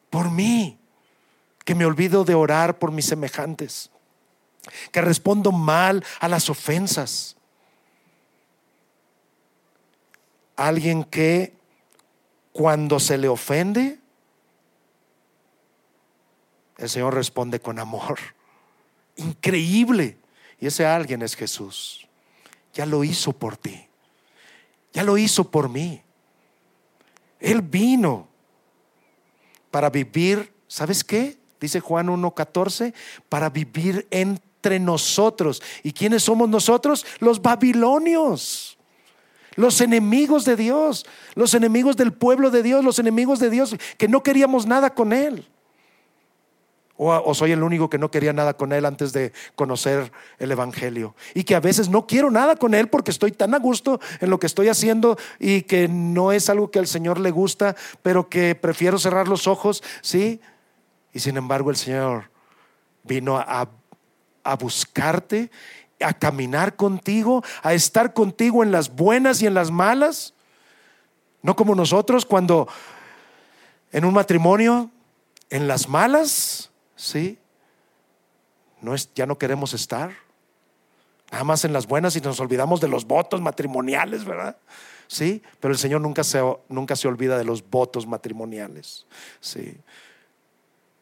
Por 0.10 0.32
mí, 0.32 0.78
que 1.66 1.76
me 1.76 1.86
olvido 1.86 2.24
de 2.24 2.34
orar 2.34 2.80
por 2.80 2.94
mis 2.94 3.08
semejantes, 3.08 3.92
que 4.94 5.02
respondo 5.02 5.52
mal 5.52 6.02
a 6.22 6.30
las 6.30 6.50
ofensas. 6.50 7.36
Alguien 10.56 11.04
que 11.04 11.58
cuando 12.54 13.02
se 13.02 13.18
le 13.18 13.28
ofende, 13.28 14.00
el 16.78 16.90
Señor 16.90 17.14
responde 17.14 17.60
con 17.60 17.80
amor. 17.80 18.20
Increíble. 19.16 20.18
Y 20.60 20.68
ese 20.68 20.86
alguien 20.86 21.22
es 21.22 21.36
Jesús. 21.36 22.08
Ya 22.74 22.86
lo 22.86 23.04
hizo 23.04 23.34
por 23.34 23.58
ti. 23.58 23.88
Ya 24.94 25.04
lo 25.04 25.18
hizo 25.18 25.50
por 25.50 25.70
mí. 25.70 26.02
Él 27.40 27.62
vino 27.62 28.28
para 29.72 29.90
vivir, 29.90 30.54
¿sabes 30.68 31.04
qué? 31.04 31.38
Dice 31.60 31.80
Juan 31.80 32.08
1.14, 32.08 32.94
para 33.30 33.50
vivir 33.50 34.08
entre 34.12 34.80
nosotros. 34.80 35.62
¿Y 35.84 35.92
quiénes 35.92 36.24
somos 36.24 36.50
nosotros? 36.50 37.06
Los 37.20 37.42
babilonios 37.42 38.76
los 39.56 39.80
enemigos 39.82 40.46
de 40.46 40.56
Dios, 40.56 41.06
los 41.34 41.54
enemigos 41.54 41.96
del 41.96 42.14
pueblo 42.14 42.52
de 42.52 42.62
Dios, 42.62 42.84
los 42.84 43.00
enemigos 43.00 43.40
de 43.40 43.50
Dios 43.50 43.76
que 43.98 44.08
no 44.08 44.22
queríamos 44.22 44.66
nada 44.66 44.94
con 44.94 45.14
Él. 45.14 45.48
O, 46.98 47.34
soy 47.34 47.52
el 47.52 47.62
único 47.62 47.90
que 47.90 47.98
no 47.98 48.10
quería 48.10 48.32
nada 48.32 48.56
con 48.56 48.72
Él 48.72 48.86
antes 48.86 49.12
de 49.12 49.34
conocer 49.56 50.14
el 50.40 50.52
Evangelio. 50.52 51.14
Y 51.34 51.44
que 51.44 51.56
a 51.56 51.60
veces 51.60 51.90
no 51.90 52.08
quiero 52.08 52.32
nada 52.32 52.56
con 52.56 52.74
Él 52.74 52.88
porque 52.88 53.12
estoy 53.12 53.34
tan 53.34 53.54
a 53.54 53.60
gusto 53.60 54.00
en 54.22 54.30
lo 54.30 54.40
que 54.40 54.48
estoy 54.48 54.70
haciendo 54.70 55.18
y 55.38 55.64
que 55.64 55.90
no 55.90 56.32
es 56.32 56.50
algo 56.50 56.72
que 56.72 56.80
al 56.80 56.88
Señor 56.88 57.20
le 57.20 57.32
gusta, 57.32 57.76
pero 58.02 58.30
que 58.30 58.56
prefiero 58.56 58.98
cerrar 58.98 59.28
los 59.28 59.46
ojos, 59.46 59.84
¿sí? 60.02 60.40
Y 61.12 61.20
sin 61.20 61.36
embargo 61.36 61.70
el 61.70 61.76
Señor 61.76 62.30
vino 63.04 63.38
a, 63.38 63.68
a 64.44 64.56
buscarte 64.56 65.52
a 66.00 66.14
caminar 66.14 66.76
contigo, 66.76 67.44
a 67.64 67.74
estar 67.74 68.14
contigo 68.14 68.64
en 68.64 68.72
las 68.72 68.96
buenas 68.96 69.42
y 69.42 69.48
en 69.48 69.54
las 69.54 69.72
malas. 69.72 70.34
No 71.42 71.56
como 71.56 71.76
nosotros 71.76 72.26
cuando 72.26 72.68
en 73.92 74.06
un 74.06 74.14
matrimonio, 74.14 74.90
en 75.50 75.68
las 75.68 75.88
malas, 75.88 76.72
¿sí? 76.96 77.38
No 78.82 78.94
es, 78.94 79.14
ya 79.14 79.26
no 79.26 79.38
queremos 79.38 79.74
estar. 79.74 80.12
Nada 81.32 81.44
más 81.44 81.66
en 81.66 81.74
las 81.74 81.88
buenas 81.88 82.16
y 82.16 82.22
nos 82.22 82.40
olvidamos 82.40 82.82
de 82.82 82.88
los 82.88 83.06
votos 83.06 83.42
matrimoniales, 83.42 84.26
¿verdad? 84.26 84.58
Sí, 85.08 85.44
pero 85.60 85.74
el 85.74 85.78
Señor 85.78 86.02
nunca 86.02 86.24
se, 86.24 86.42
nunca 86.70 86.96
se 86.96 87.08
olvida 87.08 87.38
de 87.38 87.46
los 87.46 87.68
votos 87.70 88.08
matrimoniales. 88.08 89.06
Sí. 89.40 89.78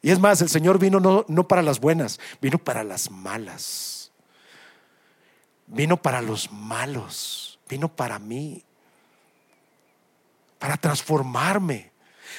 Y 0.01 0.11
es 0.11 0.19
más, 0.19 0.41
el 0.41 0.49
Señor 0.49 0.79
vino 0.79 0.99
no, 0.99 1.25
no 1.27 1.47
para 1.47 1.61
las 1.61 1.79
buenas, 1.79 2.19
vino 2.41 2.57
para 2.57 2.83
las 2.83 3.09
malas 3.09 3.93
vino 5.67 6.01
para 6.01 6.21
los 6.21 6.51
malos, 6.51 7.59
vino 7.67 7.93
para 7.93 8.19
mí, 8.19 8.63
para 10.59 10.77
transformarme, 10.77 11.91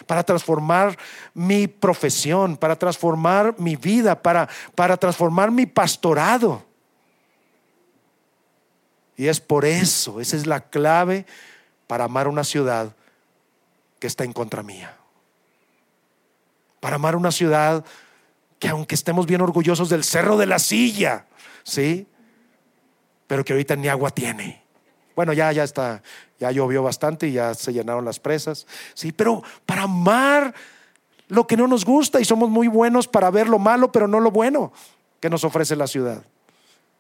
para 0.06 0.22
transformar 0.22 0.96
mi 1.32 1.66
profesión, 1.68 2.56
para 2.56 2.76
transformar 2.76 3.54
mi 3.58 3.76
vida, 3.76 4.20
para, 4.20 4.48
para 4.74 4.96
transformar 4.96 5.50
mi 5.50 5.66
pastorado. 5.66 6.64
Y 9.16 9.28
es 9.28 9.40
por 9.40 9.64
eso, 9.64 10.20
esa 10.20 10.36
es 10.36 10.46
la 10.46 10.60
clave 10.60 11.26
para 11.86 12.04
amar 12.04 12.26
una 12.28 12.44
ciudad 12.44 12.94
que 14.00 14.06
está 14.06 14.24
en 14.24 14.32
contra 14.32 14.62
mía. 14.62 14.96
Para 16.80 16.96
amar 16.96 17.16
una 17.16 17.30
ciudad 17.30 17.84
que 18.58 18.68
aunque 18.68 18.94
estemos 18.94 19.26
bien 19.26 19.40
orgullosos 19.40 19.88
del 19.88 20.04
cerro 20.04 20.36
de 20.36 20.46
la 20.46 20.58
silla, 20.58 21.26
¿sí? 21.62 22.06
pero 23.26 23.44
que 23.44 23.52
ahorita 23.52 23.76
ni 23.76 23.88
agua 23.88 24.10
tiene. 24.10 24.63
Bueno, 25.14 25.32
ya, 25.32 25.52
ya 25.52 25.64
está, 25.64 26.02
ya 26.38 26.50
llovió 26.50 26.82
bastante 26.82 27.28
y 27.28 27.32
ya 27.32 27.54
se 27.54 27.72
llenaron 27.72 28.04
las 28.04 28.18
presas. 28.18 28.66
Sí, 28.94 29.12
pero 29.12 29.42
para 29.64 29.82
amar 29.82 30.54
lo 31.28 31.46
que 31.46 31.56
no 31.56 31.66
nos 31.66 31.84
gusta 31.84 32.20
y 32.20 32.24
somos 32.24 32.50
muy 32.50 32.68
buenos 32.68 33.08
para 33.08 33.30
ver 33.30 33.48
lo 33.48 33.58
malo, 33.58 33.92
pero 33.92 34.08
no 34.08 34.20
lo 34.20 34.30
bueno 34.30 34.72
que 35.20 35.30
nos 35.30 35.44
ofrece 35.44 35.74
la 35.76 35.86
ciudad, 35.86 36.22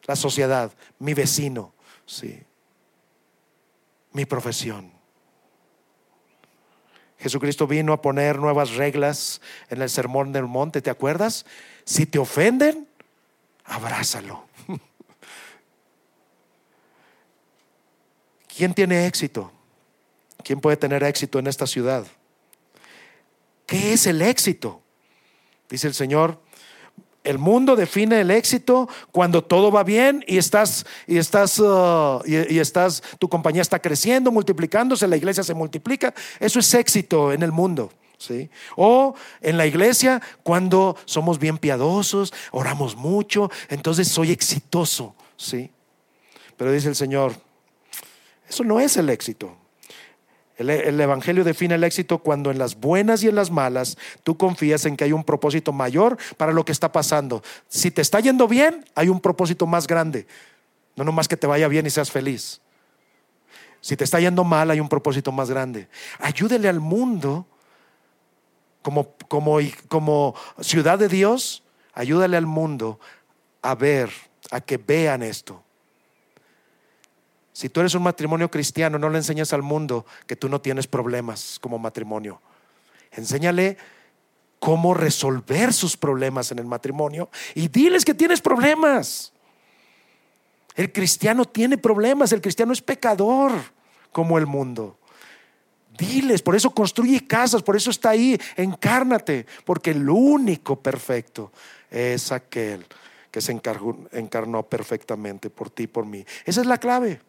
la 0.06 0.16
sociedad, 0.16 0.72
mi 0.98 1.12
vecino, 1.12 1.74
sí, 2.06 2.42
mi 4.12 4.24
profesión. 4.24 4.92
Jesucristo 7.18 7.66
vino 7.66 7.92
a 7.92 8.02
poner 8.02 8.38
nuevas 8.38 8.76
reglas 8.76 9.40
en 9.68 9.82
el 9.82 9.90
sermón 9.90 10.32
del 10.32 10.44
monte, 10.44 10.82
¿te 10.82 10.90
acuerdas? 10.90 11.46
Si 11.84 12.06
te 12.06 12.18
ofenden, 12.18 12.88
abrázalo. 13.64 14.44
¿Quién 18.56 18.74
tiene 18.74 19.06
éxito? 19.06 19.50
¿Quién 20.42 20.60
puede 20.60 20.76
tener 20.76 21.02
éxito 21.02 21.38
en 21.38 21.46
esta 21.46 21.66
ciudad? 21.66 22.06
¿Qué 23.66 23.94
es 23.94 24.06
el 24.06 24.22
éxito? 24.22 24.82
Dice 25.68 25.88
el 25.88 25.94
Señor, 25.94 26.40
el 27.24 27.38
mundo 27.38 27.74
define 27.74 28.20
el 28.20 28.30
éxito 28.30 28.88
cuando 29.10 29.42
todo 29.42 29.72
va 29.72 29.82
bien 29.82 30.22
y 30.28 30.36
estás 30.36 30.84
y 31.06 31.16
estás 31.16 31.58
uh, 31.58 32.22
y, 32.26 32.58
estás 32.58 33.02
tu 33.18 33.28
compañía 33.28 33.62
está 33.62 33.80
creciendo, 33.80 34.30
multiplicándose, 34.30 35.08
la 35.08 35.16
iglesia 35.16 35.42
se 35.42 35.54
multiplica, 35.54 36.14
eso 36.38 36.60
es 36.60 36.74
éxito 36.74 37.32
en 37.32 37.42
el 37.42 37.50
mundo. 37.50 37.90
¿Sí? 38.16 38.48
O 38.76 39.14
en 39.42 39.58
la 39.58 39.66
iglesia, 39.66 40.22
cuando 40.42 40.96
somos 41.04 41.38
bien 41.38 41.58
piadosos, 41.58 42.32
oramos 42.52 42.94
mucho, 42.96 43.50
entonces 43.68 44.08
soy 44.08 44.30
exitoso. 44.30 45.14
¿sí? 45.36 45.70
Pero 46.56 46.72
dice 46.72 46.88
el 46.88 46.94
Señor, 46.94 47.34
eso 48.54 48.64
no 48.64 48.80
es 48.80 48.96
el 48.96 49.10
éxito. 49.10 49.56
El, 50.56 50.70
el, 50.70 51.00
Evangelio 51.00 51.42
define 51.42 51.74
el 51.74 51.82
éxito 51.82 52.18
cuando 52.18 52.52
en 52.52 52.58
las 52.58 52.76
buenas 52.76 53.24
y 53.24 53.28
en 53.28 53.34
las 53.34 53.50
malas 53.50 53.98
tú 54.22 54.36
confías 54.36 54.86
en 54.86 54.96
que 54.96 55.02
hay 55.02 55.12
un 55.12 55.24
propósito 55.24 55.72
mayor 55.72 56.16
para 56.36 56.52
lo 56.52 56.64
que 56.64 56.70
está 56.70 56.92
pasando. 56.92 57.42
Si 57.68 57.90
te 57.90 58.00
está 58.00 58.20
yendo 58.20 58.46
bien, 58.46 58.84
hay 58.94 59.08
un 59.08 59.20
propósito 59.20 59.66
más 59.66 59.88
grande. 59.88 60.28
No 60.94 61.02
nomás 61.02 61.26
que 61.26 61.36
te 61.36 61.48
vaya 61.48 61.66
bien 61.66 61.86
y 61.86 61.90
seas 61.90 62.12
feliz. 62.12 62.60
Si 63.80 63.96
te 63.96 64.04
está 64.04 64.20
yendo 64.20 64.44
mal, 64.44 64.70
hay 64.70 64.78
un 64.78 64.88
propósito 64.88 65.32
más 65.32 65.50
grande. 65.50 65.88
Ayúdele 66.20 66.68
al 66.68 66.78
mundo 66.78 67.46
como, 68.80 69.14
como, 69.26 69.58
como 69.88 70.36
ciudad 70.60 71.00
de 71.00 71.08
Dios, 71.08 71.64
ayúdale 71.92 72.36
al 72.36 72.46
mundo 72.46 73.00
a 73.60 73.74
ver, 73.74 74.10
a 74.52 74.60
que 74.60 74.76
vean 74.76 75.24
esto. 75.24 75.63
Si 77.54 77.68
tú 77.68 77.78
eres 77.78 77.94
un 77.94 78.02
matrimonio 78.02 78.50
cristiano, 78.50 78.98
no 78.98 79.08
le 79.08 79.18
enseñas 79.18 79.52
al 79.52 79.62
mundo 79.62 80.04
que 80.26 80.34
tú 80.34 80.48
no 80.48 80.60
tienes 80.60 80.88
problemas 80.88 81.58
como 81.60 81.78
matrimonio. 81.78 82.42
Enséñale 83.12 83.78
cómo 84.58 84.92
resolver 84.92 85.72
sus 85.72 85.96
problemas 85.96 86.50
en 86.50 86.58
el 86.58 86.64
matrimonio 86.64 87.30
y 87.54 87.68
diles 87.68 88.04
que 88.04 88.12
tienes 88.12 88.40
problemas. 88.40 89.32
El 90.74 90.90
cristiano 90.90 91.44
tiene 91.44 91.78
problemas, 91.78 92.32
el 92.32 92.40
cristiano 92.40 92.72
es 92.72 92.82
pecador 92.82 93.52
como 94.10 94.36
el 94.36 94.46
mundo. 94.46 94.98
Diles, 95.96 96.42
por 96.42 96.56
eso 96.56 96.70
construye 96.70 97.24
casas, 97.24 97.62
por 97.62 97.76
eso 97.76 97.90
está 97.90 98.10
ahí, 98.10 98.36
encárnate, 98.56 99.46
porque 99.64 99.92
el 99.92 100.10
único 100.10 100.80
perfecto 100.80 101.52
es 101.88 102.32
aquel 102.32 102.84
que 103.30 103.40
se 103.40 103.52
encarnó 103.52 104.64
perfectamente 104.64 105.50
por 105.50 105.70
ti 105.70 105.84
y 105.84 105.86
por 105.86 106.04
mí. 106.04 106.24
Esa 106.44 106.60
es 106.60 106.66
la 106.66 106.78
clave. 106.78 107.20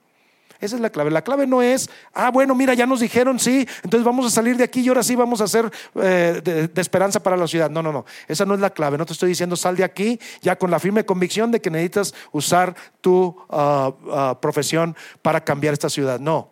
Esa 0.62 0.76
es 0.76 0.82
la 0.82 0.90
clave. 0.90 1.12
La 1.12 1.22
clave 1.22 1.46
no 1.46 1.62
es, 1.62 1.90
ah, 2.14 2.32
bueno, 2.32 2.56
mira, 2.56 2.74
ya 2.74 2.86
nos 2.86 3.02
dijeron, 3.02 3.40
sí, 3.40 3.68
entonces 3.84 4.06
vamos 4.06 4.26
a 4.26 4.30
salir 4.30 4.56
de 4.56 4.64
aquí 4.64 4.82
y 4.82 4.88
ahora 4.88 5.04
sí 5.04 5.16
vamos 5.16 5.42
a 5.42 5.46
hacer 5.46 5.70
eh, 5.96 6.42
de, 6.44 6.82
esperanza 6.82 7.22
para 7.22 7.36
la 7.36 7.48
ciudad. 7.48 7.70
No, 7.70 7.84
no, 7.84 7.92
no. 7.92 8.06
Esa 8.28 8.46
no 8.46 8.54
es 8.54 8.60
la 8.60 8.70
clave. 8.70 8.98
No 8.98 9.06
te 9.06 9.14
estoy 9.14 9.30
diciendo, 9.30 9.56
sal 9.56 9.76
de 9.76 9.84
aquí 9.84 10.20
ya 10.42 10.56
con 10.58 10.72
la 10.72 10.80
firme 10.80 11.06
convicción 11.06 11.52
de 11.52 11.60
que 11.60 11.70
necesitas 11.70 12.14
usar 12.32 12.76
tu 13.02 13.36
ah, 13.50 13.94
ah, 14.12 14.38
profesión 14.42 14.96
para 15.22 15.44
cambiar 15.44 15.74
esta 15.74 15.90
ciudad. 15.90 16.20
No. 16.20 16.50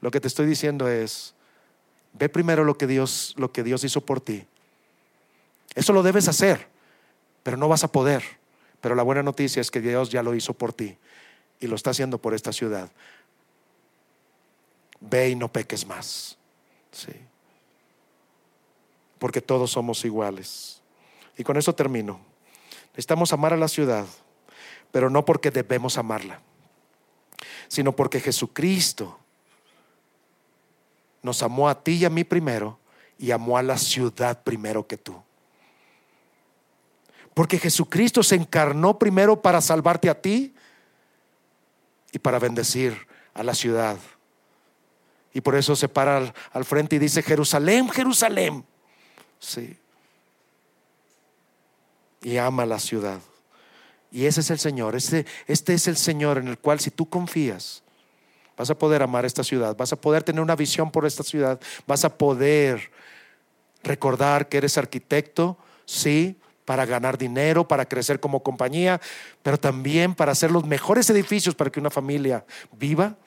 Lo 0.00 0.10
que 0.10 0.20
te 0.20 0.28
estoy 0.28 0.46
diciendo 0.46 0.88
es, 0.88 1.34
ve 2.14 2.28
primero 2.28 2.64
lo 2.64 2.76
que 2.76 2.86
Dios, 2.86 3.34
lo 3.36 3.52
que 3.52 3.62
Dios 3.62 3.84
hizo 3.84 4.00
por 4.00 4.20
ti. 4.20 4.44
Eso 5.74 5.92
lo 5.92 6.02
debes 6.02 6.26
hacer, 6.26 6.66
pero 7.42 7.56
no 7.56 7.68
vas 7.68 7.84
a 7.84 7.92
poder. 7.92 8.24
Pero 8.80 8.94
la 8.94 9.02
buena 9.02 9.22
noticia 9.22 9.60
es 9.60 9.70
que 9.70 9.80
Dios 9.80 10.10
ya 10.10 10.22
lo 10.22 10.34
hizo 10.34 10.52
por 10.52 10.72
ti 10.72 10.96
y 11.60 11.68
lo 11.68 11.76
está 11.76 11.90
haciendo 11.90 12.18
por 12.18 12.34
esta 12.34 12.52
ciudad 12.52 12.90
ve 15.00 15.30
y 15.30 15.36
no 15.36 15.52
peques 15.52 15.86
más. 15.86 16.36
Sí. 16.92 17.12
Porque 19.18 19.40
todos 19.40 19.70
somos 19.70 20.04
iguales. 20.04 20.82
Y 21.36 21.44
con 21.44 21.56
eso 21.56 21.74
termino. 21.74 22.20
Necesitamos 22.90 23.32
amar 23.32 23.52
a 23.52 23.58
la 23.58 23.68
ciudad, 23.68 24.06
pero 24.90 25.10
no 25.10 25.24
porque 25.24 25.50
debemos 25.50 25.98
amarla, 25.98 26.40
sino 27.68 27.92
porque 27.94 28.20
Jesucristo 28.20 29.18
nos 31.22 31.42
amó 31.42 31.68
a 31.68 31.82
ti 31.82 31.96
y 31.96 32.04
a 32.06 32.10
mí 32.10 32.24
primero 32.24 32.78
y 33.18 33.32
amó 33.32 33.58
a 33.58 33.62
la 33.62 33.76
ciudad 33.76 34.42
primero 34.42 34.86
que 34.86 34.96
tú. 34.96 35.22
Porque 37.34 37.58
Jesucristo 37.58 38.22
se 38.22 38.36
encarnó 38.36 38.98
primero 38.98 39.42
para 39.42 39.60
salvarte 39.60 40.08
a 40.08 40.18
ti 40.18 40.54
y 42.12 42.18
para 42.18 42.38
bendecir 42.38 43.06
a 43.34 43.42
la 43.42 43.54
ciudad 43.54 43.98
y 45.36 45.42
por 45.42 45.54
eso 45.54 45.76
se 45.76 45.86
para 45.86 46.32
al, 46.50 46.64
frente 46.64 46.96
y 46.96 46.98
dice, 46.98 47.22
Jerusalén, 47.22 47.90
Jerusalén. 47.90 48.64
Sí. 49.38 49.76
Y 52.22 52.38
ama 52.38 52.64
la 52.64 52.78
ciudad. 52.78 53.20
Y 54.10 54.24
ese 54.24 54.40
es 54.40 54.50
el 54.50 54.58
Señor. 54.58 54.96
Este, 54.96 55.26
este 55.46 55.74
es 55.74 55.88
el 55.88 55.98
Señor 55.98 56.38
en 56.38 56.48
el 56.48 56.56
cual 56.56 56.80
si 56.80 56.90
tú 56.90 57.10
confías, 57.10 57.82
vas 58.56 58.70
a 58.70 58.78
poder 58.78 59.02
amar 59.02 59.26
esta 59.26 59.44
ciudad, 59.44 59.76
vas 59.76 59.92
a 59.92 60.00
poder 60.00 60.22
tener 60.22 60.40
una 60.40 60.56
visión 60.56 60.90
por 60.90 61.04
esta 61.04 61.22
ciudad, 61.22 61.60
vas 61.86 62.06
a 62.06 62.16
poder 62.16 62.90
recordar 63.82 64.48
que 64.48 64.56
eres 64.56 64.78
arquitecto, 64.78 65.58
sí, 65.84 66.40
para 66.64 66.86
ganar 66.86 67.18
dinero, 67.18 67.68
para 67.68 67.84
crecer 67.84 68.20
como 68.20 68.42
compañía, 68.42 69.02
pero 69.42 69.60
también 69.60 70.14
para 70.14 70.32
hacer 70.32 70.50
los 70.50 70.64
mejores 70.64 71.10
edificios 71.10 71.54
para 71.54 71.68
que 71.68 71.78
una 71.78 71.90
familia 71.90 72.46
viva 72.72 73.18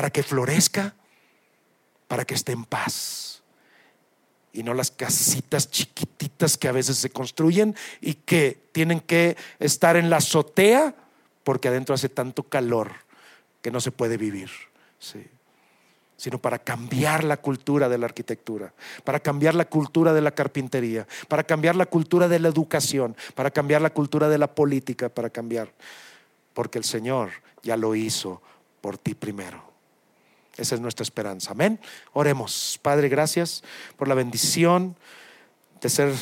para 0.00 0.08
que 0.08 0.22
florezca, 0.22 0.94
para 2.08 2.24
que 2.24 2.32
esté 2.32 2.52
en 2.52 2.64
paz. 2.64 3.42
Y 4.50 4.62
no 4.62 4.72
las 4.72 4.90
casitas 4.90 5.70
chiquititas 5.70 6.56
que 6.56 6.68
a 6.68 6.72
veces 6.72 6.96
se 6.96 7.10
construyen 7.10 7.76
y 8.00 8.14
que 8.14 8.70
tienen 8.72 9.00
que 9.00 9.36
estar 9.58 9.96
en 9.96 10.08
la 10.08 10.16
azotea 10.16 10.94
porque 11.44 11.68
adentro 11.68 11.94
hace 11.94 12.08
tanto 12.08 12.44
calor 12.44 12.92
que 13.60 13.70
no 13.70 13.78
se 13.78 13.92
puede 13.92 14.16
vivir. 14.16 14.48
sino 16.16 16.38
para 16.38 16.58
cambiar 16.60 17.22
la 17.22 17.36
cultura 17.36 17.90
de 17.90 17.98
la 17.98 18.06
arquitectura, 18.06 18.72
para 19.04 19.20
cambiar 19.20 19.54
la 19.54 19.66
cultura 19.66 20.14
de 20.14 20.22
la 20.22 20.30
carpintería, 20.30 21.06
para 21.28 21.44
cambiar 21.44 21.76
la 21.76 21.84
cultura 21.84 22.26
de 22.26 22.38
la 22.38 22.48
educación, 22.48 23.14
para 23.34 23.50
cambiar 23.50 23.82
la 23.82 23.90
cultura 23.90 24.30
de 24.30 24.38
la 24.38 24.54
política, 24.54 25.10
para 25.10 25.28
cambiar, 25.28 25.70
porque 26.54 26.78
el 26.78 26.84
Señor 26.84 27.32
ya 27.62 27.76
lo 27.76 27.94
hizo 27.94 28.40
por 28.80 28.96
ti 28.96 29.12
primero. 29.12 29.69
Esa 30.56 30.74
es 30.74 30.80
nuestra 30.80 31.02
esperanza. 31.02 31.52
Amén. 31.52 31.80
Oremos. 32.12 32.78
Padre, 32.82 33.08
gracias 33.08 33.62
por 33.96 34.08
la 34.08 34.14
bendición 34.14 34.96
de 35.80 35.88
ser 35.88 36.12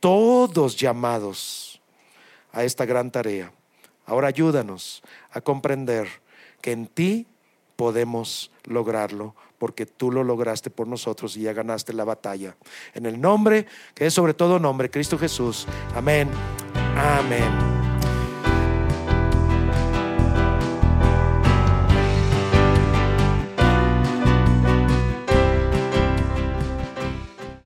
todos 0.00 0.76
llamados 0.76 1.80
a 2.52 2.64
esta 2.64 2.84
gran 2.84 3.10
tarea. 3.10 3.52
Ahora 4.04 4.28
ayúdanos 4.28 5.02
a 5.30 5.40
comprender 5.40 6.08
que 6.60 6.72
en 6.72 6.86
ti 6.86 7.26
podemos 7.76 8.50
lograrlo 8.64 9.34
porque 9.58 9.86
tú 9.86 10.10
lo 10.10 10.24
lograste 10.24 10.70
por 10.70 10.86
nosotros 10.86 11.36
y 11.36 11.42
ya 11.42 11.52
ganaste 11.52 11.92
la 11.92 12.04
batalla. 12.04 12.56
En 12.94 13.06
el 13.06 13.20
nombre 13.20 13.66
que 13.94 14.06
es 14.06 14.14
sobre 14.14 14.34
todo 14.34 14.58
nombre, 14.58 14.90
Cristo 14.90 15.18
Jesús. 15.18 15.66
Amén. 15.94 16.28
Amén. 16.96 17.75